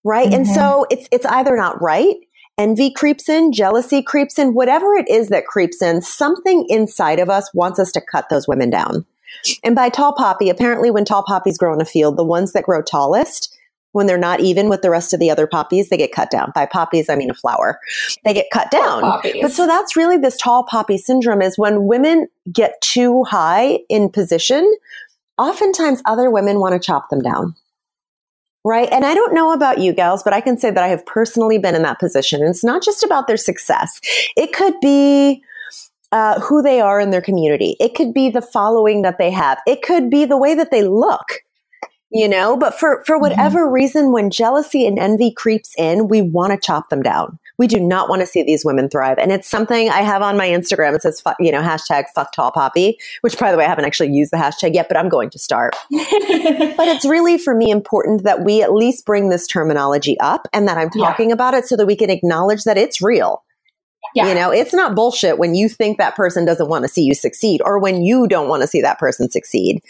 Right. 0.05 0.27
Mm-hmm. 0.27 0.35
And 0.35 0.47
so 0.47 0.87
it's, 0.91 1.09
it's 1.11 1.27
either 1.27 1.57
not 1.57 1.83
right 1.83 2.17
envy 2.59 2.91
creeps 2.91 3.29
in, 3.29 3.53
jealousy 3.53 4.03
creeps 4.03 4.39
in, 4.39 4.53
whatever 4.53 4.95
it 4.95 5.09
is 5.09 5.29
that 5.29 5.47
creeps 5.47 5.81
in, 5.81 6.03
something 6.03 6.67
inside 6.69 7.21
of 7.21 7.31
us 7.31 7.49
wants 7.55 7.79
us 7.79 7.93
to 7.93 8.01
cut 8.01 8.29
those 8.29 8.49
women 8.49 8.69
down. 8.69 9.07
And 9.65 9.75
by 9.75 9.89
tall 9.89 10.13
poppy, 10.13 10.49
apparently 10.51 10.91
when 10.91 11.05
tall 11.05 11.23
poppies 11.23 11.59
grow 11.59 11.75
in 11.75 11.81
a 11.81 11.85
field, 11.85 12.17
the 12.17 12.25
ones 12.25 12.53
that 12.53 12.65
grow 12.65 12.83
tallest, 12.83 13.55
when 13.93 14.07
they're 14.07 14.19
not 14.19 14.41
even 14.41 14.69
with 14.69 14.83
the 14.83 14.91
rest 14.91 15.15
of 15.15 15.21
the 15.21 15.31
other 15.31 15.47
poppies, 15.47 15.89
they 15.89 15.97
get 15.97 16.13
cut 16.13 16.31
down. 16.31 16.53
By 16.55 16.67
poppies, 16.67 17.09
I 17.09 17.17
mean 17.17 17.31
a 17.31 17.35
flower. 17.35 17.81
They 18.25 18.35
get 18.35 18.47
cut 18.53 18.71
down. 18.71 19.21
But 19.41 19.51
so 19.51 19.67
that's 19.67 19.97
really 19.97 20.19
this 20.19 20.37
tall 20.37 20.65
poppy 20.65 20.99
syndrome 20.99 21.43
is 21.43 21.57
when 21.57 21.87
women 21.87 22.29
get 22.53 22.81
too 22.81 23.25
high 23.25 23.81
in 23.89 24.11
position, 24.11 24.77
oftentimes 25.39 26.03
other 26.05 26.31
women 26.31 26.61
want 26.61 26.75
to 26.75 26.87
chop 26.87 27.09
them 27.09 27.23
down. 27.23 27.55
Right. 28.65 28.89
And 28.93 29.07
I 29.07 29.15
don't 29.15 29.33
know 29.33 29.53
about 29.53 29.79
you 29.79 29.95
gals, 29.95 30.23
but 30.23 30.35
I 30.35 30.43
can 30.43 30.59
say 30.59 30.71
that 30.71 30.83
I 30.85 30.89
have 30.89 31.07
personally 31.07 31.59
been 31.59 31.75
in 31.75 31.83
that 31.83 31.99
position. 31.99 32.41
And 32.41 32.51
it's 32.51 32.65
not 32.65 32.83
just 32.83 33.03
about 33.03 33.27
their 33.27 33.37
success. 33.39 34.01
It 34.37 34.53
could 34.53 34.75
be 34.81 35.43
uh, 36.13 36.41
who 36.41 36.63
they 36.63 36.81
are 36.81 37.01
in 37.01 37.11
their 37.11 37.21
community. 37.21 37.77
It 37.81 37.95
could 37.95 38.15
be 38.15 38.31
the 38.31 38.43
following 38.43 39.03
that 39.03 39.19
they 39.19 39.31
have. 39.31 39.59
It 39.67 39.83
could 39.83 40.11
be 40.11 40.25
the 40.25 40.39
way 40.39 40.55
that 40.55 40.71
they 40.71 40.83
look, 40.83 41.43
you 42.11 42.29
know, 42.29 42.57
but 42.57 42.79
for, 42.79 43.05
for 43.05 43.17
mm-hmm. 43.17 43.23
whatever 43.23 43.65
mm-hmm. 43.65 43.75
reason, 43.75 44.13
when 44.13 44.31
jealousy 44.31 44.87
and 44.87 44.99
envy 44.99 45.31
creeps 45.31 45.75
in, 45.77 46.09
we 46.09 46.23
want 46.23 46.53
to 46.53 46.59
chop 46.59 46.89
them 46.89 47.03
down. 47.03 47.39
We 47.59 47.67
do 47.67 47.81
not 47.81 48.09
want 48.09 48.21
to 48.21 48.27
see 48.27 48.45
these 48.45 48.65
women 48.65 48.89
thrive. 48.89 49.19
And 49.19 49.33
it's 49.33 49.49
something 49.49 49.91
I 49.91 50.03
have 50.03 50.23
on 50.23 50.37
my 50.37 50.47
Instagram. 50.49 50.95
It 50.95 51.03
says, 51.03 51.21
you 51.41 51.51
know, 51.51 51.61
hashtag 51.61 52.05
fuck 52.15 52.33
tall 52.33 52.53
poppy, 52.53 52.99
which 53.23 53.37
by 53.37 53.51
the 53.51 53.59
way, 53.59 53.65
I 53.65 53.69
haven't 53.69 53.85
actually 53.85 54.13
used 54.13 54.33
the 54.33 54.37
hashtag 54.37 54.75
yet, 54.75 54.87
but 54.87 54.97
I'm 54.97 55.09
going 55.09 55.29
to 55.31 55.41
start. 55.41 55.75
but 55.91 56.87
it's 56.89 57.05
really 57.05 57.37
for 57.37 57.57
me 57.57 57.73
important 57.73 58.23
that 58.23 58.45
we 58.45 58.63
at 58.63 58.73
least 58.73 59.05
bring 59.05 59.29
this 59.29 59.47
terminology 59.47 60.19
up 60.21 60.47
and 60.53 60.69
that 60.69 60.79
I'm 60.79 60.91
talking 60.91 61.31
yeah. 61.31 61.35
about 61.35 61.55
it 61.55 61.67
so 61.67 61.77
that 61.77 61.87
we 61.87 61.97
can 61.97 62.11
acknowledge 62.11 62.63
that 62.63 62.79
it's 62.79 63.03
real 63.03 63.43
Yeah. 64.15 64.29
You 64.29 64.35
know, 64.35 64.51
it's 64.51 64.73
not 64.73 64.95
bullshit 64.95 65.39
when 65.39 65.55
you 65.55 65.69
think 65.69 65.99
that 65.99 66.17
person 66.17 66.45
doesn't 66.45 66.69
want 66.69 66.85
to 66.85 66.89
see 66.89 67.03
you 67.03 67.15
succeed 67.15 67.61
or 67.65 67.79
when 67.79 68.03
you 68.03 68.27
don't 68.27 68.49
want 68.49 68.63
to 68.63 68.69
see 68.69 68.81
that 68.81 68.99
person 68.99 69.31
succeed. 69.31 69.83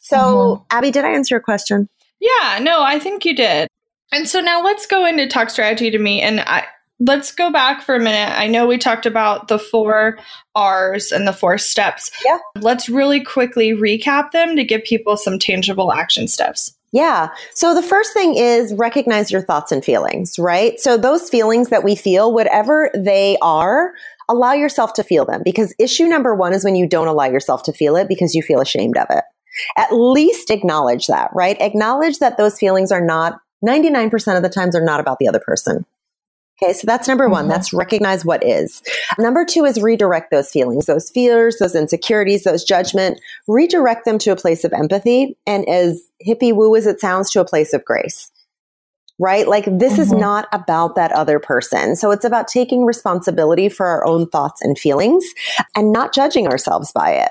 So, 0.00 0.16
mm-hmm. 0.16 0.62
Abby, 0.70 0.90
did 0.90 1.04
I 1.04 1.10
answer 1.10 1.34
your 1.34 1.40
question? 1.40 1.88
Yeah, 2.20 2.58
no, 2.60 2.82
I 2.82 2.98
think 2.98 3.24
you 3.24 3.34
did. 3.34 3.68
And 4.12 4.28
so 4.28 4.40
now 4.40 4.62
let's 4.62 4.86
go 4.86 5.04
into 5.04 5.26
talk 5.26 5.50
strategy 5.50 5.90
to 5.90 5.98
me. 5.98 6.20
And 6.20 6.40
I, 6.40 6.66
let's 7.00 7.32
go 7.32 7.50
back 7.50 7.82
for 7.82 7.94
a 7.94 8.00
minute. 8.00 8.38
I 8.38 8.46
know 8.46 8.66
we 8.66 8.78
talked 8.78 9.06
about 9.06 9.48
the 9.48 9.58
four 9.58 10.18
R's 10.54 11.10
and 11.10 11.26
the 11.26 11.32
four 11.32 11.58
steps. 11.58 12.10
Yeah. 12.24 12.38
Let's 12.60 12.88
really 12.88 13.22
quickly 13.22 13.72
recap 13.72 14.30
them 14.30 14.56
to 14.56 14.64
give 14.64 14.84
people 14.84 15.16
some 15.16 15.38
tangible 15.38 15.92
action 15.92 16.28
steps. 16.28 16.74
Yeah. 16.94 17.30
So 17.54 17.74
the 17.74 17.82
first 17.82 18.12
thing 18.12 18.36
is 18.36 18.72
recognize 18.72 19.32
your 19.32 19.42
thoughts 19.42 19.72
and 19.72 19.84
feelings, 19.84 20.38
right? 20.38 20.78
So 20.78 20.96
those 20.96 21.28
feelings 21.28 21.68
that 21.70 21.82
we 21.82 21.96
feel, 21.96 22.32
whatever 22.32 22.88
they 22.94 23.36
are, 23.42 23.94
allow 24.28 24.52
yourself 24.52 24.92
to 24.94 25.02
feel 25.02 25.24
them 25.24 25.42
because 25.44 25.74
issue 25.80 26.06
number 26.06 26.36
one 26.36 26.52
is 26.52 26.64
when 26.64 26.76
you 26.76 26.88
don't 26.88 27.08
allow 27.08 27.24
yourself 27.24 27.64
to 27.64 27.72
feel 27.72 27.96
it 27.96 28.06
because 28.06 28.32
you 28.32 28.42
feel 28.42 28.60
ashamed 28.60 28.96
of 28.96 29.08
it. 29.10 29.24
At 29.76 29.92
least 29.92 30.50
acknowledge 30.50 31.08
that, 31.08 31.30
right? 31.34 31.60
Acknowledge 31.60 32.20
that 32.20 32.36
those 32.36 32.60
feelings 32.60 32.92
are 32.92 33.04
not 33.04 33.40
99% 33.66 34.36
of 34.36 34.44
the 34.44 34.48
times 34.48 34.76
are 34.76 34.84
not 34.84 35.00
about 35.00 35.18
the 35.18 35.26
other 35.26 35.40
person. 35.44 35.84
Okay, 36.62 36.72
so 36.72 36.86
that's 36.86 37.08
number 37.08 37.28
one. 37.28 37.42
Mm-hmm. 37.42 37.50
That's 37.50 37.72
recognize 37.72 38.24
what 38.24 38.44
is. 38.44 38.82
Number 39.18 39.44
two 39.44 39.64
is 39.64 39.82
redirect 39.82 40.30
those 40.30 40.50
feelings, 40.50 40.86
those 40.86 41.10
fears, 41.10 41.58
those 41.58 41.74
insecurities, 41.74 42.44
those 42.44 42.62
judgment, 42.62 43.20
redirect 43.48 44.04
them 44.04 44.18
to 44.18 44.30
a 44.30 44.36
place 44.36 44.62
of 44.64 44.72
empathy 44.72 45.36
and 45.46 45.68
as 45.68 46.02
hippie 46.26 46.54
woo 46.54 46.76
as 46.76 46.86
it 46.86 47.00
sounds, 47.00 47.30
to 47.30 47.40
a 47.40 47.44
place 47.44 47.72
of 47.72 47.84
grace. 47.84 48.30
Right? 49.18 49.46
Like 49.46 49.64
this 49.66 49.94
mm-hmm. 49.94 50.02
is 50.02 50.12
not 50.12 50.48
about 50.52 50.96
that 50.96 51.12
other 51.12 51.38
person. 51.38 51.96
So 51.96 52.10
it's 52.10 52.24
about 52.24 52.48
taking 52.48 52.84
responsibility 52.84 53.68
for 53.68 53.86
our 53.86 54.04
own 54.04 54.28
thoughts 54.28 54.60
and 54.62 54.78
feelings 54.78 55.24
and 55.76 55.92
not 55.92 56.12
judging 56.12 56.48
ourselves 56.48 56.92
by 56.92 57.12
it. 57.12 57.30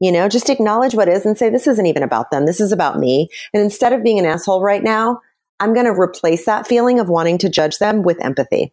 You 0.00 0.10
know, 0.10 0.28
just 0.28 0.50
acknowledge 0.50 0.94
what 0.94 1.08
is 1.08 1.24
and 1.24 1.38
say, 1.38 1.48
this 1.48 1.68
isn't 1.68 1.86
even 1.86 2.02
about 2.02 2.32
them. 2.32 2.46
This 2.46 2.60
is 2.60 2.72
about 2.72 2.98
me. 2.98 3.28
And 3.54 3.62
instead 3.62 3.92
of 3.92 4.02
being 4.02 4.18
an 4.18 4.26
asshole 4.26 4.60
right 4.60 4.82
now, 4.82 5.20
I'm 5.62 5.74
going 5.74 5.86
to 5.86 5.92
replace 5.92 6.44
that 6.46 6.66
feeling 6.66 6.98
of 6.98 7.08
wanting 7.08 7.38
to 7.38 7.48
judge 7.48 7.78
them 7.78 8.02
with 8.02 8.20
empathy, 8.20 8.72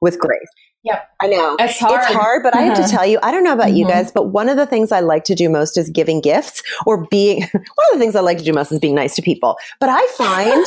with 0.00 0.18
grace. 0.18 0.48
Yep. 0.84 1.06
I 1.20 1.26
know. 1.26 1.54
It's 1.60 1.78
hard. 1.78 2.00
It's 2.00 2.12
hard, 2.14 2.42
but 2.42 2.56
I 2.56 2.62
have 2.62 2.76
to 2.78 2.88
tell 2.96 3.04
you, 3.06 3.18
I 3.22 3.30
don't 3.30 3.44
know 3.44 3.52
about 3.52 3.68
mm-hmm. 3.68 3.76
you 3.76 3.86
guys, 3.86 4.10
but 4.10 4.28
one 4.30 4.48
of 4.48 4.56
the 4.56 4.64
things 4.64 4.90
I 4.90 5.00
like 5.00 5.24
to 5.24 5.34
do 5.34 5.50
most 5.50 5.76
is 5.76 5.90
giving 5.90 6.22
gifts 6.22 6.62
or 6.86 7.06
being, 7.08 7.42
one 7.52 7.52
of 7.52 7.92
the 7.92 7.98
things 7.98 8.16
I 8.16 8.20
like 8.20 8.38
to 8.38 8.44
do 8.44 8.54
most 8.54 8.72
is 8.72 8.80
being 8.80 8.94
nice 8.94 9.14
to 9.16 9.22
people. 9.22 9.58
But 9.80 9.90
I 9.90 10.04
find, 10.16 10.50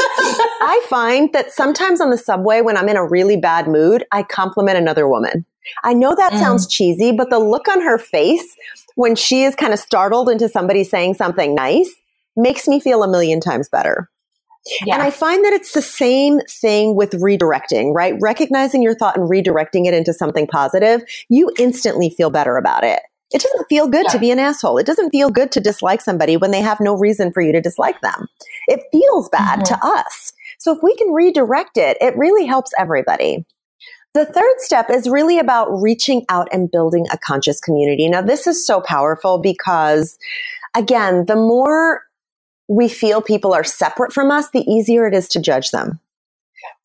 I 0.61 0.85
find 0.87 1.33
that 1.33 1.51
sometimes 1.51 2.01
on 2.01 2.11
the 2.11 2.19
subway 2.19 2.61
when 2.61 2.77
I'm 2.77 2.87
in 2.87 2.95
a 2.95 3.03
really 3.03 3.35
bad 3.35 3.67
mood, 3.67 4.05
I 4.11 4.21
compliment 4.21 4.77
another 4.77 5.07
woman. 5.07 5.43
I 5.83 5.93
know 5.93 6.13
that 6.13 6.33
mm. 6.33 6.39
sounds 6.39 6.67
cheesy, 6.67 7.11
but 7.11 7.31
the 7.31 7.39
look 7.39 7.67
on 7.67 7.81
her 7.81 7.97
face 7.97 8.55
when 8.93 9.15
she 9.15 9.41
is 9.41 9.55
kind 9.55 9.73
of 9.73 9.79
startled 9.79 10.29
into 10.29 10.47
somebody 10.47 10.83
saying 10.83 11.15
something 11.15 11.55
nice 11.55 11.91
makes 12.37 12.67
me 12.67 12.79
feel 12.79 13.01
a 13.01 13.07
million 13.07 13.39
times 13.39 13.67
better. 13.69 14.07
Yeah. 14.85 14.95
And 14.95 15.03
I 15.03 15.11
find 15.11 15.43
that 15.45 15.53
it's 15.53 15.73
the 15.73 15.81
same 15.81 16.39
thing 16.49 16.95
with 16.95 17.11
redirecting, 17.11 17.93
right? 17.93 18.15
Recognizing 18.19 18.81
your 18.81 18.95
thought 18.95 19.15
and 19.17 19.29
redirecting 19.29 19.85
it 19.85 19.93
into 19.93 20.13
something 20.13 20.47
positive, 20.47 21.03
you 21.29 21.51
instantly 21.59 22.09
feel 22.09 22.29
better 22.29 22.57
about 22.57 22.83
it. 22.83 23.01
It 23.31 23.41
doesn't 23.41 23.67
feel 23.67 23.87
good 23.87 24.05
yeah. 24.05 24.11
to 24.11 24.19
be 24.19 24.31
an 24.31 24.39
asshole. 24.39 24.77
It 24.77 24.85
doesn't 24.85 25.11
feel 25.11 25.29
good 25.29 25.51
to 25.53 25.59
dislike 25.59 26.01
somebody 26.01 26.37
when 26.37 26.51
they 26.51 26.61
have 26.61 26.79
no 26.79 26.95
reason 26.95 27.31
for 27.31 27.41
you 27.41 27.51
to 27.51 27.61
dislike 27.61 27.99
them. 28.01 28.27
It 28.67 28.81
feels 28.91 29.29
bad 29.29 29.59
mm-hmm. 29.59 29.75
to 29.75 29.85
us. 29.85 30.33
So 30.59 30.71
if 30.75 30.81
we 30.81 30.95
can 30.95 31.11
redirect 31.11 31.77
it, 31.77 31.97
it 32.01 32.15
really 32.17 32.45
helps 32.45 32.71
everybody. 32.77 33.45
The 34.13 34.25
third 34.25 34.59
step 34.59 34.89
is 34.89 35.09
really 35.09 35.39
about 35.39 35.67
reaching 35.81 36.25
out 36.29 36.47
and 36.51 36.71
building 36.71 37.05
a 37.11 37.17
conscious 37.17 37.59
community. 37.59 38.07
Now, 38.07 38.21
this 38.21 38.47
is 38.47 38.65
so 38.65 38.79
powerful 38.79 39.39
because 39.39 40.17
again, 40.75 41.25
the 41.25 41.35
more 41.35 42.01
we 42.67 42.87
feel 42.89 43.21
people 43.21 43.53
are 43.53 43.63
separate 43.63 44.13
from 44.13 44.31
us, 44.31 44.49
the 44.51 44.69
easier 44.69 45.07
it 45.07 45.13
is 45.13 45.27
to 45.29 45.41
judge 45.41 45.71
them. 45.71 45.99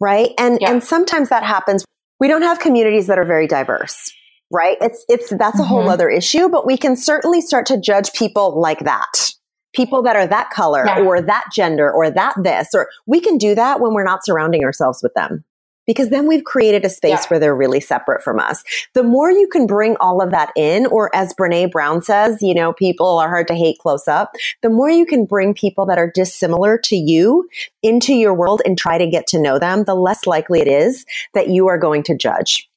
Right. 0.01 0.33
And, 0.39 0.59
yeah. 0.61 0.71
and 0.71 0.85
sometimes 0.85 1.29
that 1.31 1.43
happens. 1.43 1.85
We 2.19 2.29
don't 2.29 2.43
have 2.43 2.59
communities 2.59 3.07
that 3.07 3.19
are 3.19 3.25
very 3.25 3.47
diverse. 3.47 4.13
Right. 4.51 4.77
It's, 4.81 5.05
it's, 5.09 5.31
that's 5.31 5.59
a 5.59 5.63
mm-hmm. 5.63 5.69
whole 5.69 5.89
other 5.89 6.11
issue, 6.11 6.49
but 6.49 6.67
we 6.67 6.77
can 6.77 6.97
certainly 6.97 7.41
start 7.41 7.67
to 7.67 7.81
judge 7.81 8.13
people 8.13 8.61
like 8.61 8.81
that. 8.81 9.33
People 9.75 10.03
that 10.03 10.17
are 10.17 10.27
that 10.27 10.51
color 10.51 10.85
yeah. 10.85 11.01
or 11.01 11.23
that 11.23 11.45
gender 11.55 11.91
or 11.91 12.11
that 12.11 12.35
this, 12.43 12.69
or 12.75 12.89
we 13.07 13.21
can 13.21 13.39
do 13.39 13.55
that 13.55 13.81
when 13.81 13.95
we're 13.95 14.05
not 14.05 14.25
surrounding 14.25 14.65
ourselves 14.65 15.01
with 15.03 15.15
them 15.15 15.45
because 15.91 16.11
then 16.11 16.29
we've 16.29 16.45
created 16.45 16.85
a 16.85 16.89
space 16.89 17.11
yeah. 17.11 17.27
where 17.27 17.41
they're 17.41 17.53
really 17.53 17.81
separate 17.81 18.23
from 18.23 18.39
us. 18.39 18.63
The 18.95 19.03
more 19.03 19.29
you 19.33 19.49
can 19.49 19.67
bring 19.67 19.97
all 19.97 20.23
of 20.23 20.31
that 20.31 20.53
in, 20.55 20.87
or 20.87 21.13
as 21.17 21.35
Brene 21.35 21.73
Brown 21.73 22.01
says, 22.01 22.41
you 22.41 22.55
know, 22.55 22.73
people 22.73 23.19
are 23.19 23.29
hard 23.29 23.49
to 23.49 23.57
hate 23.57 23.81
close 23.81 24.07
up. 24.07 24.37
The 24.63 24.71
more 24.71 24.89
you 24.89 25.05
can 25.05 25.25
bring 25.25 25.53
people 25.53 25.85
that 25.87 25.99
are 25.99 26.09
dissimilar 26.09 26.79
to 26.85 26.95
you 26.95 27.49
into 27.83 28.15
your 28.15 28.33
world 28.33 28.63
and 28.65 28.79
try 28.79 28.99
to 28.99 29.07
get 29.09 29.27
to 29.27 29.43
know 29.43 29.59
them, 29.59 29.83
the 29.83 29.97
less 29.97 30.29
likely 30.29 30.61
it 30.61 30.69
is 30.69 31.05
that 31.35 31.49
you 31.49 31.67
are 31.67 31.77
going 31.77 32.05
to 32.05 32.17
judge. 32.17 32.71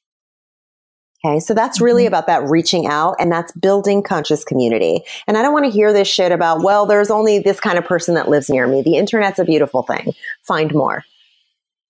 Okay, 1.24 1.38
so 1.38 1.54
that's 1.54 1.80
really 1.80 2.02
mm-hmm. 2.02 2.08
about 2.08 2.26
that 2.26 2.42
reaching 2.48 2.88
out 2.88 3.14
and 3.20 3.30
that's 3.30 3.52
building 3.52 4.02
conscious 4.02 4.42
community. 4.42 5.04
And 5.28 5.38
I 5.38 5.42
don't 5.42 5.52
want 5.52 5.66
to 5.66 5.70
hear 5.70 5.92
this 5.92 6.08
shit 6.08 6.32
about, 6.32 6.64
well, 6.64 6.84
there's 6.84 7.12
only 7.12 7.38
this 7.38 7.60
kind 7.60 7.78
of 7.78 7.84
person 7.84 8.16
that 8.16 8.28
lives 8.28 8.50
near 8.50 8.66
me. 8.66 8.82
The 8.82 8.96
internet's 8.96 9.38
a 9.38 9.44
beautiful 9.44 9.84
thing. 9.84 10.14
Find 10.42 10.74
more. 10.74 11.04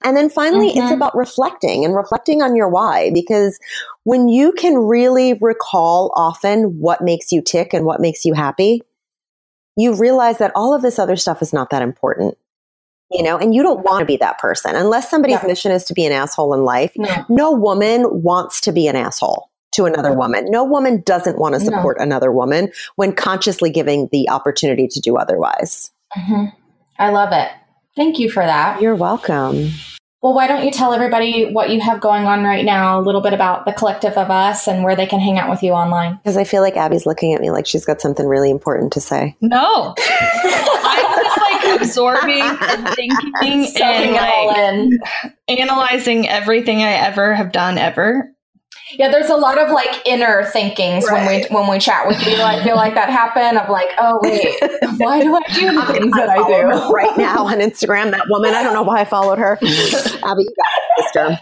And 0.05 0.17
then 0.17 0.29
finally, 0.29 0.69
mm-hmm. 0.69 0.81
it's 0.81 0.93
about 0.93 1.17
reflecting 1.17 1.85
and 1.85 1.97
reflecting 1.97 2.43
on 2.43 2.55
your 2.55 2.69
why, 2.69 3.11
because 3.13 3.59
when 4.05 4.29
you 4.29 4.53
can 4.53 4.77
really 4.77 5.35
recall 5.41 6.13
often 6.15 6.79
what 6.79 7.01
makes 7.01 7.33
you 7.33 7.41
tick 7.41 7.73
and 7.73 7.87
what 7.87 8.01
makes 8.01 8.25
you 8.25 8.35
happy, 8.35 8.83
you 9.77 9.95
realize 9.95 10.39
that 10.39 10.53
all 10.55 10.75
of 10.75 10.83
this 10.83 10.99
other 10.99 11.17
stuff 11.17 11.43
is 11.43 11.53
not 11.53 11.71
that 11.71 11.83
important. 11.83 12.37
You 13.11 13.23
know, 13.23 13.39
and 13.39 13.55
you 13.55 13.63
don't 13.63 13.85
want 13.85 14.01
to 14.01 14.07
be 14.07 14.17
that 14.19 14.39
person 14.39 14.75
unless 14.75 15.09
somebody's 15.09 15.39
yeah. 15.41 15.47
mission 15.47 15.73
is 15.73 15.85
to 15.85 15.95
be 15.95 16.05
an 16.05 16.13
asshole 16.13 16.53
in 16.55 16.65
life. 16.65 16.93
No. 16.97 17.25
no 17.29 17.53
woman 17.53 18.23
wants 18.23 18.61
to 18.63 18.73
be 18.73 18.89
an 18.89 18.97
asshole 18.97 19.51
to 19.73 19.85
another 19.85 20.13
woman. 20.13 20.47
No 20.51 20.65
woman 20.65 21.03
doesn't 21.05 21.39
want 21.39 21.55
to 21.55 21.61
support 21.61 21.99
no. 21.99 22.05
another 22.05 22.33
woman 22.33 22.73
when 22.97 23.15
consciously 23.15 23.71
giving 23.71 24.09
the 24.11 24.29
opportunity 24.31 24.89
to 24.89 25.01
do 25.01 25.17
otherwise. 25.17 25.93
Mm-hmm. 26.17 26.57
I 26.99 27.11
love 27.11 27.31
it. 27.33 27.51
Thank 27.97 28.19
you 28.19 28.31
for 28.31 28.43
that. 28.45 28.81
You're 28.81 28.97
welcome. 28.97 29.71
Well, 30.25 30.33
why 30.33 30.47
don't 30.47 30.65
you 30.65 30.71
tell 30.71 30.95
everybody 30.95 31.53
what 31.53 31.69
you 31.69 31.83
have 31.83 32.01
going 32.01 32.25
on 32.25 32.45
right 32.45 32.65
now, 32.65 32.99
a 32.99 33.03
little 33.03 33.21
bit 33.21 33.35
about 33.35 33.67
the 33.67 33.75
collective 33.75 34.17
of 34.17 34.31
us 34.31 34.67
and 34.67 34.83
where 34.83 34.97
they 34.97 35.05
can 35.05 35.21
hang 35.21 35.39
out 35.39 35.51
with 35.51 35.63
you 35.63 35.73
online? 35.73 36.17
Because 36.17 36.39
I 36.39 36.45
feel 36.45 36.63
like 36.63 36.79
Abby's 36.79 37.05
looking 37.05 37.35
at 37.35 37.43
me 37.43 37.51
like 37.51 37.67
she's 37.67 37.85
got 37.85 38.01
something 38.01 38.27
really 38.27 38.49
important 38.49 38.95
to 38.95 39.03
say. 39.03 39.37
No. 39.43 39.95
I'm 39.99 41.25
just 41.25 41.41
like 41.43 41.81
absorbing 41.83 42.41
and 42.41 42.89
thinking 42.95 43.67
and 43.83 44.13
like 44.15 44.89
analyzing 45.47 46.27
everything 46.27 46.79
I 46.79 46.93
ever 46.93 47.35
have 47.35 47.53
done 47.53 47.77
ever 47.77 48.34
yeah, 48.99 49.11
there's 49.11 49.31
a 49.31 49.37
lot 49.37 49.59
of 49.59 49.71
like 49.71 50.03
inner 50.05 50.45
thinkings 50.45 51.05
right. 51.09 51.27
when 51.27 51.41
we 51.41 51.55
when 51.55 51.71
we 51.71 51.79
chat 51.79 52.07
with 52.07 52.25
you. 52.27 52.37
I 52.37 52.63
feel 52.63 52.77
like 52.77 52.95
that 52.95 53.11
happen 53.11 53.57
of 53.57 53.69
like, 53.69 53.89
oh 53.99 54.19
wait, 54.23 54.57
why 54.99 55.21
do 55.21 55.35
I 55.35 55.41
do 55.55 55.75
the 55.75 55.87
things 55.93 56.13
that 56.13 56.29
I 56.29 56.37
do 56.37 56.93
right 56.93 57.17
now 57.17 57.47
on 57.47 57.59
Instagram? 57.59 58.11
That 58.11 58.27
woman, 58.29 58.55
I 58.55 58.63
don't 58.63 58.75
know 58.75 58.83
why 58.83 59.01
I 59.01 59.05
followed 59.05 59.39
her. 59.39 59.55
Abby, 59.63 59.63
you 59.63 60.23
got 60.25 60.39
it, 60.45 61.05
sister. 61.05 61.39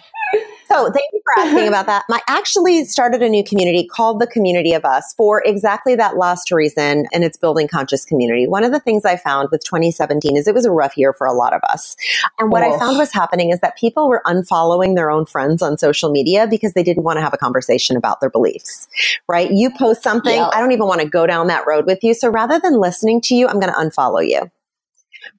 So 0.73 0.91
thank 0.91 1.05
you 1.13 1.21
for 1.23 1.43
asking 1.43 1.69
about 1.69 1.87
that. 1.87 2.05
I 2.11 2.21
actually 2.29 2.85
started 2.85 3.23
a 3.23 3.29
new 3.29 3.45
community 3.45 3.87
called 3.87 4.21
the 4.21 4.27
Community 4.27 4.73
of 4.73 4.85
Us 4.85 5.13
for 5.15 5.43
exactly 5.45 5.95
that 5.97 6.17
last 6.17 6.51
reason, 6.51 7.07
and 7.13 7.25
it's 7.25 7.37
building 7.37 7.69
conscious 7.69 8.05
community. 8.05 8.47
One 8.47 8.65
of 8.65 8.73
the 8.73 8.81
things 8.81 9.05
I 9.05 9.17
found 9.17 9.51
with 9.51 9.63
2017 9.65 10.37
is 10.37 10.49
it 10.49 10.55
was 10.55 10.65
a 10.65 10.71
rough 10.71 10.97
year 10.97 11.13
for 11.13 11.27
a 11.27 11.33
lot 11.33 11.53
of 11.53 11.61
us. 11.69 11.97
And 12.39 12.51
what 12.51 12.63
oh. 12.63 12.75
I 12.75 12.79
found 12.79 12.99
was 12.99 13.13
happening 13.13 13.51
is 13.51 13.61
that 13.61 13.77
people 13.77 14.09
were 14.09 14.23
unfollowing 14.27 14.95
their 14.95 15.11
own 15.11 15.27
friends 15.27 15.63
on 15.63 15.77
social 15.77 16.11
media 16.11 16.47
because 16.47 16.73
they 16.73 16.83
didn't 16.83 17.03
want 17.03 17.19
to 17.19 17.23
have 17.23 17.35
a 17.35 17.39
conversation 17.39 17.97
about 17.97 18.21
their 18.21 18.31
beliefs, 18.31 18.89
right? 19.29 19.51
You 19.51 19.71
post 19.71 20.03
something, 20.03 20.35
yep. 20.35 20.51
I 20.55 20.61
don't 20.61 20.73
even 20.73 20.87
want 20.87 21.03
to 21.03 21.09
go 21.09 21.27
down 21.27 21.49
that 21.49 21.67
road 21.67 21.87
with 21.87 22.03
you. 22.03 22.15
So 22.15 22.31
rather 22.31 22.59
than 22.59 22.81
listening 22.81 23.21
to 23.23 23.35
you, 23.35 23.47
I'm 23.47 23.61
going 23.61 23.73
to 23.73 23.79
unfollow 23.79 24.27
you. 24.27 24.51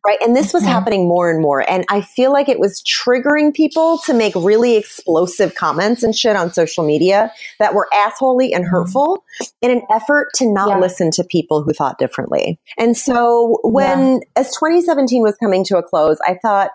Right. 0.06 0.18
And 0.22 0.36
this 0.36 0.54
was 0.54 0.64
mm-hmm. 0.64 0.72
happening 0.72 1.08
more 1.08 1.30
and 1.30 1.42
more. 1.42 1.70
And 1.70 1.86
I 1.90 2.02
feel 2.02 2.32
like 2.32 2.50
it 2.50 2.60
was 2.60 2.82
triggering 2.84 3.54
people 3.54 4.00
to 4.06 4.14
make 4.14 4.34
really 4.36 4.76
explosive 4.76 5.56
comments 5.56 6.04
and 6.04 6.16
shit 6.16 6.36
on 6.36 6.54
social 6.54 6.86
media 6.86 7.32
that 7.60 7.74
were 7.74 7.88
assholey 7.94 8.54
and 8.54 8.66
mm-hmm. 8.66 8.72
hurtful 8.72 9.24
in 9.62 9.72
an 9.72 9.82
effort 9.92 10.30
to 10.36 10.52
not 10.52 10.70
yeah. 10.70 10.80
listen 10.80 11.12
to 11.12 11.24
people 11.24 11.64
who 11.64 11.74
thought 11.74 11.98
differently. 11.98 12.60
And 12.78 12.98
so 12.98 13.60
when, 13.64 14.16
yeah. 14.16 14.42
as 14.42 14.48
2017 14.56 15.22
was 15.22 15.36
coming 15.38 15.64
to 15.66 15.78
a 15.78 15.84
close, 15.84 16.18
I 16.26 16.38
thought, 16.42 16.72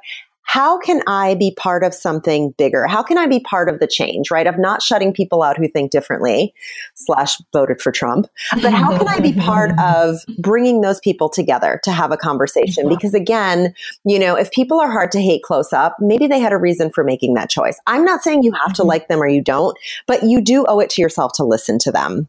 how 0.49 0.79
can 0.79 1.03
I 1.07 1.35
be 1.35 1.55
part 1.59 1.85
of 1.85 1.93
something 1.93 2.55
bigger? 2.57 2.87
How 2.87 3.03
can 3.03 3.19
I 3.19 3.27
be 3.27 3.39
part 3.39 3.69
of 3.69 3.81
the 3.81 3.87
change, 3.87 4.31
right? 4.31 4.47
Of 4.47 4.59
not 4.59 4.81
shutting 4.81 5.13
people 5.13 5.43
out 5.43 5.59
who 5.59 5.69
think 5.69 5.91
differently, 5.91 6.55
slash 6.95 7.37
voted 7.53 7.83
for 7.83 7.93
Trump, 7.93 8.29
but 8.63 8.73
how 8.73 8.97
can 8.97 9.07
I 9.07 9.21
be 9.21 9.35
part 9.35 9.73
of 9.79 10.17
bringing 10.39 10.81
those 10.81 11.01
people 11.01 11.29
together 11.29 11.79
to 11.85 11.93
have 11.93 12.13
a 12.13 12.17
conversation? 12.17 12.89
Because 12.89 13.13
again, 13.13 13.75
you 14.07 14.19
know, 14.19 14.37
if 14.37 14.51
people 14.51 14.81
are 14.81 14.91
hard 14.91 15.13
to 15.13 15.21
hate 15.21 15.43
close 15.43 15.75
up, 15.75 15.97
maybe 16.01 16.27
they 16.27 16.41
had 16.41 16.55
a 16.55 16.59
reason 16.59 16.91
for 16.91 17.05
making 17.05 17.35
that 17.35 17.51
choice. 17.51 17.79
I'm 17.87 18.07
not 18.07 18.23
saying 18.23 18.43
you 18.43 18.53
have 18.53 18.73
to 18.73 18.83
mm-hmm. 18.83 18.89
like 18.89 19.09
them 19.09 19.23
or 19.23 19.29
you 19.29 19.43
don't, 19.43 19.77
but 20.07 20.23
you 20.23 20.41
do 20.41 20.65
owe 20.67 20.81
it 20.81 20.89
to 20.91 21.03
yourself 21.03 21.33
to 21.35 21.45
listen 21.45 21.79
to 21.81 21.93
them. 21.93 22.27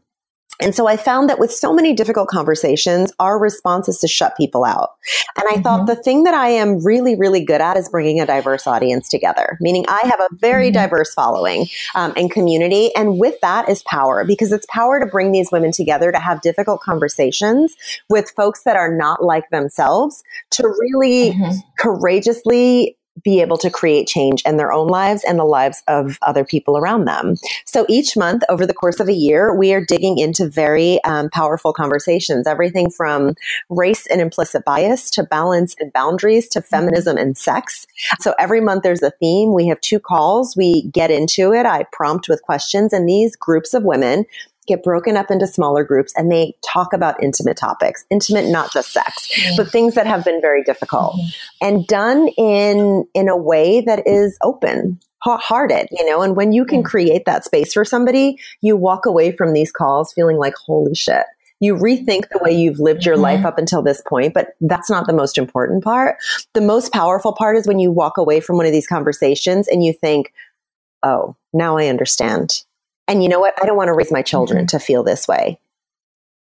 And 0.60 0.74
so 0.74 0.86
I 0.86 0.96
found 0.96 1.28
that 1.28 1.38
with 1.38 1.52
so 1.52 1.72
many 1.72 1.92
difficult 1.92 2.28
conversations, 2.28 3.12
our 3.18 3.38
response 3.38 3.88
is 3.88 3.98
to 4.00 4.08
shut 4.08 4.36
people 4.36 4.64
out. 4.64 4.90
And 5.36 5.46
I 5.48 5.54
mm-hmm. 5.54 5.62
thought 5.62 5.86
the 5.86 5.96
thing 5.96 6.24
that 6.24 6.34
I 6.34 6.48
am 6.48 6.84
really, 6.84 7.14
really 7.16 7.44
good 7.44 7.60
at 7.60 7.76
is 7.76 7.88
bringing 7.88 8.20
a 8.20 8.26
diverse 8.26 8.66
audience 8.66 9.08
together, 9.08 9.56
meaning 9.60 9.84
I 9.88 10.00
have 10.04 10.20
a 10.20 10.28
very 10.34 10.66
mm-hmm. 10.66 10.74
diverse 10.74 11.14
following 11.14 11.66
um, 11.94 12.12
and 12.16 12.30
community. 12.30 12.94
And 12.94 13.18
with 13.18 13.40
that 13.40 13.68
is 13.68 13.82
power 13.84 14.24
because 14.24 14.52
it's 14.52 14.66
power 14.66 15.00
to 15.00 15.06
bring 15.06 15.32
these 15.32 15.50
women 15.50 15.72
together 15.72 16.12
to 16.12 16.18
have 16.18 16.40
difficult 16.40 16.80
conversations 16.80 17.74
with 18.08 18.30
folks 18.30 18.62
that 18.64 18.76
are 18.76 18.94
not 18.94 19.24
like 19.24 19.48
themselves 19.50 20.22
to 20.50 20.68
really 20.68 21.32
mm-hmm. 21.32 21.58
courageously 21.78 22.96
be 23.22 23.40
able 23.40 23.58
to 23.58 23.70
create 23.70 24.06
change 24.06 24.42
in 24.42 24.56
their 24.56 24.72
own 24.72 24.88
lives 24.88 25.24
and 25.24 25.38
the 25.38 25.44
lives 25.44 25.82
of 25.88 26.18
other 26.22 26.44
people 26.44 26.76
around 26.76 27.04
them. 27.04 27.34
So 27.64 27.86
each 27.88 28.16
month 28.16 28.42
over 28.48 28.66
the 28.66 28.74
course 28.74 29.00
of 29.00 29.08
a 29.08 29.12
year, 29.12 29.54
we 29.54 29.72
are 29.72 29.84
digging 29.84 30.18
into 30.18 30.48
very 30.48 31.02
um, 31.04 31.30
powerful 31.30 31.72
conversations, 31.72 32.46
everything 32.46 32.90
from 32.90 33.34
race 33.68 34.06
and 34.06 34.20
implicit 34.20 34.64
bias 34.64 35.10
to 35.12 35.22
balance 35.22 35.74
and 35.78 35.92
boundaries 35.92 36.48
to 36.48 36.62
feminism 36.62 37.16
and 37.16 37.36
sex. 37.36 37.86
So 38.20 38.34
every 38.38 38.60
month 38.60 38.82
there's 38.82 39.02
a 39.02 39.10
theme. 39.12 39.54
We 39.54 39.66
have 39.68 39.80
two 39.80 40.00
calls. 40.00 40.56
We 40.56 40.88
get 40.88 41.10
into 41.10 41.52
it. 41.52 41.66
I 41.66 41.84
prompt 41.92 42.28
with 42.28 42.42
questions 42.42 42.92
and 42.92 43.08
these 43.08 43.36
groups 43.36 43.74
of 43.74 43.84
women 43.84 44.24
get 44.70 44.82
broken 44.82 45.16
up 45.16 45.30
into 45.30 45.46
smaller 45.46 45.84
groups 45.84 46.12
and 46.16 46.30
they 46.30 46.54
talk 46.64 46.92
about 46.92 47.22
intimate 47.22 47.56
topics, 47.56 48.04
intimate, 48.10 48.46
not 48.48 48.72
just 48.72 48.92
sex, 48.92 49.28
mm-hmm. 49.36 49.56
but 49.56 49.70
things 49.70 49.94
that 49.94 50.06
have 50.06 50.24
been 50.24 50.40
very 50.40 50.62
difficult 50.62 51.14
mm-hmm. 51.14 51.66
and 51.66 51.86
done 51.86 52.28
in, 52.36 53.04
in 53.14 53.28
a 53.28 53.36
way 53.36 53.80
that 53.80 54.06
is 54.06 54.38
open 54.42 54.98
hearted, 55.22 55.86
you 55.90 56.08
know, 56.08 56.22
and 56.22 56.34
when 56.34 56.52
you 56.52 56.64
can 56.64 56.82
create 56.82 57.24
that 57.26 57.44
space 57.44 57.74
for 57.74 57.84
somebody, 57.84 58.38
you 58.62 58.76
walk 58.76 59.04
away 59.04 59.30
from 59.30 59.52
these 59.52 59.70
calls 59.70 60.12
feeling 60.12 60.38
like, 60.38 60.54
holy 60.54 60.94
shit. 60.94 61.24
You 61.62 61.74
rethink 61.74 62.30
the 62.30 62.40
way 62.40 62.52
you've 62.52 62.80
lived 62.80 63.04
your 63.04 63.16
mm-hmm. 63.16 63.24
life 63.24 63.44
up 63.44 63.58
until 63.58 63.82
this 63.82 64.02
point, 64.08 64.32
but 64.32 64.54
that's 64.62 64.88
not 64.88 65.06
the 65.06 65.12
most 65.12 65.36
important 65.36 65.84
part. 65.84 66.16
The 66.54 66.62
most 66.62 66.90
powerful 66.90 67.34
part 67.34 67.58
is 67.58 67.66
when 67.66 67.78
you 67.78 67.92
walk 67.92 68.16
away 68.16 68.40
from 68.40 68.56
one 68.56 68.64
of 68.64 68.72
these 68.72 68.86
conversations 68.86 69.68
and 69.68 69.84
you 69.84 69.92
think, 69.92 70.32
oh, 71.02 71.36
now 71.52 71.76
I 71.76 71.88
understand. 71.88 72.62
And 73.10 73.24
you 73.24 73.28
know 73.28 73.40
what? 73.40 73.54
I 73.60 73.66
don't 73.66 73.76
want 73.76 73.88
to 73.88 73.92
raise 73.92 74.12
my 74.12 74.22
children 74.22 74.60
mm-hmm. 74.60 74.78
to 74.78 74.78
feel 74.78 75.02
this 75.02 75.26
way 75.26 75.58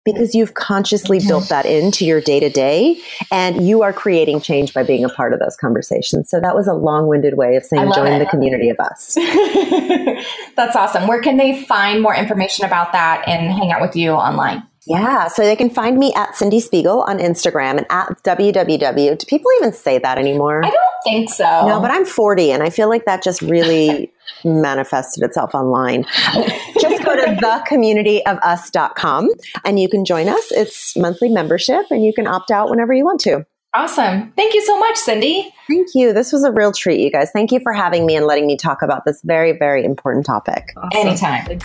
because 0.05 0.33
you've 0.33 0.53
consciously 0.53 1.19
built 1.19 1.49
that 1.49 1.65
into 1.65 2.05
your 2.05 2.21
day 2.21 2.39
to 2.39 2.49
day 2.49 2.99
and 3.31 3.67
you 3.67 3.83
are 3.83 3.93
creating 3.93 4.41
change 4.41 4.73
by 4.73 4.83
being 4.83 5.03
a 5.03 5.09
part 5.09 5.33
of 5.33 5.39
those 5.39 5.55
conversations. 5.55 6.29
So 6.29 6.39
that 6.39 6.55
was 6.55 6.67
a 6.67 6.73
long 6.73 7.07
winded 7.07 7.35
way 7.35 7.55
of 7.55 7.63
saying 7.63 7.91
join 7.93 8.13
it. 8.13 8.19
the 8.19 8.25
community 8.25 8.69
of 8.69 8.79
us. 8.79 9.15
That's 10.55 10.75
awesome. 10.75 11.07
Where 11.07 11.21
can 11.21 11.37
they 11.37 11.63
find 11.63 12.01
more 12.01 12.15
information 12.15 12.65
about 12.65 12.93
that 12.93 13.27
and 13.27 13.51
hang 13.51 13.71
out 13.71 13.81
with 13.81 13.95
you 13.95 14.11
online? 14.11 14.63
Yeah, 14.87 15.27
so 15.27 15.43
they 15.43 15.55
can 15.55 15.69
find 15.69 15.99
me 15.99 16.11
at 16.15 16.31
Cyndie 16.31 16.61
Spiegel 16.61 17.01
on 17.03 17.19
Instagram 17.19 17.77
and 17.77 17.85
at 17.91 18.23
www. 18.23 19.17
Do 19.17 19.25
people 19.27 19.51
even 19.59 19.73
say 19.73 19.99
that 19.99 20.17
anymore? 20.17 20.65
I 20.65 20.71
don't 20.71 21.03
think 21.03 21.29
so. 21.29 21.67
No, 21.67 21.79
but 21.79 21.91
I'm 21.91 22.05
40 22.05 22.51
and 22.51 22.63
I 22.63 22.71
feel 22.71 22.89
like 22.89 23.05
that 23.05 23.21
just 23.21 23.43
really 23.43 24.11
manifested 24.43 25.23
itself 25.23 25.53
online. 25.53 26.03
just 26.79 27.03
go 27.03 27.15
to 27.15 27.37
thecommunityofus.com 27.41 29.29
and 29.65 29.79
you 29.79 29.89
can 29.89 30.05
join 30.05 30.27
us. 30.29 30.51
It's 30.51 30.97
monthly 30.97 31.29
membership 31.29 31.85
and 31.89 32.03
you 32.03 32.13
can 32.13 32.27
opt 32.27 32.51
out 32.51 32.69
whenever 32.69 32.93
you 32.93 33.05
want 33.05 33.21
to. 33.21 33.45
Awesome. 33.73 34.33
Thank 34.35 34.53
you 34.53 34.61
so 34.65 34.77
much, 34.79 34.97
Cyndie. 34.97 35.49
Thank 35.69 35.89
you. 35.95 36.11
This 36.11 36.33
was 36.33 36.43
a 36.43 36.51
real 36.51 36.73
treat, 36.73 36.99
you 36.99 37.09
guys. 37.09 37.31
Thank 37.31 37.53
you 37.53 37.59
for 37.61 37.71
having 37.71 38.05
me 38.05 38.17
and 38.17 38.25
letting 38.25 38.45
me 38.45 38.57
talk 38.57 38.81
about 38.81 39.05
this 39.05 39.21
very, 39.23 39.57
very 39.57 39.85
important 39.85 40.25
topic. 40.25 40.73
Awesome. 40.75 41.07
Anytime. 41.07 41.59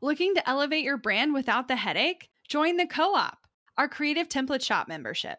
Looking 0.00 0.34
to 0.36 0.48
elevate 0.48 0.84
your 0.84 0.96
brand 0.96 1.34
without 1.34 1.66
the 1.66 1.76
headache? 1.76 2.28
Join 2.48 2.76
the 2.76 2.86
Co 2.86 3.14
op, 3.14 3.38
our 3.76 3.88
creative 3.88 4.28
template 4.28 4.64
shop 4.64 4.86
membership. 4.86 5.38